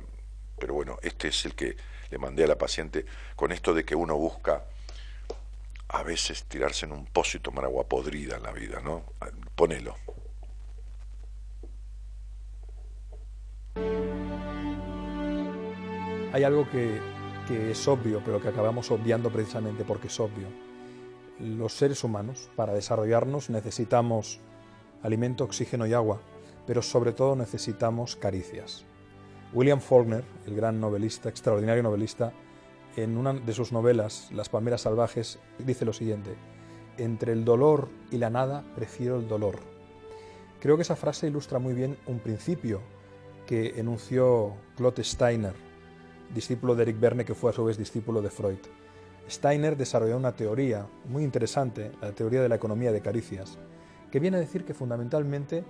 [0.58, 1.76] pero bueno, este es el que
[2.10, 4.64] le mandé a la paciente con esto de que uno busca
[5.86, 9.04] a veces tirarse en un pozo y tomar agua podrida en la vida, ¿no?
[9.54, 9.94] Ponelo.
[16.32, 17.00] Hay algo que,
[17.54, 20.46] es obvio, pero que acabamos obviando precisamente porque es obvio.
[21.38, 24.40] Los seres humanos, para desarrollarnos, necesitamos
[25.02, 26.20] alimento, oxígeno y agua,
[26.66, 28.84] pero sobre todo necesitamos caricias.
[29.52, 32.32] William Faulkner, el gran novelista, extraordinario novelista,
[32.96, 36.36] en una de sus novelas, Las palmeras salvajes, dice lo siguiente,
[36.98, 39.58] entre el dolor y la nada prefiero el dolor.
[40.60, 42.80] Creo que esa frase ilustra muy bien un principio
[43.46, 45.69] que enunció Claude Steiner
[46.34, 48.58] discípulo de Eric Berne, que fue a su vez discípulo de Freud.
[49.28, 53.58] Steiner desarrolló una teoría muy interesante, la teoría de la economía de caricias,
[54.10, 55.64] que viene a decir que fundamentalmente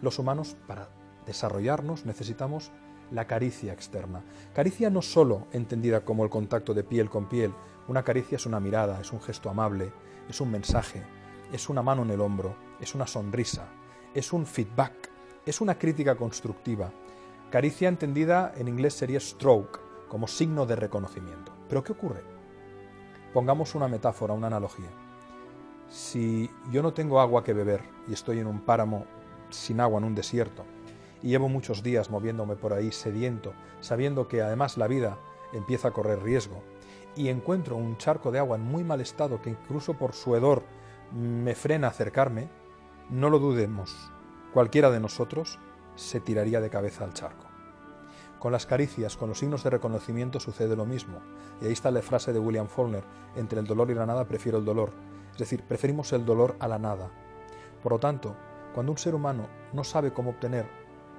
[0.00, 0.88] los humanos, para
[1.26, 2.70] desarrollarnos, necesitamos
[3.10, 4.22] la caricia externa.
[4.54, 7.52] Caricia no solo entendida como el contacto de piel con piel,
[7.88, 9.92] una caricia es una mirada, es un gesto amable,
[10.28, 11.02] es un mensaje,
[11.52, 13.66] es una mano en el hombro, es una sonrisa,
[14.14, 15.10] es un feedback,
[15.44, 16.92] es una crítica constructiva.
[17.50, 19.80] Caricia entendida en inglés sería stroke,
[20.10, 21.52] como signo de reconocimiento.
[21.68, 22.22] Pero ¿qué ocurre?
[23.32, 24.90] Pongamos una metáfora, una analogía.
[25.88, 29.06] Si yo no tengo agua que beber y estoy en un páramo
[29.50, 30.64] sin agua en un desierto
[31.22, 35.16] y llevo muchos días moviéndome por ahí sediento, sabiendo que además la vida
[35.52, 36.62] empieza a correr riesgo,
[37.14, 40.62] y encuentro un charco de agua en muy mal estado que incluso por su hedor
[41.12, 42.48] me frena a acercarme,
[43.10, 44.10] no lo dudemos,
[44.54, 45.58] cualquiera de nosotros
[45.96, 47.49] se tiraría de cabeza al charco.
[48.40, 51.18] Con las caricias, con los signos de reconocimiento sucede lo mismo.
[51.60, 53.04] Y ahí está la frase de William Faulkner,
[53.36, 54.92] entre el dolor y la nada prefiero el dolor.
[55.32, 57.10] Es decir, preferimos el dolor a la nada.
[57.82, 58.34] Por lo tanto,
[58.74, 60.66] cuando un ser humano no sabe cómo obtener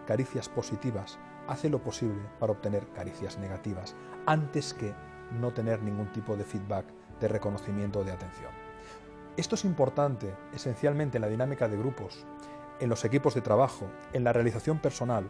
[0.07, 3.95] caricias positivas, hace lo posible para obtener caricias negativas,
[4.25, 4.95] antes que
[5.39, 6.87] no tener ningún tipo de feedback,
[7.19, 8.49] de reconocimiento o de atención.
[9.37, 12.25] Esto es importante esencialmente en la dinámica de grupos,
[12.79, 15.29] en los equipos de trabajo, en la realización personal,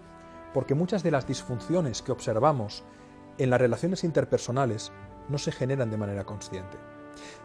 [0.54, 2.84] porque muchas de las disfunciones que observamos
[3.38, 4.92] en las relaciones interpersonales
[5.30, 6.78] no se generan de manera consciente.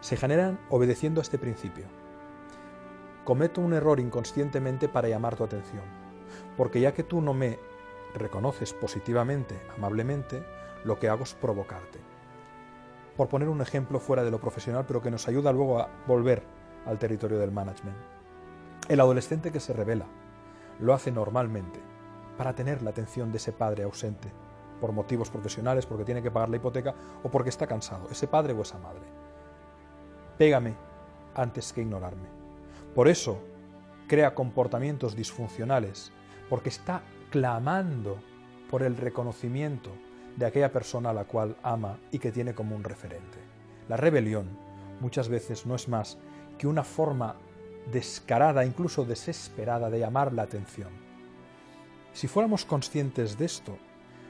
[0.01, 1.85] Se generan obedeciendo a este principio.
[3.23, 5.83] Cometo un error inconscientemente para llamar tu atención,
[6.55, 7.59] porque ya que tú no me
[8.13, 10.43] reconoces positivamente, amablemente,
[10.83, 11.99] lo que hago es provocarte.
[13.15, 16.43] Por poner un ejemplo fuera de lo profesional, pero que nos ayuda luego a volver
[16.85, 17.97] al territorio del management.
[18.87, 20.05] El adolescente que se revela
[20.79, 21.86] lo hace normalmente
[22.37, 24.29] para tener la atención de ese padre ausente,
[24.79, 26.93] por motivos profesionales, porque tiene que pagar la hipoteca
[27.23, 29.01] o porque está cansado, ese padre o esa madre.
[30.37, 30.75] Pégame
[31.35, 32.29] antes que ignorarme.
[32.93, 33.39] Por eso
[34.07, 36.11] crea comportamientos disfuncionales,
[36.49, 37.01] porque está
[37.31, 38.17] clamando
[38.69, 39.89] por el reconocimiento
[40.35, 43.39] de aquella persona a la cual ama y que tiene como un referente.
[43.89, 44.47] La rebelión
[45.01, 46.17] muchas veces no es más
[46.57, 47.35] que una forma
[47.91, 51.06] descarada, incluso desesperada, de llamar la atención
[52.17, 53.77] si fuéramos conscientes de esto,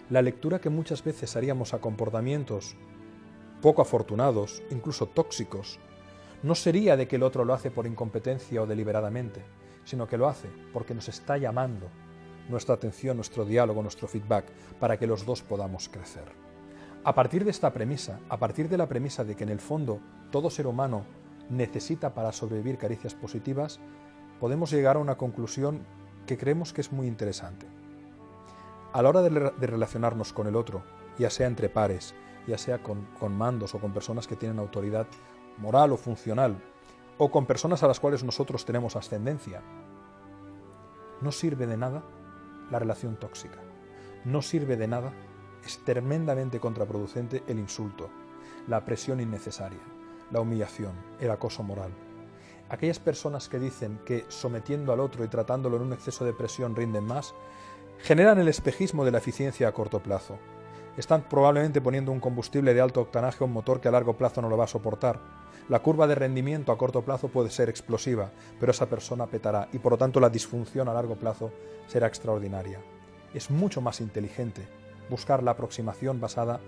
[0.09, 2.75] la lectura que muchas veces haríamos a comportamientos
[3.61, 5.79] poco afortunados, incluso tóxicos,
[6.43, 9.41] no sería de que el otro lo hace por incompetencia o deliberadamente,
[9.85, 11.87] sino que lo hace porque nos está llamando,
[12.49, 14.51] nuestra atención, nuestro diálogo, nuestro feedback,
[14.81, 16.25] para que los dos podamos crecer.
[17.05, 20.01] A partir de esta premisa, a partir de la premisa de que en el fondo
[20.29, 21.05] todo ser humano
[21.49, 23.79] necesita para sobrevivir caricias positivas,
[24.41, 25.85] podemos llegar a una conclusión
[26.25, 27.76] que creemos que es muy interesante.
[28.97, 30.81] A la hora de, relacionarnos con el otro,
[31.19, 32.15] ya sea entre pares,
[32.47, 35.05] ya sea con, con mandos o con personas que tienen autoridad
[35.59, 36.57] moral o funcional,
[37.19, 39.61] o con personas a las cuales nosotros tenemos ascendencia,
[41.21, 42.01] no sirve de nada
[42.71, 43.59] la relación tóxica.
[44.25, 45.13] No sirve de nada,
[45.63, 48.09] es tremendamente contraproducente el insulto,
[48.67, 49.83] la presión innecesaria,
[50.31, 51.91] la humillación, el acoso moral.
[52.69, 56.75] Aquellas personas que dicen que sometiendo al otro y tratándolo en un exceso de presión
[56.75, 57.35] rinden más,
[57.99, 60.37] generan el espejismo de la eficiencia a corto plazo.
[60.97, 64.41] Están probablemente poniendo un combustible de alto octanaje a un motor que a largo plazo
[64.41, 65.19] no lo va a soportar.
[65.69, 69.79] La curva de rendimiento a corto plazo puede ser explosiva, pero esa persona petará y
[69.79, 71.51] por lo tanto la disfunción a largo plazo
[71.87, 72.79] será extraordinaria.
[73.33, 74.67] Es mucho más inteligente
[75.09, 76.59] buscar la aproximación basada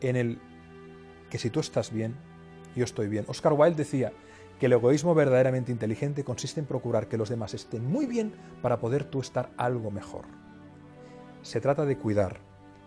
[0.00, 0.40] en el
[1.30, 2.16] que si tú estás bien,
[2.74, 3.24] yo estoy bien.
[3.28, 4.12] Oscar Wilde decía
[4.58, 8.78] que el egoísmo verdaderamente inteligente consiste en procurar que los demás estén muy bien para
[8.80, 10.24] poder tú estar algo mejor.
[11.42, 12.40] Se trata de cuidar,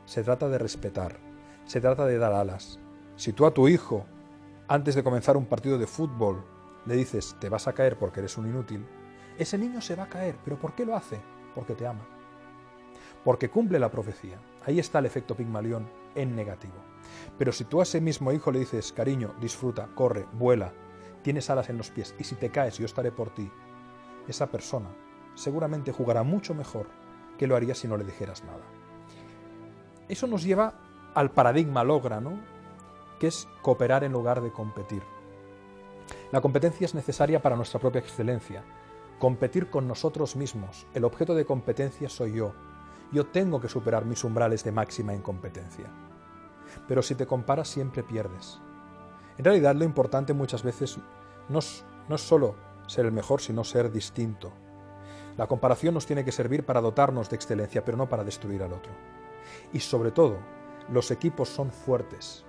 [0.05, 1.17] se trata de respetar,
[1.65, 2.79] se trata de dar alas.
[3.15, 4.05] Si tú a tu hijo,
[4.67, 6.43] antes de comenzar un partido de fútbol,
[6.85, 8.85] le dices te vas a caer porque eres un inútil,
[9.37, 10.35] ese niño se va a caer.
[10.43, 11.19] ¿Pero por qué lo hace?
[11.55, 12.05] Porque te ama.
[13.23, 14.37] Porque cumple la profecía.
[14.65, 16.75] Ahí está el efecto Pigmalión en negativo.
[17.37, 20.73] Pero si tú a ese mismo hijo le dices, cariño, disfruta, corre, vuela,
[21.23, 23.49] tienes alas en los pies y si te caes yo estaré por ti,
[24.27, 24.89] esa persona
[25.35, 26.87] seguramente jugará mucho mejor
[27.41, 28.61] que lo haría si no le dijeras nada.
[30.07, 30.75] Eso nos lleva
[31.15, 32.39] al paradigma logra, ¿no?
[33.19, 35.01] Que es cooperar en lugar de competir.
[36.31, 38.63] La competencia es necesaria para nuestra propia excelencia.
[39.17, 40.85] Competir con nosotros mismos.
[40.93, 42.53] El objeto de competencia soy yo.
[43.11, 45.87] Yo tengo que superar mis umbrales de máxima incompetencia.
[46.87, 48.59] Pero si te comparas siempre pierdes.
[49.39, 50.99] En realidad lo importante muchas veces
[51.49, 52.53] no es, no es solo
[52.85, 54.53] ser el mejor, sino ser distinto.
[55.37, 58.73] La comparación nos tiene que servir para dotarnos de excelencia, pero no para destruir al
[58.73, 58.91] otro.
[59.71, 60.37] Y sobre todo,
[60.89, 62.45] los equipos son fuertes.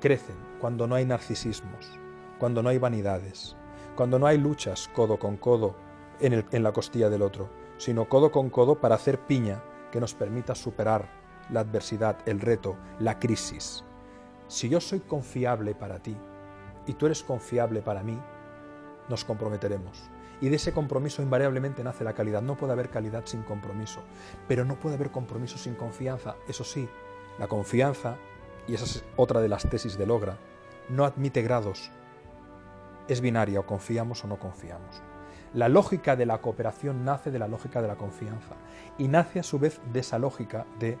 [0.00, 1.98] Crecen cuando no hay narcisismos,
[2.38, 3.56] cuando no hay vanidades,
[3.94, 5.76] cuando no hay luchas codo con codo
[6.20, 10.54] en, la costilla del otro, sino codo con codo para hacer piña que nos permita
[10.54, 11.08] superar
[11.50, 13.84] la adversidad, el reto, la crisis.
[14.48, 16.16] Si yo soy confiable para ti
[16.86, 18.18] y tú eres confiable para mí,
[19.08, 20.10] nos comprometeremos
[20.40, 22.42] y de ese compromiso invariablemente nace la calidad.
[22.42, 24.00] No puede haber calidad sin compromiso,
[24.48, 26.36] pero no puede haber compromiso sin confianza.
[26.48, 26.88] Eso sí,
[27.38, 28.16] la confianza,
[28.66, 30.38] y esa es otra de las tesis de Logra,
[30.88, 31.90] no admite grados.
[33.08, 35.02] Es binaria, o confiamos o no confiamos.
[35.52, 38.54] La lógica de la cooperación nace de la lógica de la confianza
[38.98, 40.96] y nace a su vez de esa lógica de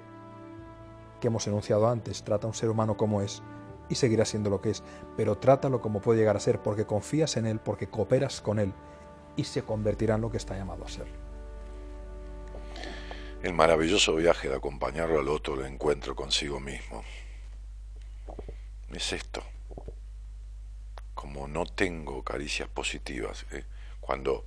[1.20, 3.42] que hemos enunciado antes, trata a un ser humano como es
[3.88, 4.82] y seguirá siendo lo que es,
[5.16, 8.72] pero trátalo como puede llegar a ser porque confías en él, porque cooperas con él
[9.36, 11.06] y se convertirá en lo que está llamado a ser.
[13.42, 17.02] El maravilloso viaje de acompañarlo al otro el encuentro consigo mismo.
[18.92, 19.42] Es esto.
[21.14, 23.64] Como no tengo caricias positivas, ¿eh?
[24.00, 24.44] cuando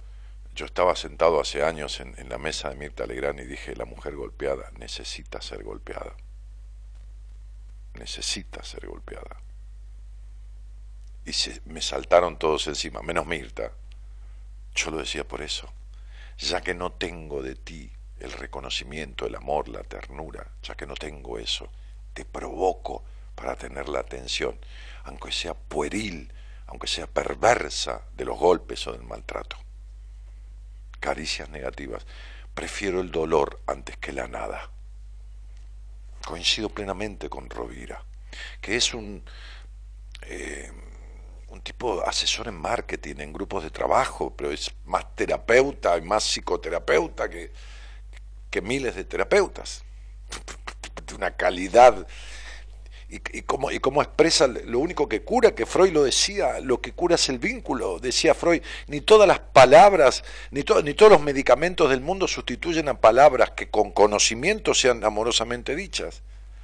[0.53, 3.85] yo estaba sentado hace años en, en, la mesa de Mirta Legrand y dije, la
[3.85, 6.15] mujer golpeada necesita ser golpeada.
[7.95, 9.41] Necesita ser golpeada.
[11.25, 13.71] Y se, me saltaron todos encima, menos Mirta,
[14.75, 15.71] yo lo decía por eso,
[16.37, 20.95] ya que no tengo de ti el reconocimiento, el amor, la ternura, ya que no
[20.95, 21.69] tengo eso,
[22.13, 23.03] te provoco
[23.35, 24.59] para tener la atención,
[25.03, 26.31] aunque sea pueril,
[26.67, 29.57] aunque sea perversa de los golpes o del maltrato.
[30.99, 32.05] Caricias negativas.
[32.53, 34.69] Prefiero el dolor antes que la nada.
[36.25, 38.03] Coincido plenamente con Rovira,
[38.61, 39.23] que es un...
[40.21, 40.71] Eh,
[41.53, 46.23] un tipo asesor en marketing, en grupos de trabajo, pero es más terapeuta y más
[46.23, 47.51] psicoterapeuta que,
[48.49, 49.83] que miles de terapeutas.
[51.07, 52.07] De una calidad.
[53.09, 57.15] Y, cómo, y expresa lo único que cura, que Freud lo decía, lo que cura
[57.15, 62.01] es el vínculo, decía Freud, ni todas las palabras, ni, ni todos los medicamentos del
[62.01, 66.23] mundo sustituyen a palabras que con conocimiento sean amorosamente dichas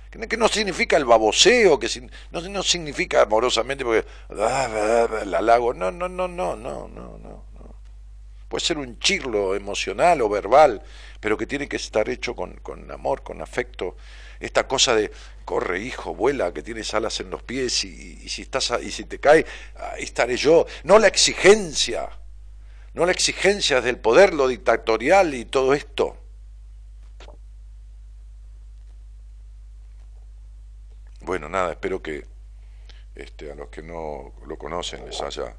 [0.09, 1.87] que no significa el baboseo, que
[2.31, 7.49] no, no significa amorosamente porque la halago, no, no, no, no, no, no, no.
[8.47, 10.81] Puede ser un chirlo emocional o verbal,
[11.19, 13.95] pero que tiene que estar hecho con, con amor, con afecto.
[14.39, 15.11] Esta cosa de
[15.45, 19.05] corre hijo, vuela, que tienes alas en los pies y, y si estás y si
[19.05, 19.45] te cae,
[19.75, 20.65] ahí estaré yo.
[20.83, 22.09] No la exigencia,
[22.95, 26.17] no la exigencia del poder, lo dictatorial y todo esto.
[31.29, 32.25] Bueno, nada, espero que
[33.13, 35.53] este, a los que no lo conocen les haya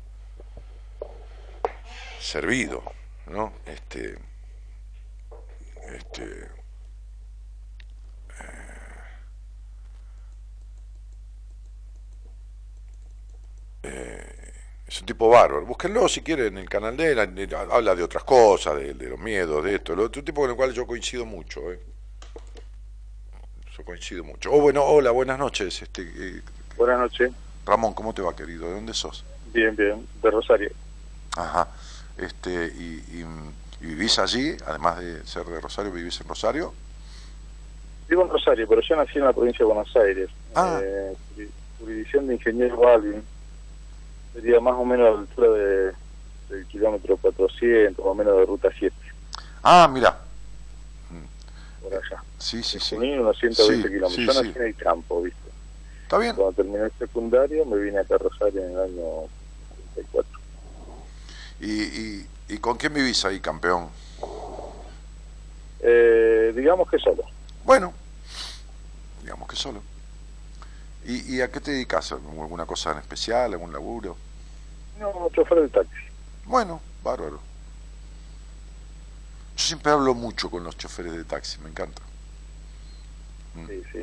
[2.18, 2.82] servido,
[3.26, 3.52] ¿no?
[3.64, 4.18] Este,
[5.94, 6.48] este,
[13.84, 14.52] eh,
[14.88, 15.64] es un tipo bárbaro.
[15.64, 17.48] Búsquenlo si quieren en el canal de él.
[17.70, 19.94] Habla de otras cosas, de, los miedos, de esto.
[19.94, 21.70] Lo otro tipo con el cual yo coincido mucho.
[21.70, 21.80] ¿eh?
[23.81, 24.52] Yo coincido mucho.
[24.52, 25.81] Oh, bueno, hola, buenas noches.
[25.81, 26.43] Este, eh,
[26.77, 27.32] buenas noches.
[27.65, 28.69] Ramón, ¿cómo te va, querido?
[28.69, 29.24] ¿De dónde sos?
[29.55, 30.70] Bien, bien, de Rosario.
[31.35, 31.66] Ajá.
[32.19, 33.24] Este, y,
[33.81, 36.74] vivís allí, además de ser de Rosario, vivís en Rosario?
[38.07, 40.28] Vivo en Rosario, pero yo nací en la provincia de Buenos Aires.
[40.55, 40.78] Ah.
[40.82, 41.16] Eh,
[41.78, 43.24] jurisdicción de Ingeniero Alvin.
[44.35, 45.93] Sería más o menos a la altura de,
[46.51, 48.94] del kilómetro 400, más o menos de ruta 7.
[49.62, 50.19] Ah, mira.
[51.82, 52.23] Por allá.
[52.39, 52.97] Sí, sí, sí.
[52.97, 54.16] unos 120 kilómetros.
[54.16, 55.51] yo nací en el campo, ¿viste?
[56.02, 56.35] Está bien.
[56.35, 59.28] Cuando terminé el secundario me vine a Rosario en el año
[59.94, 60.40] 34.
[61.61, 63.89] ¿Y, y, con quién vivís ahí, campeón?
[65.81, 67.23] Eh, digamos que solo.
[67.65, 67.93] Bueno,
[69.23, 69.82] digamos que solo.
[71.05, 72.12] ¿Y, ¿Y, a qué te dedicas?
[72.12, 73.52] ¿Alguna cosa en especial?
[73.52, 74.16] ¿Algún laburo?
[74.98, 75.94] No, chofer de taxi.
[76.44, 77.40] Bueno, bárbaro.
[79.61, 82.01] Yo siempre hablo mucho con los choferes de taxi, me encanta.
[83.55, 83.66] Mm.
[83.66, 83.99] Sí, sí.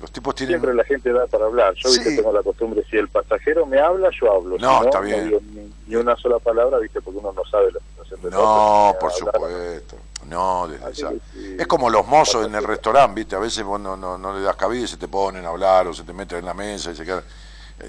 [0.00, 0.54] Los tipos tienen...
[0.54, 1.74] Siempre la gente da para hablar.
[1.74, 2.16] Yo ¿viste?
[2.16, 4.56] tengo la costumbre, si el pasajero me habla, yo hablo.
[4.56, 5.38] No, está bien.
[5.86, 7.02] ni, una sola palabra, ¿viste?
[7.02, 9.96] Porque uno no sabe la situación No, por supuesto.
[10.26, 11.20] No, desde
[11.58, 13.36] Es como los mozos en el restaurante, ¿viste?
[13.36, 15.86] A veces vos no, no, no, le das cabida y se te ponen a hablar
[15.86, 17.22] o se te meten en la mesa y se quedan...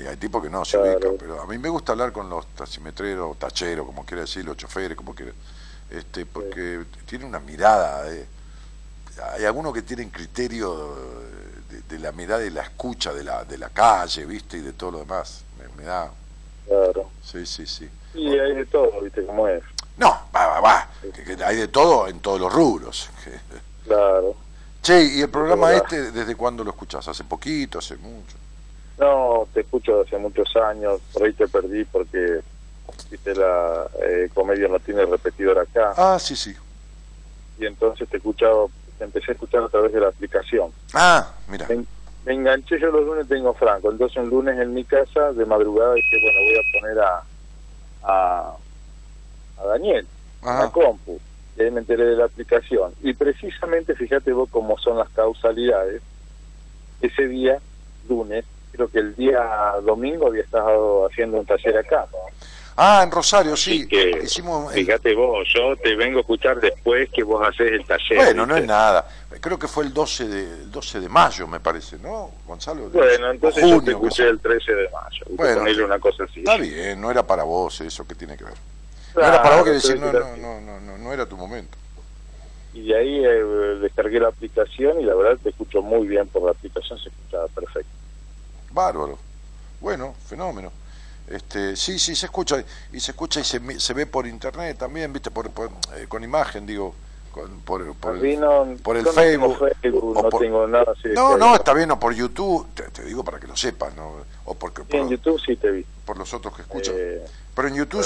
[0.10, 3.38] Hay tipos que no se ubican, pero a mí me gusta hablar con los taximetreros,
[3.40, 5.32] tacheros, como quiera decir, los choferes, como quiera,
[5.90, 8.04] este, porque tiene una mirada,
[9.34, 10.96] hay algunos que tienen criterio
[11.90, 14.58] de, la mirada y la escucha de la, de la calle, ¿viste?
[14.58, 15.44] Y de todo lo demás.
[15.78, 16.12] Me, da.
[16.68, 17.10] Claro.
[17.24, 17.90] Sí, sí, sí.
[18.14, 19.64] Y hay de todo, ¿viste cómo es?
[19.98, 20.90] No, va, va, va.
[21.46, 23.10] hay de todo en todos los rubros.
[23.88, 24.36] Claro.
[24.82, 27.08] Che, ¿y el programa este desde cuándo lo escuchás?
[27.08, 27.80] ¿Hace poquito?
[27.80, 28.36] ¿Hace mucho?
[28.98, 31.00] No, te escucho hace muchos años.
[31.14, 32.42] Por ahí te perdí porque
[33.10, 35.94] viste la eh, comedia no tiene repetidor acá.
[35.98, 36.56] Ah, sí, sí.
[37.60, 38.68] Y entonces te escuchaba
[39.00, 40.72] empecé a escuchar a través de la aplicación.
[40.94, 41.68] Ah, mira.
[42.26, 45.94] Me, enganché, yo los lunes tengo franco, entonces un lunes en mi casa, de madrugada,
[45.94, 47.24] dije, bueno, voy a poner a,
[48.04, 48.58] a,
[49.62, 50.06] a Daniel,
[50.42, 51.20] a compu,
[51.58, 52.92] y ahí me enteré de la aplicación.
[53.02, 56.02] Y precisamente, fíjate vos cómo son las causalidades,
[57.02, 57.60] ese día,
[58.10, 58.44] lunes,
[58.74, 62.08] creo que el día domingo había estado haciendo un taller acá.
[62.80, 63.88] Ah, en Rosario, sí.
[63.88, 68.18] Que, Hicimos, fíjate vos, yo te vengo a escuchar después que vos haces el taller.
[68.18, 69.08] Bueno, no es nada.
[69.42, 72.90] Creo que fue el 12 de, 12 de mayo, me parece, ¿no, Gonzalo?
[72.90, 75.26] Bueno, entonces yo te escuché el 13 de mayo.
[75.32, 76.42] Bueno, una cosa así.
[76.42, 78.54] Está bien, no era para vos eso, que tiene que ver?
[79.16, 81.76] no era para vos que decir, no, no, no, no, no, no era tu momento.
[82.76, 86.44] Y de ahí eh, descargué la aplicación y la verdad te escucho muy bien por
[86.44, 87.90] la aplicación, se escuchaba perfecto.
[88.70, 89.18] Bárbaro.
[89.82, 90.72] Bueno, fenómeno.
[91.28, 92.64] Este, sí, sí, se escucha
[92.94, 96.66] y se escucha y se, se ve por internet también, viste, por, eh, con imagen,
[96.66, 96.96] digo,
[97.66, 99.58] por, por, el, por el Facebook.
[99.84, 103.56] no tengo nada No, no, está bien, o por YouTube, te, digo para que lo
[103.56, 104.26] sepas, ¿no?
[104.46, 105.86] O porque, en YouTube sí te vi.
[106.06, 106.96] Por los otros que escuchan.
[106.98, 108.06] Eh, Pero en YouTube,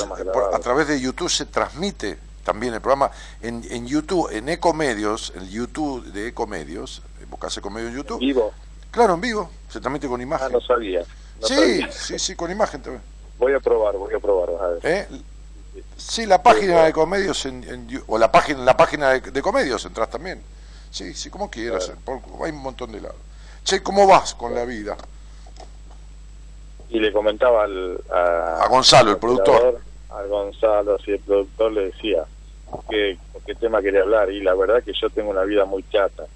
[0.54, 3.12] a través de YouTube se transmite también el programa.
[3.42, 8.20] En, en YouTube, en Ecomedios, el YouTube de Ecomedios, buscas Ecomedios en YouTube.
[8.20, 8.52] ¿Vivo?
[8.90, 10.48] Claro, en vivo, se transmite con imagen.
[10.48, 11.04] Ah, no sabía.
[11.42, 13.11] sí, sí, sí, con imagen también.
[13.42, 14.52] Voy a probar, voy a probar.
[14.52, 14.80] A ver.
[14.84, 15.08] ¿Eh?
[15.98, 20.44] Sí, la página de comedios en, o la página la página de, comedios entras también.
[20.92, 21.92] Sí, sí, como quieras.
[22.44, 23.18] hay un montón de lados.
[23.64, 24.96] Che, ¿cómo vas con la vida?
[26.90, 29.82] Y le comentaba al, a, Gonzalo, el productor.
[30.12, 32.26] A Gonzalo, sí, el productor le decía
[32.92, 34.30] que qué tema quería hablar.
[34.30, 36.28] Y la verdad que yo tengo una vida muy chata.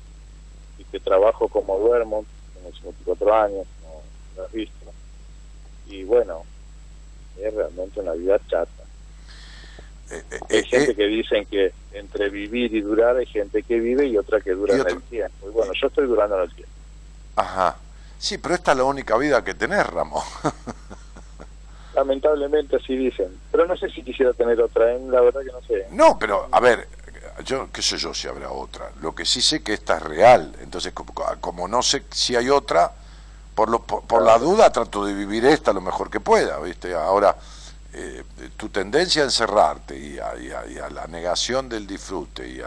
[0.80, 2.26] Y que trabajo como duermo,
[2.56, 4.02] tengo 54 años, como
[4.38, 4.92] lo has visto.
[5.86, 6.46] Y bueno,
[7.40, 8.84] es realmente una vida chata.
[10.12, 13.80] Eh, eh, hay eh, gente que dicen que entre vivir y durar hay gente que
[13.80, 15.50] vive y otra que dura en el tiempo.
[15.50, 16.74] Y bueno, yo estoy durando en el tiempo.
[17.36, 17.78] Ajá.
[18.18, 20.24] Sí, pero esta es la única vida que tenés, Ramón.
[21.96, 23.40] Lamentablemente así dicen.
[23.52, 25.88] Pero no sé si quisiera tener otra, la verdad que no sé.
[25.92, 26.88] No, pero a ver,
[27.44, 28.92] yo qué sé yo si habrá otra.
[29.02, 30.56] Lo que sí sé que esta es real.
[30.62, 32.94] Entonces, como, como no sé si hay otra,
[33.56, 36.94] por, lo, por, la duda trato de vivir esta lo mejor que pueda, ¿viste?
[36.94, 37.36] Ahora,
[37.94, 38.24] eh,
[38.58, 42.62] tu tendencia a encerrarte y a, la negación del disfrute y,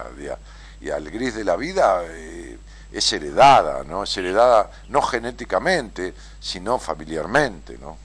[0.85, 2.57] y, al gris de la vida, eh,
[2.91, 4.05] es heredada, ¿no?
[4.05, 7.99] Es heredada no genéticamente, sino familiarmente, ¿no?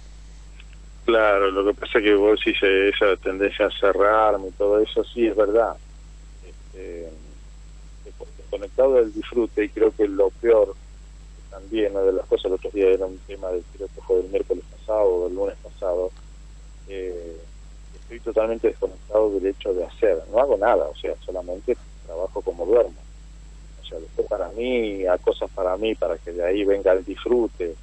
[1.06, 5.04] Claro, lo que pasa es que vos decís esa tendencia a cerrarme y todo eso,
[5.06, 5.76] sí es verdad.
[6.46, 7.10] Este,
[8.06, 10.76] desconectado del disfrute y creo que lo peor
[11.54, 14.18] también, una de las cosas, el otro día era un tema, del, creo que fue
[14.18, 16.12] del miércoles pasado o del lunes pasado,
[16.88, 17.38] eh,
[18.02, 21.78] estoy totalmente desconectado del hecho de hacer, no hago nada, o sea, solamente
[22.08, 22.96] trabajo como duermo.
[23.82, 27.06] O sea, después para mí, a cosas para mí, para que de ahí venga el
[27.06, 27.76] disfrute,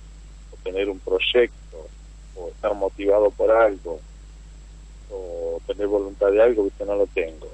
[0.53, 1.87] o tener un proyecto,
[2.37, 4.01] o estar motivado por algo,
[5.13, 7.49] o tener voluntad de algo, que no lo tengo.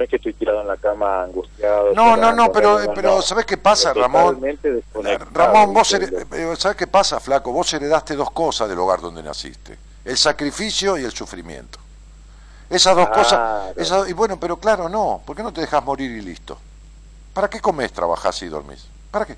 [0.00, 1.92] No es que estoy tirado en la cama angustiado.
[1.92, 4.40] No, no, no, pero, pero ¿sabes qué pasa, Ramón?
[5.30, 7.52] Ramón, vos eh, ¿sabes qué pasa, flaco?
[7.52, 9.76] Vos heredaste dos cosas del hogar donde naciste.
[10.02, 11.78] El sacrificio y el sufrimiento.
[12.70, 13.74] Esas dos cosas.
[14.08, 15.20] y bueno, pero claro, no.
[15.26, 16.56] ¿Por qué no te dejas morir y listo?
[17.34, 18.88] ¿Para qué comes, trabajas y dormís?
[19.10, 19.36] ¿Para qué?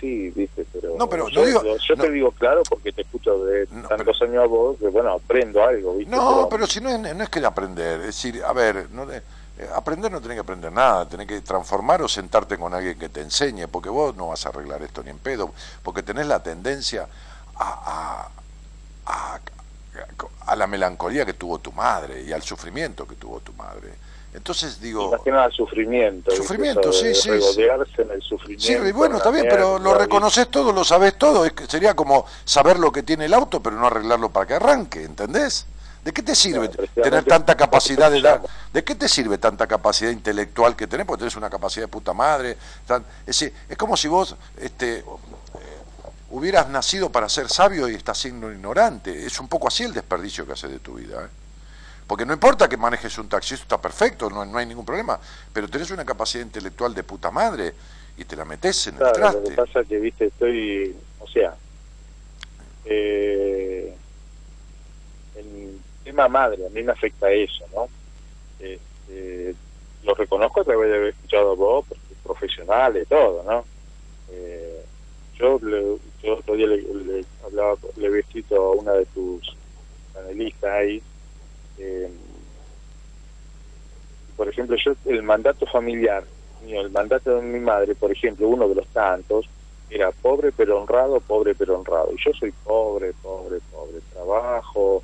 [0.00, 0.96] Sí, viste, pero.
[0.98, 4.46] No, pero yo, digo, yo te digo claro porque te escucho de tantos años a
[4.46, 6.14] vos que, bueno, aprendo algo, ¿viste?
[6.14, 8.00] No, pero, si no es, no es que aprender.
[8.00, 9.22] Es decir, a ver, no, eh,
[9.74, 11.08] aprender no tenés que aprender nada.
[11.08, 14.50] Tenés que transformar o sentarte con alguien que te enseñe, porque vos no vas a
[14.50, 15.52] arreglar esto ni en pedo,
[15.82, 17.08] porque tenés la tendencia
[17.56, 18.28] a,
[19.06, 19.40] a
[20.48, 23.92] a la melancolía que tuvo tu madre y al sufrimiento que tuvo tu madre.
[24.32, 25.10] Entonces digo...
[25.10, 26.30] Más que nada sufrimiento.
[26.30, 27.28] Sufrimiento, sí, sí.
[27.28, 28.84] en el sufrimiento.
[28.84, 31.44] Sí, bueno, está bien, pero lo reconoces todo, lo sabes todo.
[31.44, 34.54] Es que sería como saber lo que tiene el auto, pero no arreglarlo para que
[34.54, 35.66] arranque, ¿entendés?
[36.08, 38.40] ¿De qué te sirve tener tanta capacidad de dar?
[38.72, 41.04] ¿De qué te sirve tanta capacidad intelectual que tenés?
[41.04, 42.56] Porque tenés una capacidad de puta madre.
[43.26, 45.04] es, es como si vos este,
[46.30, 49.26] hubieras nacido para ser sabio y estás siendo ignorante.
[49.26, 51.26] Es un poco así el desperdicio que haces de tu vida.
[51.26, 51.28] ¿eh?
[52.06, 55.20] Porque no importa que manejes un taxi, eso está perfecto, no, no, hay ningún problema,
[55.52, 57.74] pero tenés una capacidad intelectual de puta madre
[58.16, 59.40] y te la metes en el traste.
[59.42, 61.54] Lo que pasa que, viste, estoy, o sea,
[62.86, 63.94] eh,
[66.10, 67.88] tema madre, a mí me afecta eso, ¿no?
[68.58, 69.54] Este,
[70.04, 73.64] lo reconozco a través de haber escuchado a vos, porque profesional y todo, ¿no?
[74.30, 74.84] Eh,
[75.38, 79.56] yo le, yo otro día le, hablaba, le he escrito a una de tus
[80.12, 81.02] panelistas ahí.
[81.78, 82.10] Eh,
[84.36, 86.24] por ejemplo, yo el mandato familiar
[86.66, 89.48] el mandato de mi madre, por ejemplo, uno de los tantos,
[89.90, 92.10] era pobre pero honrado, pobre pero honrado.
[92.12, 94.00] Y yo soy pobre, pobre, pobre.
[94.12, 95.02] Trabajo,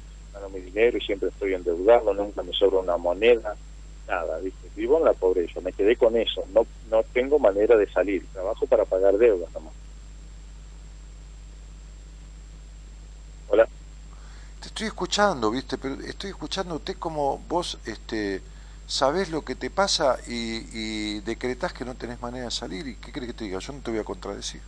[0.49, 3.57] mi dinero y siempre estoy endeudado, nunca me sobra una moneda,
[4.09, 4.69] nada, ¿viste?
[4.77, 8.67] Vivo en la pobreza, me quedé con eso, no, no tengo manera de salir, trabajo
[8.67, 9.73] para pagar deudas nomás.
[14.65, 15.77] Te estoy escuchando, ¿viste?
[15.77, 18.41] Pero estoy escuchándote como vos este,
[18.87, 22.89] sabés lo que te pasa y, y decretás que no tenés manera de salir.
[22.89, 23.59] ¿Y qué crees que te diga?
[23.59, 24.63] Yo no te voy a contradecir.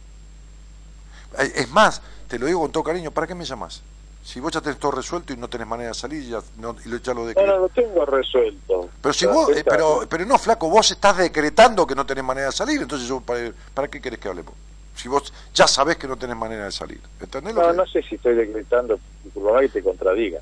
[1.38, 3.80] Es más, te lo digo con todo cariño, ¿para qué me llamas?
[4.26, 7.14] Si vos ya tenés todo resuelto y no tenés manera de salir, ya, no, ya
[7.14, 7.46] lo decretas.
[7.46, 8.88] No, no, lo tengo resuelto.
[9.00, 12.48] Pero si vos, eh, pero, pero no, flaco, vos estás decretando que no tenés manera
[12.48, 14.52] de salir, entonces yo, ¿para, para qué querés que hablemos?
[14.96, 17.00] si vos ya sabés que no tenés manera de salir.
[17.20, 20.40] ¿Entendés no, no sé si estoy decretando, disculpa que te contradiga.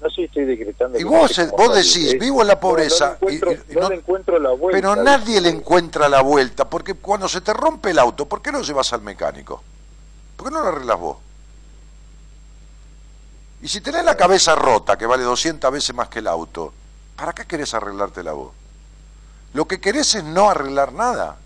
[0.00, 0.98] No sé si estoy decretando.
[0.98, 3.18] Y vos, vos decís, vivo en la pobreza.
[3.20, 4.76] No, le encuentro, la vuelta.
[4.76, 8.50] Pero nadie le encuentra la vuelta, porque cuando se te rompe el auto, ¿por qué
[8.50, 9.62] lo llevas al mecánico?
[10.36, 11.16] ¿Por qué no lo arreglas vos?
[13.62, 16.72] Y si tenés la cabeza rota, que vale 200 veces más que el auto,
[17.16, 18.52] ¿para qué querés arreglártela vos?
[19.54, 21.36] Lo que querés es no arreglar nada.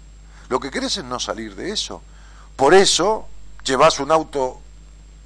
[0.48, 2.02] Lo que querés es no salir de eso.
[2.56, 3.26] Por eso
[3.64, 4.60] llevas un auto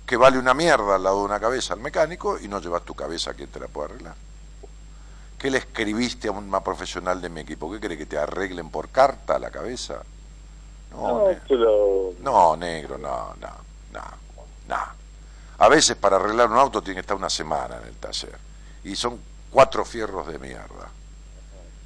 [0.06, 2.94] que vale una mierda al lado de una cabeza al mecánico y no llevas tu
[2.94, 4.14] cabeza a quien te la puede arreglar.
[5.38, 7.70] ¿Qué le escribiste a una profesional de mi equipo?
[7.72, 10.02] ¿Qué cree que te arreglen por carta la cabeza?
[10.90, 12.12] No, negro.
[12.20, 13.50] no, negro, no, no,
[13.92, 14.00] no,
[14.68, 15.03] no.
[15.58, 18.36] A veces para arreglar un auto tiene que estar una semana en el taller.
[18.84, 19.18] Y son
[19.50, 20.90] cuatro fierros de mierda.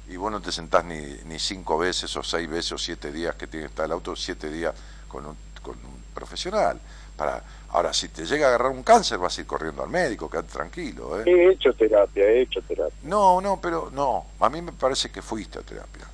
[0.07, 3.35] Y vos no te sentás ni, ni cinco veces o seis veces o siete días
[3.35, 4.73] que tiene que estar el auto, siete días
[5.07, 6.79] con un, con un profesional.
[7.15, 10.29] Para, ahora, si te llega a agarrar un cáncer, vas a ir corriendo al médico,
[10.29, 11.19] quédate tranquilo.
[11.19, 11.25] ¿eh?
[11.27, 12.97] He hecho terapia, he hecho terapia.
[13.03, 16.07] No, no, pero no, a mí me parece que fuiste a terapia.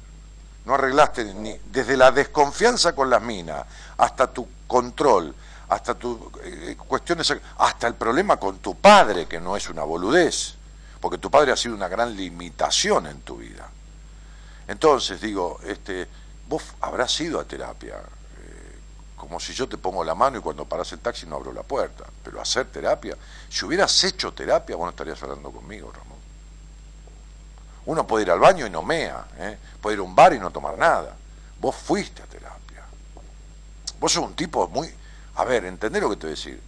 [0.65, 3.65] No arreglaste ni desde la desconfianza con las minas
[3.97, 5.33] hasta tu control,
[5.69, 10.55] hasta tu eh, cuestiones, hasta el problema con tu padre, que no es una boludez,
[10.99, 13.69] porque tu padre ha sido una gran limitación en tu vida.
[14.67, 16.07] Entonces, digo, este,
[16.47, 17.95] vos habrás ido a terapia,
[19.15, 21.63] como si yo te pongo la mano y cuando paras el taxi no abro la
[21.63, 22.05] puerta.
[22.23, 23.17] Pero hacer terapia,
[23.49, 26.19] si hubieras hecho terapia, vos no estarías hablando conmigo, Ramón.
[27.85, 29.57] Uno puede ir al baño y no mea, ¿eh?
[29.81, 31.15] puede ir a un bar y no tomar nada.
[31.59, 32.83] Vos fuiste a terapia.
[33.99, 34.93] vos sos un tipo muy,
[35.35, 36.61] a ver, ¿entendés lo que te voy a decir?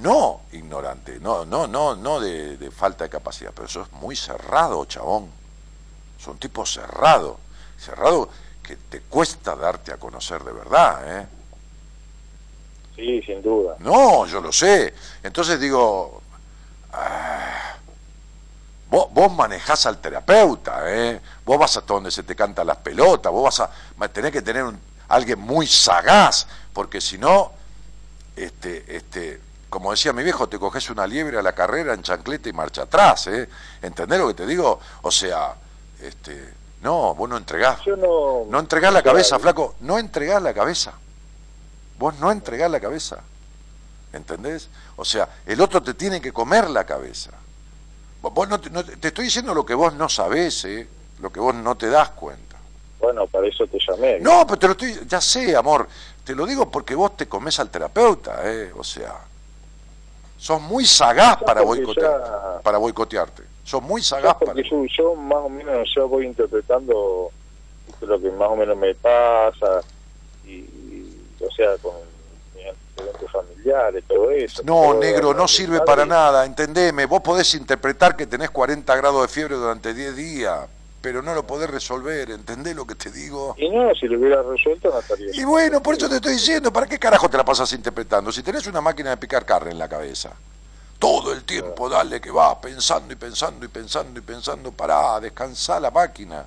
[0.00, 4.84] No ignorante, no, no, no, no de, de falta de capacidad, pero sos muy cerrado,
[4.84, 5.28] chabón.
[6.18, 7.38] Sos un tipo cerrado,
[7.78, 8.28] cerrado
[8.62, 11.26] que te cuesta darte a conocer de verdad, ¿eh?
[12.94, 13.76] Sí, sin duda.
[13.80, 14.94] No, yo lo sé.
[15.22, 16.22] Entonces digo,
[16.92, 17.74] ah,
[18.88, 21.20] vos, vos manejás al terapeuta, ¿eh?
[21.44, 24.64] vos vas a donde se te cantan las pelotas, vos vas a tener que tener
[24.64, 24.78] un,
[25.08, 27.52] alguien muy sagaz, porque si no,
[28.36, 32.48] este, este, como decía mi viejo, te coges una liebre a la carrera en chancleta
[32.48, 33.48] y marcha atrás, ¿eh?
[33.80, 34.80] ¿Entendés lo que te digo?
[35.02, 35.54] O sea,
[36.00, 37.86] este, no, vos no entregás.
[37.86, 40.92] no, no entregás la cabeza, flaco, no entregás la cabeza.
[41.98, 43.22] Vos no entregás la cabeza.
[44.12, 44.68] ¿Entendés?
[44.96, 47.30] O sea, el otro te tiene que comer la cabeza.
[48.20, 50.86] Vos no te, estoy diciendo lo que vos no sabés, ¿eh?
[51.20, 52.56] lo que vos no te das cuenta.
[53.00, 54.20] Bueno, para eso te llamé.
[54.20, 55.88] No, pero te lo estoy, ya sé, amor,
[56.24, 58.72] te lo digo porque vos te comes al terapeuta, ¿eh?
[58.76, 59.14] O sea,
[60.38, 62.30] sos muy sagaz para, boicotearte,
[62.62, 63.42] para boicotearte.
[63.64, 64.60] Sos muy sagaz para...
[64.62, 67.30] Yo, yo más o menos yo voy interpretando
[68.00, 69.82] lo que más o menos me pasa
[70.44, 70.82] y
[71.44, 71.92] o sea, con
[72.56, 74.62] antecedentes familiares, todo eso.
[74.64, 77.06] No, negro, no sirve para nada, entendeme.
[77.06, 80.60] Vos podés interpretar que tenés 40 grados de fiebre durante 10 días,
[81.02, 83.56] pero no lo podés resolver, ¿entendés lo que te digo?
[83.58, 85.34] Y no, si lo hubiera resuelto no estaría.
[85.34, 88.30] Y bueno, por eso te estoy diciendo, ¿para qué carajo te la pasas interpretando?
[88.30, 90.32] Si tenés una máquina de picar carne en la cabeza,
[91.00, 95.80] todo el tiempo, dale que va, pensando y pensando y pensando y pensando, pará, descansá
[95.80, 96.46] la máquina,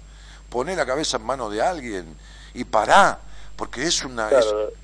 [0.49, 2.15] poné la cabeza en manos de alguien
[2.53, 3.19] y pará
[3.57, 4.29] porque es una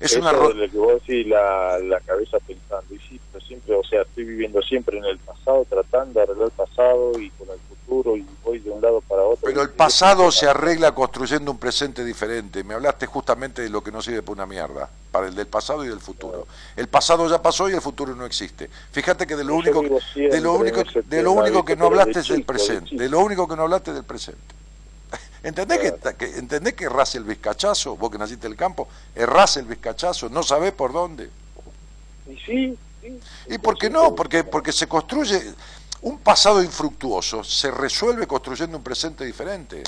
[0.00, 3.84] es, una lo que vos decís la, la cabeza pensando y sí pero siempre o
[3.84, 7.58] sea estoy viviendo siempre en el pasado tratando de arreglar el pasado y con el
[7.92, 9.40] futuro y voy de un lado para otro.
[9.44, 12.64] Pero el pasado se arregla construyendo un presente diferente.
[12.64, 15.84] Me hablaste justamente de lo que no sirve para una mierda para el del pasado
[15.84, 16.46] y del futuro.
[16.74, 18.70] El pasado ya pasó y el futuro no existe.
[18.92, 19.82] Fíjate que de lo único
[20.14, 22.96] de lo único de lo único que no hablaste es del presente.
[22.96, 24.40] de lo único que no hablaste es del presente.
[25.42, 27.96] ¿Entendés que, ¿Entendés que errás el vizcachazo?
[27.96, 31.28] Vos que naciste en el campo, errás el vizcachazo, no sabés por dónde.
[32.30, 32.78] Y sí,
[33.48, 34.14] ¿Y por qué no?
[34.14, 35.42] Porque, porque se construye
[36.02, 39.82] un pasado infructuoso, se resuelve construyendo un presente diferente.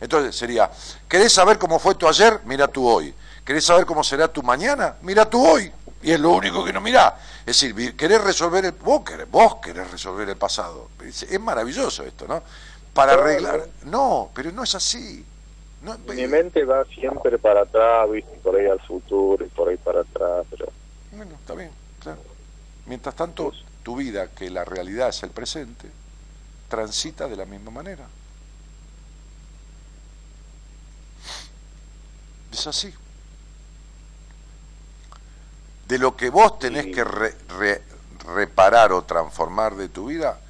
[0.00, 0.70] Entonces sería,
[1.08, 2.40] ¿querés saber cómo fue tu ayer?
[2.44, 3.14] Mira tú hoy.
[3.44, 4.96] ¿Querés saber cómo será tu mañana?
[5.02, 5.72] Mira tú hoy.
[6.02, 7.18] Y es lo único que no mirá.
[7.40, 8.72] Es decir, querés resolver el...
[8.72, 10.90] Vos querés, vos querés resolver el pasado.
[11.02, 12.42] Es maravilloso esto, ¿no?
[12.96, 13.68] para arreglar.
[13.84, 15.24] No, pero no es así.
[16.08, 18.32] Mi mente va siempre para atrás, ¿viste?
[18.42, 20.46] por ahí al futuro y por ahí para atrás.
[20.50, 20.66] Pero...
[21.12, 21.70] Bueno, está bien,
[22.00, 22.18] claro.
[22.86, 23.52] Mientras tanto,
[23.86, 25.88] tu vida, que la realidad es el presente,
[26.68, 28.04] transita de la misma manera.
[32.50, 32.92] Es así.
[35.86, 37.04] De lo que vos tenés que
[38.24, 40.40] reparar o transformar de tu vida,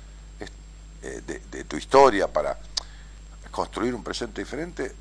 [1.02, 2.58] eh, de, tu historia para
[3.50, 4.94] construir un presente diferente,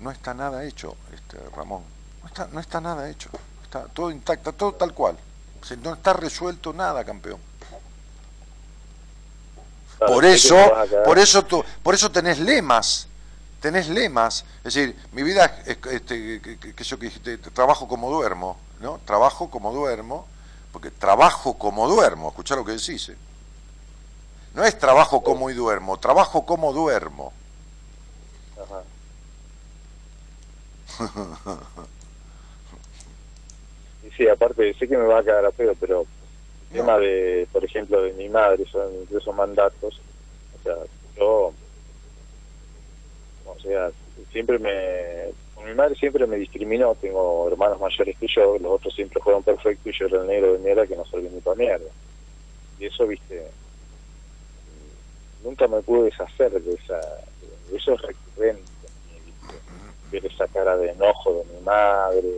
[0.00, 1.82] no está nada hecho, este, Ramón.
[2.22, 3.28] No está, no está nada hecho.
[3.62, 5.18] Está todo intacto, todo tal cual.
[5.82, 7.52] no está resuelto nada, campeón.
[10.06, 10.56] Por eso,
[11.04, 13.08] por eso tú, por eso tenés lemas,
[13.60, 18.58] tenés lemas, es decir, mi vida es este, que, yo que dijiste, trabajo como duermo,
[18.80, 19.00] ¿no?
[19.04, 20.26] Trabajo como duermo,
[20.72, 23.08] porque trabajo como duermo, escuchá lo que decís.
[23.08, 23.16] ¿eh?
[24.54, 27.32] No es trabajo como y duermo, trabajo como duermo.
[34.16, 36.06] sí, aparte, sé que me va a quedar a pedo, pero
[36.74, 40.00] tema de, por ejemplo, de mi madre, son incluso mandatos.
[40.58, 40.76] O sea,
[41.16, 41.52] yo,
[43.46, 43.90] o sea,
[44.32, 45.32] siempre me,
[45.64, 49.86] mi madre siempre me discriminó, tengo hermanos mayores que yo, los otros siempre fueron perfectos
[49.86, 51.90] y yo era el negro de mierda que no servía ni para mierda.
[52.78, 53.46] Y eso, viste,
[55.44, 57.00] nunca me pude deshacer de esa
[57.70, 58.62] de eso es recurrente
[60.10, 62.32] ver esa cara de enojo de mi madre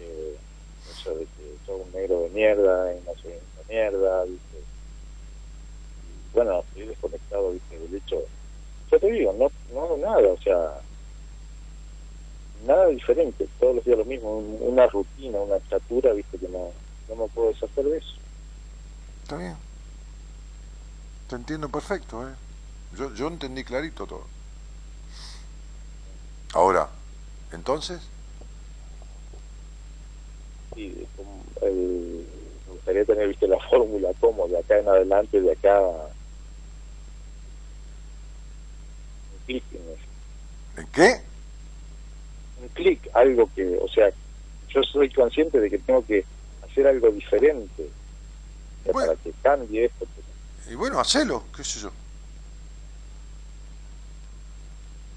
[0.00, 0.36] eh,
[0.90, 4.58] eso de que soy un negro de mierda y no una mierda ¿viste?
[6.02, 7.78] Y, bueno estoy desconectado ¿viste?
[7.78, 8.22] del hecho
[8.90, 10.80] yo te digo no no hago nada o sea
[12.66, 16.70] nada diferente todos los días lo mismo una rutina una estatura viste que no
[17.08, 18.14] no me puedo deshacer de eso
[19.22, 19.56] está bien
[21.32, 22.32] te entiendo perfecto, ¿eh?
[22.94, 24.26] Yo, yo entendí clarito todo.
[26.52, 26.90] Ahora,
[27.52, 28.02] entonces.
[30.74, 31.06] Sí,
[31.62, 32.26] el,
[32.82, 35.80] gustaría tener viste la fórmula como de acá en adelante, de acá.
[35.80, 36.08] Un
[39.46, 39.64] clic
[40.76, 41.20] en, qué?
[42.60, 44.10] Un clic, algo que, o sea,
[44.68, 46.24] yo soy consciente de que tengo que
[46.68, 47.88] hacer algo diferente
[48.92, 50.06] para que cambie esto.
[50.68, 51.92] Y bueno, hacelo, qué sé yo.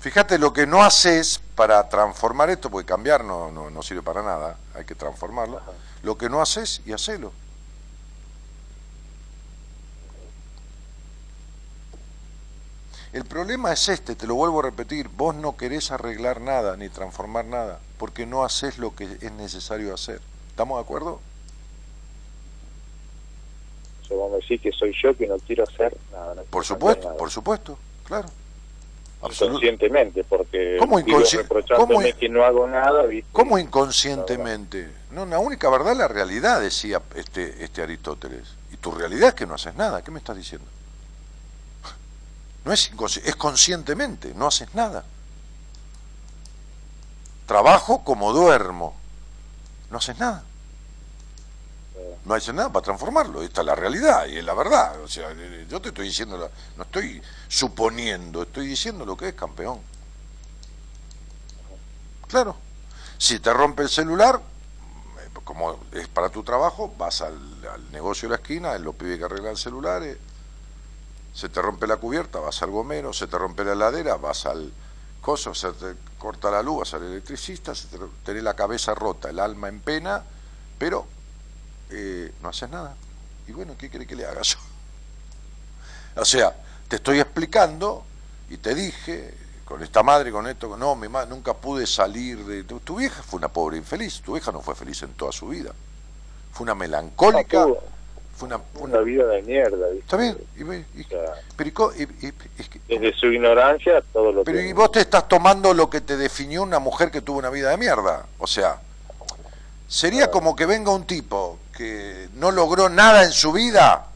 [0.02, 4.60] Fíjate lo que no haces para transformar esto, porque cambiar no, no, sirve para nada,
[4.76, 5.60] hay que transformarlo.
[6.04, 7.32] Lo que no haces y hacelo.
[13.16, 16.90] El problema es este, te lo vuelvo a repetir, vos no querés arreglar nada ni
[16.90, 20.20] transformar nada, porque no haces lo que es necesario hacer.
[20.50, 21.22] ¿Estamos de acuerdo?
[24.04, 26.44] O sea, vos me decís que soy yo que no quiero hacer nada.
[26.50, 28.28] por supuesto, por supuesto, claro.
[29.24, 33.06] Inconscientemente, porque ¿Cómo inconscientemente que no hago nada.
[33.32, 34.90] ¿Cómo inconscientemente?
[35.12, 38.56] No, la única verdad es la realidad, decía este, este Aristóteles.
[38.74, 40.04] Y tu realidad es que no haces nada.
[40.04, 40.68] ¿Qué me estás diciendo?
[42.66, 42.92] No es
[43.24, 45.06] es conscientemente, no haces nada.
[47.46, 48.96] Trabajo como duermo.
[49.90, 50.44] No haces nada
[52.26, 53.44] no hace nada para transformarlo.
[53.44, 55.00] Esta es la realidad y es la verdad.
[55.02, 55.30] O sea,
[55.70, 59.80] yo te estoy diciendo, no estoy suponiendo, estoy diciendo lo que es campeón.
[62.28, 62.58] Claro.
[63.18, 64.42] Si te rompe el celular,
[65.44, 69.56] como es para tu trabajo, vas al, negocio de la esquina, los pibes que arreglan
[69.56, 70.18] celulares,
[71.36, 74.72] se te rompe la cubierta, vas al gomero, se te rompe la heladera, vas al
[75.20, 77.88] coso, se te corta la luz, vas al electricista, se
[78.24, 80.24] te, la cabeza rota, el alma en pena,
[80.78, 81.06] pero
[81.90, 82.95] eh, no haces nada.
[83.48, 84.57] Y bueno, ¿qué quiere que le haga yo?
[86.18, 86.56] O sea,
[86.88, 88.06] te estoy explicando
[88.49, 89.34] y te dije,
[89.66, 92.64] con esta madre, con esto, no, mi madre, nunca pude salir de...
[92.64, 95.74] Tu, vieja fue una pobre infeliz, tu vieja no fue feliz en toda su vida.
[96.53, 97.66] Fue una melancólica...
[98.36, 99.88] fue una, una, vida de mierda.
[99.91, 100.38] Está bien.
[101.56, 101.91] pero,
[102.88, 106.64] desde su ignorancia todo lo Pero y vos te estás tomando lo que te definió
[106.64, 108.26] una mujer que tuvo una vida de mierda.
[108.38, 108.82] O sea,
[109.88, 114.07] sería como que venga un tipo que no logró nada en su vida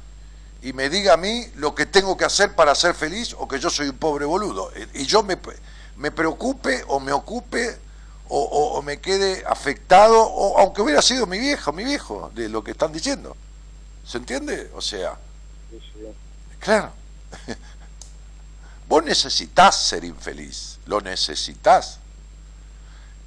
[0.62, 3.60] y me diga a mí lo que tengo que hacer para ser feliz o que
[3.60, 4.72] yo soy un pobre boludo.
[4.94, 5.38] Y yo me,
[5.96, 7.78] me preocupe o me ocupe
[8.32, 12.72] o, me quede afectado, o aunque hubiera sido mi viejo, mi viejo, de lo que
[12.72, 13.36] están diciendo.
[14.10, 14.72] ¿Se entiende?
[14.74, 15.16] O sea,
[16.58, 16.92] claro.
[18.88, 22.00] Vos necesitas ser infeliz, lo necesitas.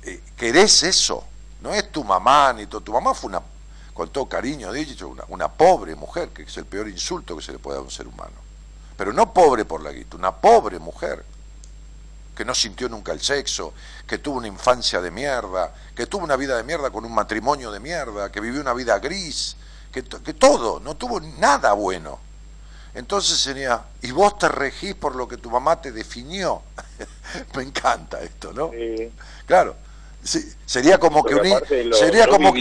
[0.03, 1.25] Eh, querés eso,
[1.61, 3.41] no es tu mamá ni tu, tu mamá fue una
[3.95, 7.53] con todo cariño dicho, una, una pobre mujer, que es el peor insulto que se
[7.53, 8.35] le puede dar a un ser humano.
[8.97, 11.25] Pero no pobre por la guita, una pobre mujer
[12.35, 13.73] que no sintió nunca el sexo,
[14.05, 17.71] que tuvo una infancia de mierda, que tuvo una vida de mierda con un matrimonio
[17.71, 19.55] de mierda, que vivió una vida gris,
[19.93, 22.19] que, que todo, no tuvo nada bueno.
[22.95, 26.63] Entonces sería, y vos te regís por lo que tu mamá te definió.
[27.55, 28.71] Me encanta esto, ¿no?
[29.47, 29.77] Claro
[30.25, 32.55] sería como que un sería como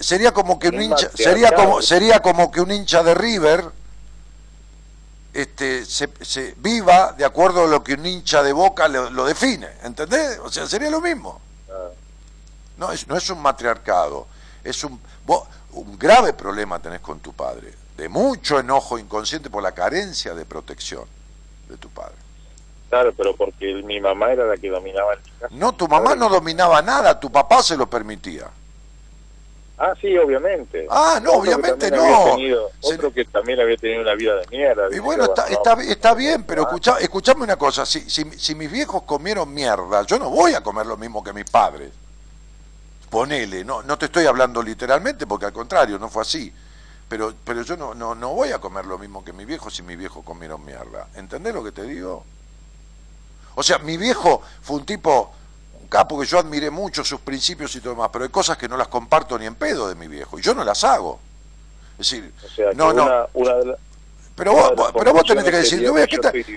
[0.00, 3.64] sería como que un hincha sería como sería como que un hincha de River
[5.34, 10.38] este se, viva de acuerdo a lo que un hincha de Boca lo, define, ¿entendés?
[10.38, 11.40] O sea, sería lo mismo.
[11.68, 11.88] Ah.
[12.76, 14.28] No es no es un matriarcado,
[14.62, 15.00] es un
[15.74, 20.44] un grave problema tenés con tu padre, de mucho enojo inconsciente por la carencia de
[20.44, 21.04] protección
[21.68, 22.14] de tu padre.
[22.88, 25.20] Claro, pero porque mi mamá era la que dominaba el.
[25.58, 28.46] No, tu mamá no dominaba nada, tu papá se lo permitía.
[29.76, 30.86] Ah, sí, obviamente.
[30.88, 32.36] Ah, no, obviamente no.
[32.80, 34.86] otro que también había tenido una vida de mierda.
[34.92, 38.70] Y bueno, está, está, está, bien, pero escucha, escuchame una cosa, si, si, si mis
[38.70, 41.90] viejos comieron mierda, yo no voy a comer lo mismo que mis padres.
[43.14, 46.52] Ponele, no, no te estoy hablando literalmente, porque al contrario, no fue así.
[47.08, 49.84] Pero, pero yo no, no, no voy a comer lo mismo que mis viejos si
[49.84, 51.06] mis viejos comieron mierda.
[51.14, 52.24] ¿Entendés lo que te digo?
[53.54, 55.32] O sea, mi viejo fue un tipo,
[55.80, 58.68] un capo que yo admiré mucho sus principios y todo demás, pero hay cosas que
[58.68, 61.20] no las comparto ni en pedo de mi viejo, y yo no las hago.
[61.96, 62.34] Es decir,
[62.74, 63.28] no, no.
[64.34, 65.88] pero vos, pero vos tenés que decir,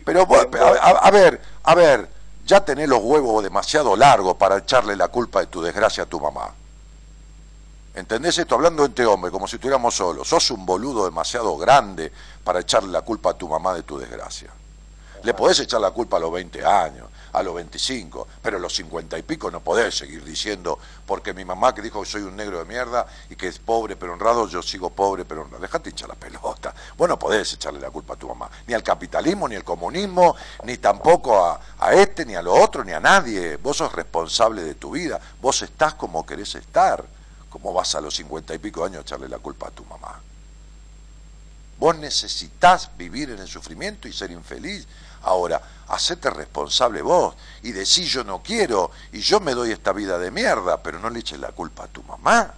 [0.04, 2.10] pero a, ver, a ver,
[2.48, 6.20] ya tenés los huevos demasiado largos para echarle la culpa de tu desgracia a tu
[6.20, 6.54] mamá.
[7.94, 8.56] ¿Entendés esto?
[8.56, 10.28] Hablando entre hombre, como si estuviéramos solos.
[10.28, 12.12] Sos un boludo demasiado grande
[12.44, 14.50] para echarle la culpa a tu mamá de tu desgracia.
[15.24, 18.76] Le podés echar la culpa a los 20 años, a los 25, pero a los
[18.76, 22.36] 50 y pico no podés seguir diciendo, porque mi mamá que dijo que soy un
[22.36, 25.62] negro de mierda y que es pobre pero honrado, yo sigo pobre pero honrado.
[25.62, 26.74] Dejate echar la pelota.
[26.98, 30.36] Vos no podés echarle la culpa a tu mamá, ni al capitalismo, ni al comunismo,
[30.64, 33.58] ni tampoco a, este, ni a lo otro, ni a nadie.
[33.58, 37.04] Vos sos responsable de tu vida, vos estás como querés estar.
[37.50, 40.22] ¿Cómo vas a los 50 y pico años a echarle la culpa a tu mamá?
[41.80, 44.88] Vos necesitas vivir en el sufrimiento y ser infeliz
[45.24, 50.18] Ahora, hacete responsable vos y decís yo no quiero y yo me doy esta vida
[50.20, 52.54] de mierda, pero no le eches la culpa a tu mamá.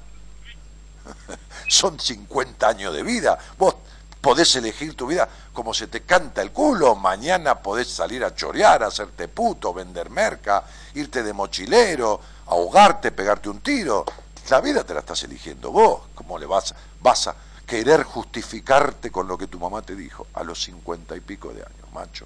[1.67, 3.37] Son 50 años de vida.
[3.57, 3.75] Vos
[4.21, 6.95] podés elegir tu vida como se te canta el culo.
[6.95, 10.63] Mañana podés salir a chorear, hacerte puto, vender merca,
[10.95, 14.05] irte de mochilero, ahogarte, pegarte un tiro.
[14.49, 16.01] La vida te la estás eligiendo vos.
[16.15, 20.43] ¿Cómo le vas, vas a querer justificarte con lo que tu mamá te dijo a
[20.43, 22.25] los cincuenta y pico de años, macho?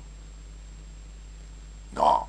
[1.93, 2.27] No,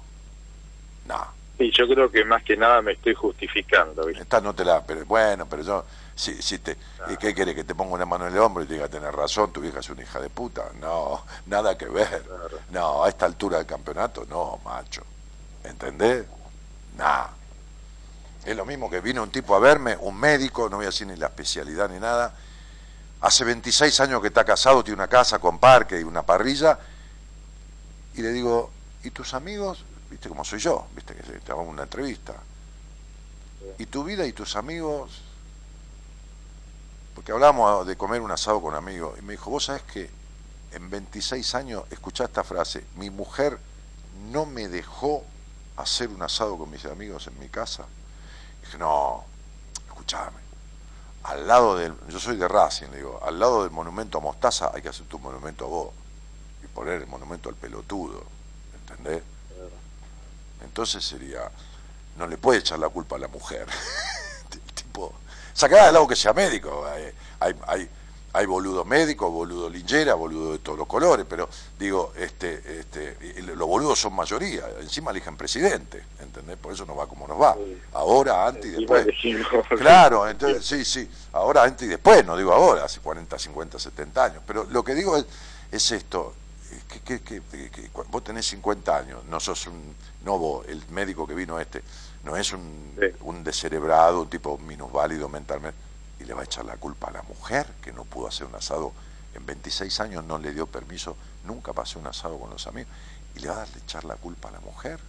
[1.06, 1.26] no.
[1.58, 4.08] Y yo creo que más que nada me estoy justificando.
[4.08, 5.84] Esta no te la, pero, bueno, pero yo,
[6.16, 6.76] si, si te,
[7.08, 7.54] ¿y qué quieres?
[7.54, 9.78] Que te ponga una mano en el hombro y te diga, tener razón, tu vieja
[9.78, 10.64] es una hija de puta.
[10.80, 12.24] No, nada que ver.
[12.70, 15.02] No, a esta altura del campeonato, no, macho.
[15.62, 16.24] ¿Entendés?
[16.96, 17.30] Nada.
[18.44, 21.06] Es lo mismo que vino un tipo a verme, un médico, no voy a decir
[21.06, 22.34] ni la especialidad ni nada.
[23.22, 26.78] Hace 26 años que está casado, tiene una casa con parque y una parrilla.
[28.14, 28.70] Y le digo,
[29.04, 29.84] ¿y tus amigos?
[30.10, 32.34] viste como soy yo, viste que te hago una entrevista.
[33.78, 35.22] ¿Y tu vida y tus amigos?
[37.14, 40.08] Porque hablábamos de comer un asado con amigos, y me dijo, vos sabés que
[40.70, 43.58] en 26 años, escuchá esta frase, mi mujer
[44.30, 45.24] no me dejó
[45.76, 47.84] hacer un asado con mis amigos en mi casa.
[48.62, 49.24] Y dije, no,
[49.88, 50.38] escuchame,
[51.24, 54.70] al lado del, yo soy de Racing, le digo, al lado del monumento a Mostaza
[54.74, 55.88] hay que hacer tu monumento a vos
[56.62, 58.33] y poner el monumento al pelotudo,
[59.04, 59.22] ¿entendés?
[60.64, 61.50] Entonces sería,
[62.16, 63.66] no le puede echar la culpa a la mujer.
[64.74, 65.12] tipo,
[65.52, 66.84] sacada de lado que sea médico.
[67.40, 67.88] Hay, hay,
[68.32, 71.48] hay, boludo médico, boludo linchera, boludo de todos los colores, pero
[71.78, 73.16] digo, este, este,
[73.54, 76.56] los boludos son mayoría, encima eligen presidente, ¿entendés?
[76.56, 77.56] Por eso nos va como nos va.
[77.92, 79.06] Ahora, antes y después.
[79.78, 84.24] Claro, entonces, sí, sí, ahora, antes y después, no digo ahora, hace 40, 50, 70
[84.24, 85.26] años, pero lo que digo es,
[85.70, 86.34] es esto,
[87.00, 87.40] que, que,
[88.10, 89.94] vos tenés 50 años, no sos un,
[90.24, 91.82] no vos, el médico que vino este,
[92.24, 95.78] no es un, un descerebrado, un tipo minusválido mentalmente,
[96.20, 98.54] y le va a echar la culpa a la mujer que no pudo hacer un
[98.54, 98.92] asado
[99.34, 102.92] en 26 años, no le dio permiso, nunca pasé un asado con los amigos,
[103.36, 105.00] y le va a echar la culpa a la mujer.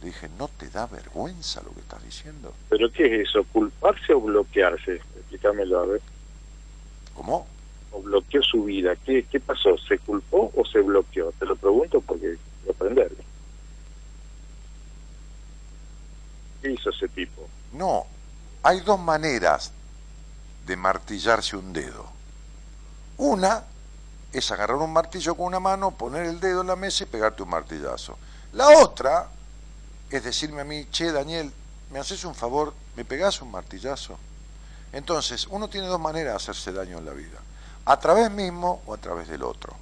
[0.00, 2.54] Le dije, ¿no te da vergüenza lo que estás diciendo?
[2.68, 3.42] ¿Pero qué es eso?
[3.44, 4.94] ¿Culparse o bloquearse?
[5.16, 6.00] Explícamelo a ver.
[7.14, 7.48] ¿Cómo?
[7.92, 8.94] O bloqueó su vida?
[8.96, 9.76] ¿Qué, ¿Qué pasó?
[9.78, 11.32] ¿Se culpó o se bloqueó?
[11.32, 13.18] Te lo pregunto porque quiero aprenderlo.
[16.62, 17.48] ¿Qué hizo ese tipo?
[17.72, 18.06] No,
[18.62, 19.72] hay dos maneras
[20.66, 22.06] de martillarse un dedo.
[23.16, 23.64] Una
[24.32, 27.42] es agarrar un martillo con una mano, poner el dedo en la mesa y pegarte
[27.42, 28.18] un martillazo.
[28.52, 29.28] La otra
[30.10, 31.52] es decirme a mí, che, Daniel,
[31.90, 32.74] ¿me haces un favor?
[32.96, 34.18] ¿Me pegás un martillazo?
[34.92, 37.38] Entonces, uno tiene dos maneras de hacerse daño en la vida
[37.88, 39.74] a través mismo o a través del otro.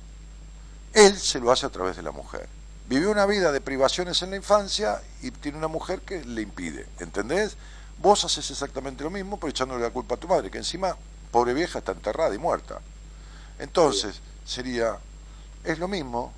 [0.92, 2.48] Él se lo hace a través de la mujer.
[2.88, 6.86] Vivió una vida de privaciones en la infancia y tiene una mujer que le impide,
[7.00, 7.56] ¿entendés?
[7.98, 10.96] Vos haces exactamente lo mismo, pero echándole la culpa a tu madre, que encima,
[11.32, 12.80] pobre vieja, está enterrada y muerta.
[13.58, 14.98] Entonces, sería,
[15.64, 16.32] es lo mismo,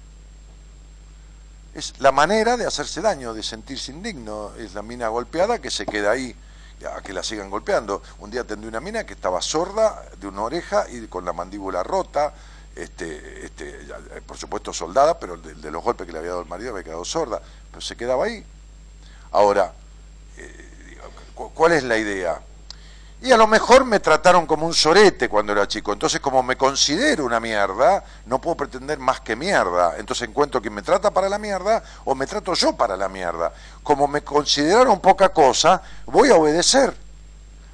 [1.75, 5.85] es la manera de hacerse daño, de sentirse indigno, es la mina golpeada que se
[5.85, 6.35] queda ahí
[6.87, 8.03] a que la sigan golpeando.
[8.19, 11.83] Un día atendí una mina que estaba sorda de una oreja y con la mandíbula
[11.83, 12.35] rota,
[12.75, 13.87] este, este,
[14.27, 17.05] por supuesto soldada, pero de, los golpes que le había dado el marido había quedado
[17.05, 17.41] sorda,
[17.71, 18.45] pero se quedaba ahí.
[19.33, 19.73] Ahora,
[20.37, 20.99] eh,
[21.35, 22.41] ¿cuál es la idea?
[23.21, 25.93] Y a lo mejor me trataron como un sorete cuando era chico.
[25.93, 29.97] Entonces, como me considero una mierda, no puedo pretender más que mierda.
[29.99, 33.53] Entonces encuentro que me trata para la mierda o me trato yo para la mierda.
[33.83, 36.95] Como me consideraron poca cosa, voy a obedecer.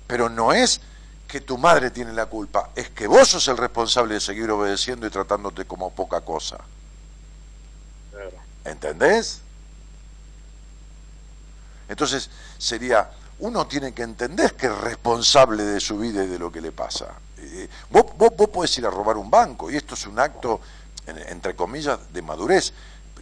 [0.06, 0.80] Pero no es
[1.28, 5.06] que tu madre tiene la culpa, es que vos sos el responsable de seguir obedeciendo
[5.06, 6.58] y tratándote como poca cosa.
[8.64, 9.40] ¿Entendés?
[11.88, 13.10] Entonces sería
[13.40, 16.72] uno tiene que entender que es responsable de su vida y de lo que le
[16.72, 17.14] pasa.
[17.38, 20.60] Eh, vos, vos, podés ir a robar un banco y esto es un acto,
[21.06, 22.72] entre comillas, de madurez.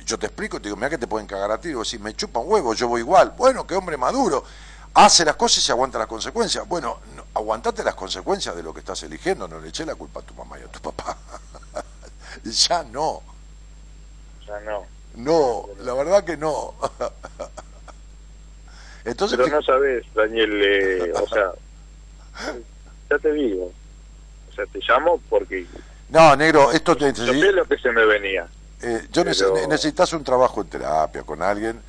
[0.05, 2.14] Yo te explico, te digo, mira que te pueden cagar a ti, vos decís, me
[2.14, 3.34] chupa un huevo, yo voy igual.
[3.36, 4.44] Bueno, qué hombre maduro,
[4.94, 6.66] hace las cosas y se aguanta las consecuencias.
[6.68, 6.98] Bueno,
[7.34, 10.34] aguantate las consecuencias de lo que estás eligiendo, no le eché la culpa a tu
[10.34, 11.16] mamá y a tu papá.
[12.44, 13.22] ya no.
[14.47, 14.86] Ya no.
[15.14, 16.74] No, la verdad que no.
[19.04, 21.52] Entonces, Pero no sabes, Daniel, eh, o sea,
[23.10, 23.72] ya te digo,
[24.50, 25.66] o sea, te llamo porque...
[26.08, 27.08] No, negro, esto te...
[27.08, 28.46] No sé lo que se me venía.
[28.80, 31.80] Eh, yo necesitas un trabajo en terapia con alguien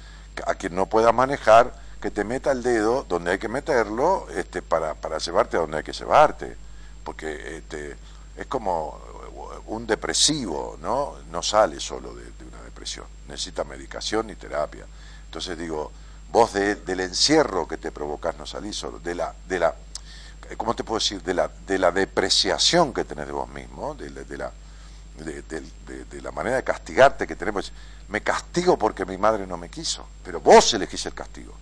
[0.46, 4.62] a quien no puedas manejar, que te meta el dedo donde hay que meterlo este,
[4.62, 6.56] para, para llevarte a donde hay que llevarte.
[7.04, 7.96] Porque este,
[8.38, 9.00] es como
[9.68, 11.16] un depresivo, ¿no?
[11.32, 14.86] No sale solo de, de una depresión, necesita medicación y terapia.
[15.26, 15.92] Entonces digo,
[16.34, 19.76] vos del encierro que te provocas no salís solo, de la, de la,
[20.58, 21.22] ¿cómo te puedo decir?
[21.22, 24.52] De la, de la depreciación que tenés de vos mismo, de, la,
[25.20, 27.72] de, la manera de castigarte que tenemos.
[28.08, 31.54] Me castigo porque mi madre no me quiso, pero vos elegís el castigo.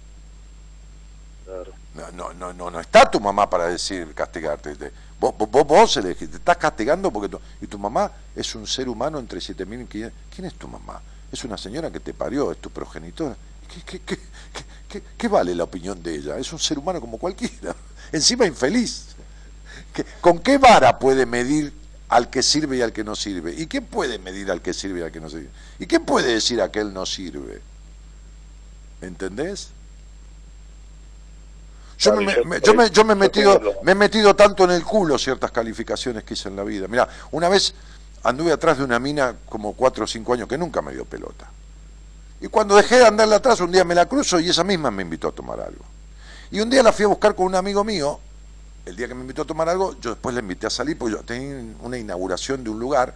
[1.93, 4.73] No, no, no, no, no está tu mamá para decir castigarte.
[5.19, 9.19] Vos, vos, vos elegís, te estás castigando porque y tu mamá es un ser humano
[9.19, 11.01] entre 7.000 y ¿Quién es tu mamá?
[11.29, 13.35] Es una señora que te parió, es tu progenitora.
[13.73, 14.19] ¿Qué, qué,
[14.89, 16.37] qué, qué, vale la opinión de ella?
[16.37, 17.75] Es un ser humano como cualquiera,
[18.11, 19.07] encima infeliz.
[20.19, 21.73] ¿Con qué vara puede medir
[22.09, 23.53] al que sirve y al que no sirve?
[23.57, 25.49] ¿Y quién puede medir al que sirve y al que no sirve?
[25.79, 27.61] ¿Y quién puede decir a aquel no sirve?
[29.01, 29.69] ¿Entendés?
[31.97, 35.19] Yo, me, yo, me, yo me, he metido, me he metido tanto en el culo
[35.19, 36.87] ciertas calificaciones que hice en la vida.
[36.87, 37.75] Mira, una vez
[38.23, 41.47] anduve atrás de una mina como cuatro o cinco años que nunca me dio pelota.
[42.41, 45.03] Y cuando dejé de andarla atrás, un día me la cruzo y esa misma me
[45.03, 45.85] invitó a tomar algo.
[46.49, 48.19] Y un día la fui a buscar con un amigo mío.
[48.83, 51.13] El día que me invitó a tomar algo, yo después la invité a salir porque
[51.13, 53.15] yo tenía una inauguración de un lugar,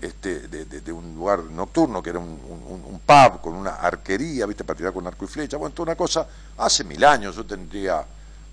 [0.00, 4.64] este, de, un lugar nocturno, que era un, un, pub con una arquería, ¿viste?
[4.64, 5.56] Para tirar con arco y flecha.
[5.56, 6.26] Bueno, toda una cosa,
[6.56, 8.04] hace mil años, yo tendría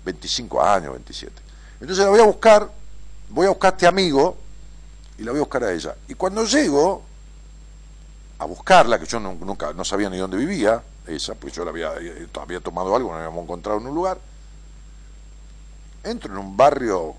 [0.04, 1.34] 25 años, 27.
[1.80, 2.70] Entonces la voy a buscar,
[3.28, 4.36] voy a buscar a este amigo
[5.18, 5.96] y la voy a buscar a ella.
[6.06, 7.02] Y cuando llego,
[8.38, 11.92] a buscarla, que yo nunca no sabía ni dónde vivía, esa, pues yo la había,
[12.00, 14.18] eh, había tomado algo, no habíamos encontrado en un lugar.
[16.02, 17.16] Entro en un barrio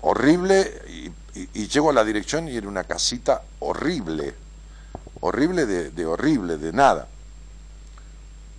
[0.00, 4.34] horrible y, llego a la dirección y era una casita horrible,
[5.20, 7.06] horrible de, horrible, de nada.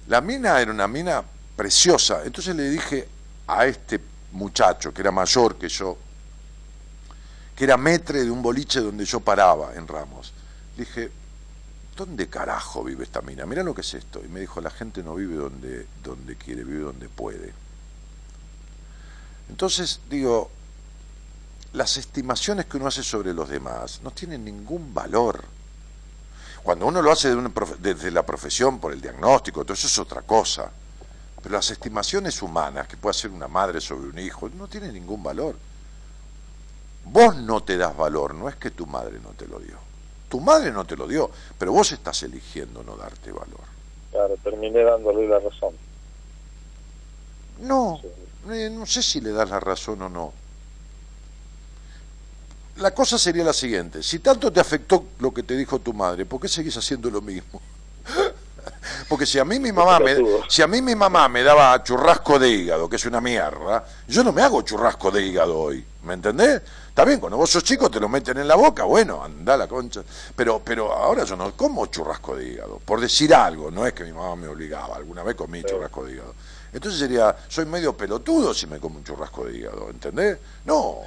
[0.08, 1.24] La mina era una mina
[1.56, 3.08] preciosa, entonces le dije
[3.48, 4.00] a este
[4.34, 5.98] muchacho que era mayor que yo,
[7.56, 10.34] que era metre de un boliche donde yo paraba en Ramos,
[10.78, 11.12] dije,
[11.98, 13.46] ¿dónde carajo vive esta mina?
[13.46, 14.22] Mira lo que es esto.
[14.24, 17.54] Y me dijo, la gente no vive donde, donde quiere, vive donde puede.
[19.50, 20.50] Entonces, digo,
[21.74, 25.44] las estimaciones que uno hace sobre los demás no tienen ningún valor.
[26.64, 27.36] Cuando uno lo hace
[27.80, 30.70] desde la profesión, por el diagnóstico, todo eso es otra cosa.
[31.42, 35.24] Pero las estimaciones humanas que puede hacer una madre sobre un hijo no tienen ningún
[35.24, 35.56] valor.
[37.06, 39.87] Vos no te das valor, no es que tu madre no te lo dio.
[40.30, 43.62] Tu madre no te lo dio, pero vos estás eligiendo no darte valor.
[44.12, 45.74] Claro, terminé dándole la razón.
[47.60, 48.00] No,
[48.52, 50.34] eh, no sé si le das la razón o no.
[52.78, 56.26] La cosa sería la siguiente, si tanto te afectó lo que te dijo tu madre,
[56.26, 57.60] ¿por qué seguís haciendo lo mismo?
[59.10, 60.16] Porque si a mí mi mamá me,
[60.48, 64.24] si a mí mi mamá me daba churrasco de hígado, que es una mierda, yo
[64.24, 66.62] no me hago churrasco de hígado hoy, ¿me entendés?
[66.98, 69.68] Está bien, cuando vos sos chico te lo meten en la boca, bueno, anda la
[69.68, 70.02] concha.
[70.36, 74.04] Pero, pero ahora yo no como churrasco de hígado, por decir algo, no es que
[74.04, 76.34] mi mamá me obligaba, alguna vez comí churrasco de hígado.
[76.74, 80.40] Entonces sería, soy medio pelotudo si me como un churrasco de hígado, ¿entendés?
[80.66, 81.02] No,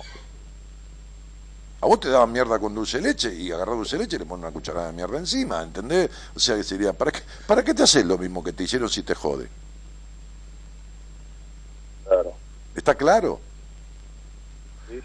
[1.80, 4.20] a vos te daban mierda con dulce de leche y agarrás dulce de leche y
[4.20, 6.08] le pones una cucharada de mierda encima, ¿entendés?
[6.36, 8.88] O sea que sería, ¿para qué, ¿para qué te haces lo mismo que te hicieron
[8.88, 9.48] si te jode?
[12.06, 12.32] Claro.
[12.76, 13.49] ¿Está claro?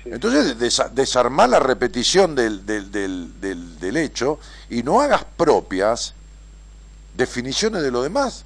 [0.05, 0.57] Entonces
[0.93, 4.39] desarmar la repetición del, del, del, del, hecho
[4.69, 6.13] y no hagas propias
[7.15, 8.45] definiciones de lo demás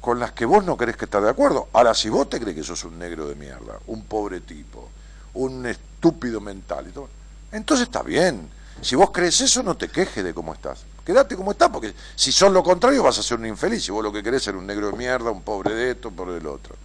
[0.00, 1.68] con las que vos no querés que estar de acuerdo.
[1.72, 4.88] Ahora, si vos te crees que sos un negro de mierda, un pobre tipo,
[5.34, 7.08] un estúpido mental y todo,
[7.52, 8.48] entonces está bien.
[8.82, 10.84] Si vos crees eso, no te quejes de cómo estás.
[11.04, 13.84] Quédate como estás, porque si son lo contrario vas a ser un infeliz.
[13.84, 16.08] Si vos lo que querés es ser un negro de mierda, un pobre de esto,
[16.10, 16.76] un pobre del otro.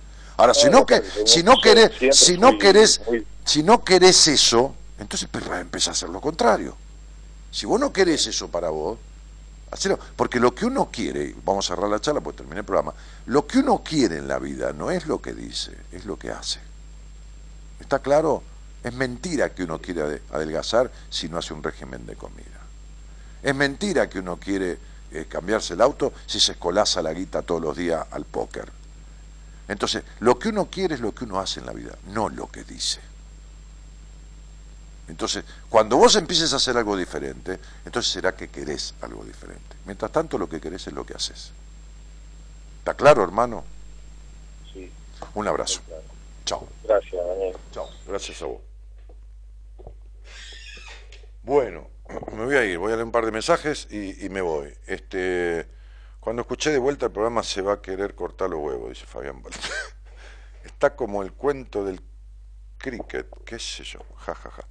[0.42, 3.00] Ahora, si no, que, si no querés, si no querés,
[3.46, 6.76] si no querés eso, entonces pues, empezar a hacer lo contrario.
[7.52, 8.98] Si vos no querés eso para vos,
[9.70, 10.00] hacelo.
[10.16, 12.92] Porque lo que uno quiere, vamos a cerrar la charla porque terminé el programa,
[13.28, 16.32] lo que uno quiere en la vida no es lo que dice, es lo que
[16.32, 16.60] hace.
[17.80, 18.42] ¿Está claro?
[18.84, 22.48] Es mentira que uno quiere adelgazar si no hace un régimen de comida.
[23.44, 24.80] Es mentira que uno quiere
[25.12, 28.81] eh, cambiarse el auto si se escolaza la guita todos los días al póker.
[29.72, 32.52] Entonces, lo que uno quiere es lo que uno hace en la vida, no lo
[32.52, 33.00] que dice.
[35.08, 39.78] Entonces, cuando vos empieces a hacer algo diferente, entonces será que querés algo diferente.
[39.86, 41.54] Mientras tanto, lo que querés es lo que haces.
[42.80, 43.64] ¿Está claro, hermano?
[44.74, 44.92] Sí.
[45.36, 45.80] Un abrazo.
[46.44, 46.68] Chao.
[46.84, 47.56] Gracias, Daniel.
[47.72, 47.90] Chao.
[48.06, 48.62] Gracias a vos.
[51.44, 51.88] Bueno,
[52.36, 54.74] me voy a ir, voy a leer un par de mensajes y, me voy.
[54.86, 55.66] Este,
[56.22, 59.42] cuando escuché de vuelta el programa se va a querer cortar los huevos, dice Fabián
[60.64, 62.00] Está como el cuento del
[62.78, 64.64] cricket, qué sé yo, jajaja.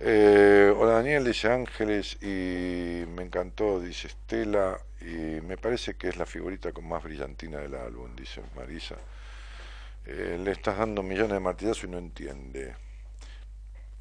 [0.00, 6.16] Eh, hola Daniel, dice Ángeles, y me encantó, dice Estela, y me parece que es
[6.16, 8.96] la figurita con más brillantina del álbum, dice Marisa.
[10.06, 12.74] Eh, le estás dando millones de martillazos y no entiende.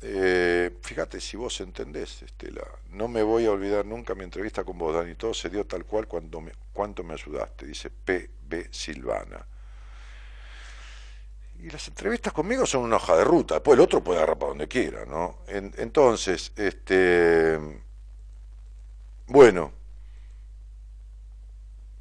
[0.02, 2.62] Eh, fíjate si vos entendés, Estela,
[2.92, 5.86] no me voy a olvidar nunca mi entrevista con vos, Dani, todo se dio tal
[5.86, 8.68] cual cuando me, cuánto me ayudaste, dice P.B.
[8.72, 9.46] Silvana.
[11.60, 14.50] Y las entrevistas conmigo son una hoja de ruta, después el otro puede agarrar para
[14.50, 15.40] donde quiera, ¿no?
[15.48, 17.60] entonces, este.
[19.28, 19.72] Bueno.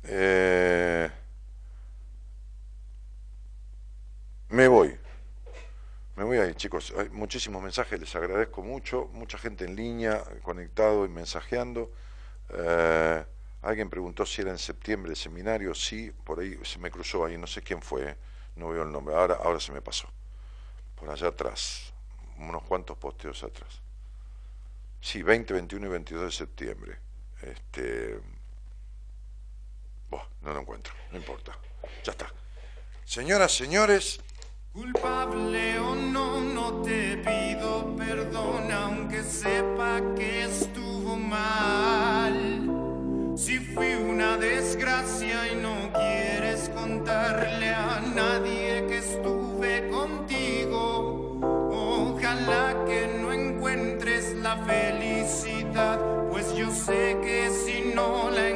[0.04, 1.10] Eh,
[4.50, 4.96] me voy.
[6.16, 6.92] Me voy ahí, chicos.
[6.98, 9.08] Hay muchísimos mensajes, les agradezco mucho.
[9.12, 11.92] Mucha gente en línea, conectado y mensajeando.
[12.50, 13.24] Eh,
[13.62, 15.74] alguien preguntó si era en septiembre el seminario.
[15.74, 18.16] Sí, por ahí se me cruzó ahí, no sé quién fue
[18.56, 20.08] no veo el nombre, ahora, ahora se me pasó.
[20.96, 21.92] Por allá atrás,
[22.38, 23.80] unos cuantos posteos atrás.
[25.00, 26.98] Sí, 20, 21 y 22 de septiembre.
[27.42, 28.18] Este.
[30.40, 31.56] no lo encuentro, no importa.
[32.02, 32.32] Ya está.
[33.04, 34.20] Señoras, señores.
[34.76, 42.34] Culpable o no, no te pido perdón, aunque sepa que estuvo mal.
[43.38, 51.40] Si fui una desgracia y no quieres contarle a nadie que estuve contigo,
[51.72, 55.98] ojalá que no encuentres la felicidad,
[56.30, 58.55] pues yo sé que si no la he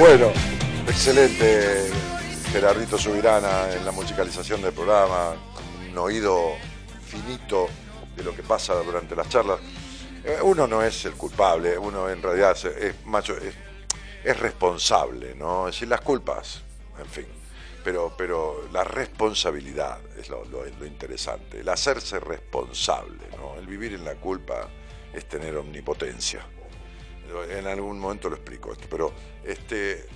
[0.00, 0.32] Bueno,
[0.88, 1.90] excelente
[2.50, 5.34] Gerardito Subirana en la musicalización del programa,
[5.90, 6.54] un oído
[7.04, 7.68] finito
[8.16, 9.60] de lo que pasa durante las charlas.
[10.24, 13.36] Eh, uno no es el culpable, uno en realidad es, macho,
[14.24, 15.66] es, responsable, ¿no?
[15.66, 16.62] Decir, las culpas,
[16.98, 17.26] en fin.
[17.84, 23.56] Pero, pero la responsabilidad es lo, lo interesante, el hacerse responsable, ¿no?
[23.60, 24.66] El vivir en la culpa
[25.12, 26.42] es tener omnipotencia
[27.48, 29.12] en algún momento lo explico esto, pero
[29.44, 30.06] este,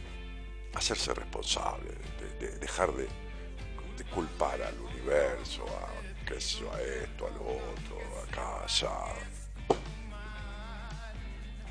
[0.75, 1.91] hacerse responsable,
[2.41, 3.07] de, dejar de,
[4.13, 8.91] culpar al universo, a, qué a esto, al otro, acá, allá.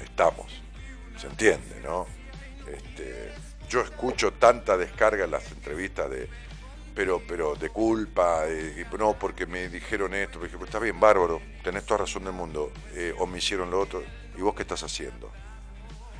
[0.01, 0.61] Estamos,
[1.17, 2.05] se entiende, ¿no?
[2.67, 3.31] Este,
[3.69, 6.27] yo escucho tanta descarga en las entrevistas de
[6.95, 8.43] pero pero de culpa,
[8.97, 13.13] no porque me dijeron esto, pues está bien, bárbaro, tenés toda razón del mundo, eh,
[13.17, 14.03] o me hicieron lo otro,
[14.37, 15.31] ¿y vos qué estás haciendo?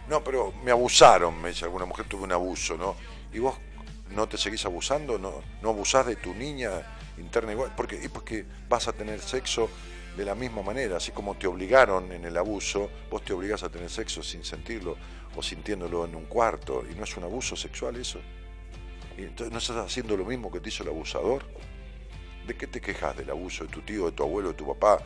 [0.10, 2.96] No, pero me abusaron, me dice alguna mujer, tuve un abuso, ¿no?
[3.32, 3.56] ¿Y vos
[4.12, 5.18] no te seguís abusando?
[5.18, 7.74] ¿No, no abusás de tu niña interna igual?
[7.76, 9.70] Porque, y porque vas a tener sexo
[10.18, 13.70] de la misma manera, así como te obligaron en el abuso, vos te obligás a
[13.70, 14.96] tener sexo sin sentirlo
[15.36, 18.20] o sintiéndolo en un cuarto, y no es un abuso sexual eso.
[19.18, 21.44] ¿Y entonces no estás haciendo lo mismo que te hizo el abusador?
[22.46, 23.16] ¿De qué te quejas?
[23.18, 25.04] ¿Del abuso de tu tío, de tu abuelo, de tu papá?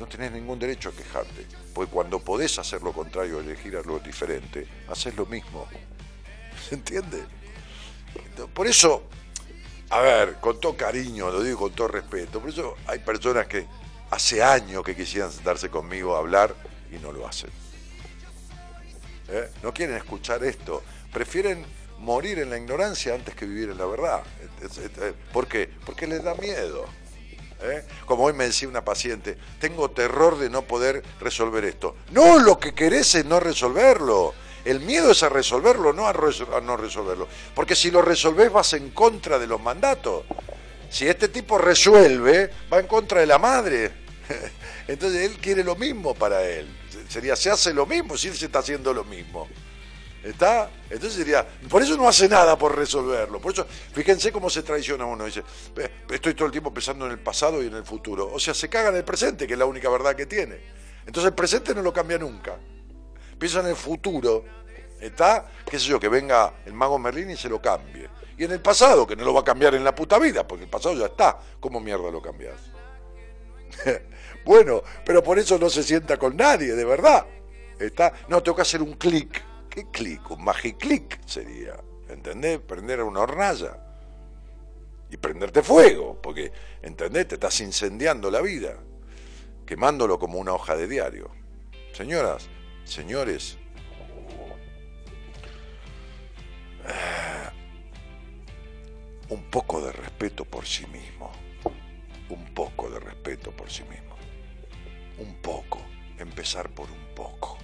[0.00, 4.66] No tenés ningún derecho a quejarte, porque cuando podés hacer lo contrario, elegir algo diferente,
[4.88, 5.68] haces lo mismo.
[6.68, 7.22] ¿Se entiende?
[8.54, 9.04] Por eso,
[9.90, 13.66] a ver, con todo cariño, lo digo con todo respeto, por eso hay personas que
[14.10, 16.54] hace años que quisieran sentarse conmigo a hablar
[16.90, 17.50] y no lo hacen.
[19.28, 19.50] ¿Eh?
[19.62, 20.82] No quieren escuchar esto,
[21.12, 21.64] prefieren
[21.98, 24.22] morir en la ignorancia antes que vivir en la verdad.
[25.32, 25.70] ¿Por qué?
[25.84, 26.86] Porque les da miedo.
[27.62, 27.84] ¿Eh?
[28.06, 31.96] Como hoy me decía una paciente, tengo terror de no poder resolver esto.
[32.10, 34.34] No, lo que querés es no resolverlo.
[34.64, 36.12] El miedo es a resolverlo, no a,
[36.62, 37.28] no resolverlo.
[37.54, 40.24] Porque si lo resolvés vas en contra de los mandatos.
[40.90, 43.92] Si este tipo resuelve, va en contra de la madre.
[44.88, 46.68] Entonces él quiere lo mismo para él.
[47.08, 49.48] Sería, se hace lo mismo si él se está haciendo lo mismo.
[50.22, 50.70] ¿Está?
[50.90, 53.40] Entonces diría, por eso no hace nada por resolverlo.
[53.40, 55.24] Por eso, fíjense cómo se traiciona uno.
[55.24, 55.42] Dice,
[56.10, 58.30] estoy todo el tiempo pensando en el pasado y en el futuro.
[58.32, 60.60] O sea, se caga en el presente, que es la única verdad que tiene.
[61.06, 62.58] Entonces el presente no lo cambia nunca.
[63.38, 64.44] Piensa en el futuro.
[65.00, 65.50] ¿Está?
[65.64, 65.98] ¿Qué sé yo?
[65.98, 68.08] Que venga el mago Merlín y se lo cambie.
[68.36, 70.64] Y en el pasado, que no lo va a cambiar en la puta vida, porque
[70.64, 71.38] el pasado ya está.
[71.58, 72.60] ¿Cómo mierda lo cambias?
[74.44, 77.26] bueno, pero por eso no se sienta con nadie, de verdad.
[77.78, 79.49] Está, no, tengo que hacer un clic.
[79.70, 80.30] ¿Qué clic?
[80.30, 81.80] Un magiclic sería.
[82.08, 82.58] ¿Entendés?
[82.58, 83.86] Prender una hornalla.
[85.10, 86.52] Y prenderte fuego, porque,
[86.82, 87.28] ¿entendés?
[87.28, 88.76] Te estás incendiando la vida,
[89.66, 91.30] quemándolo como una hoja de diario.
[91.92, 92.48] Señoras,
[92.84, 93.58] señores,
[99.28, 101.30] un poco de respeto por sí mismo,
[102.28, 104.16] un poco de respeto por sí mismo,
[105.18, 105.80] un poco,
[106.18, 107.58] empezar por un poco.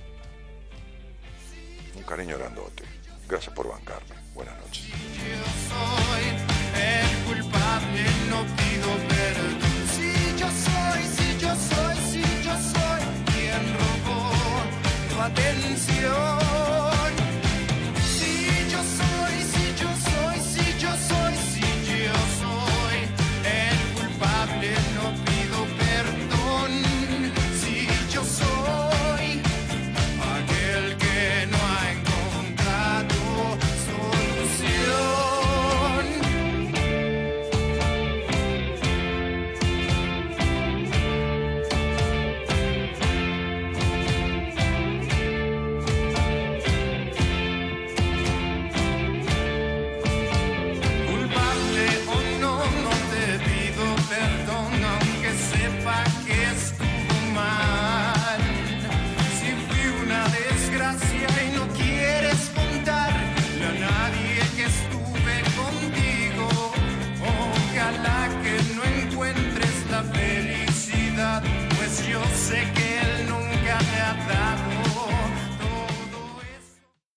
[1.96, 2.84] Un cariño grandote,
[3.26, 4.84] gracias por bancarme, buenas noches.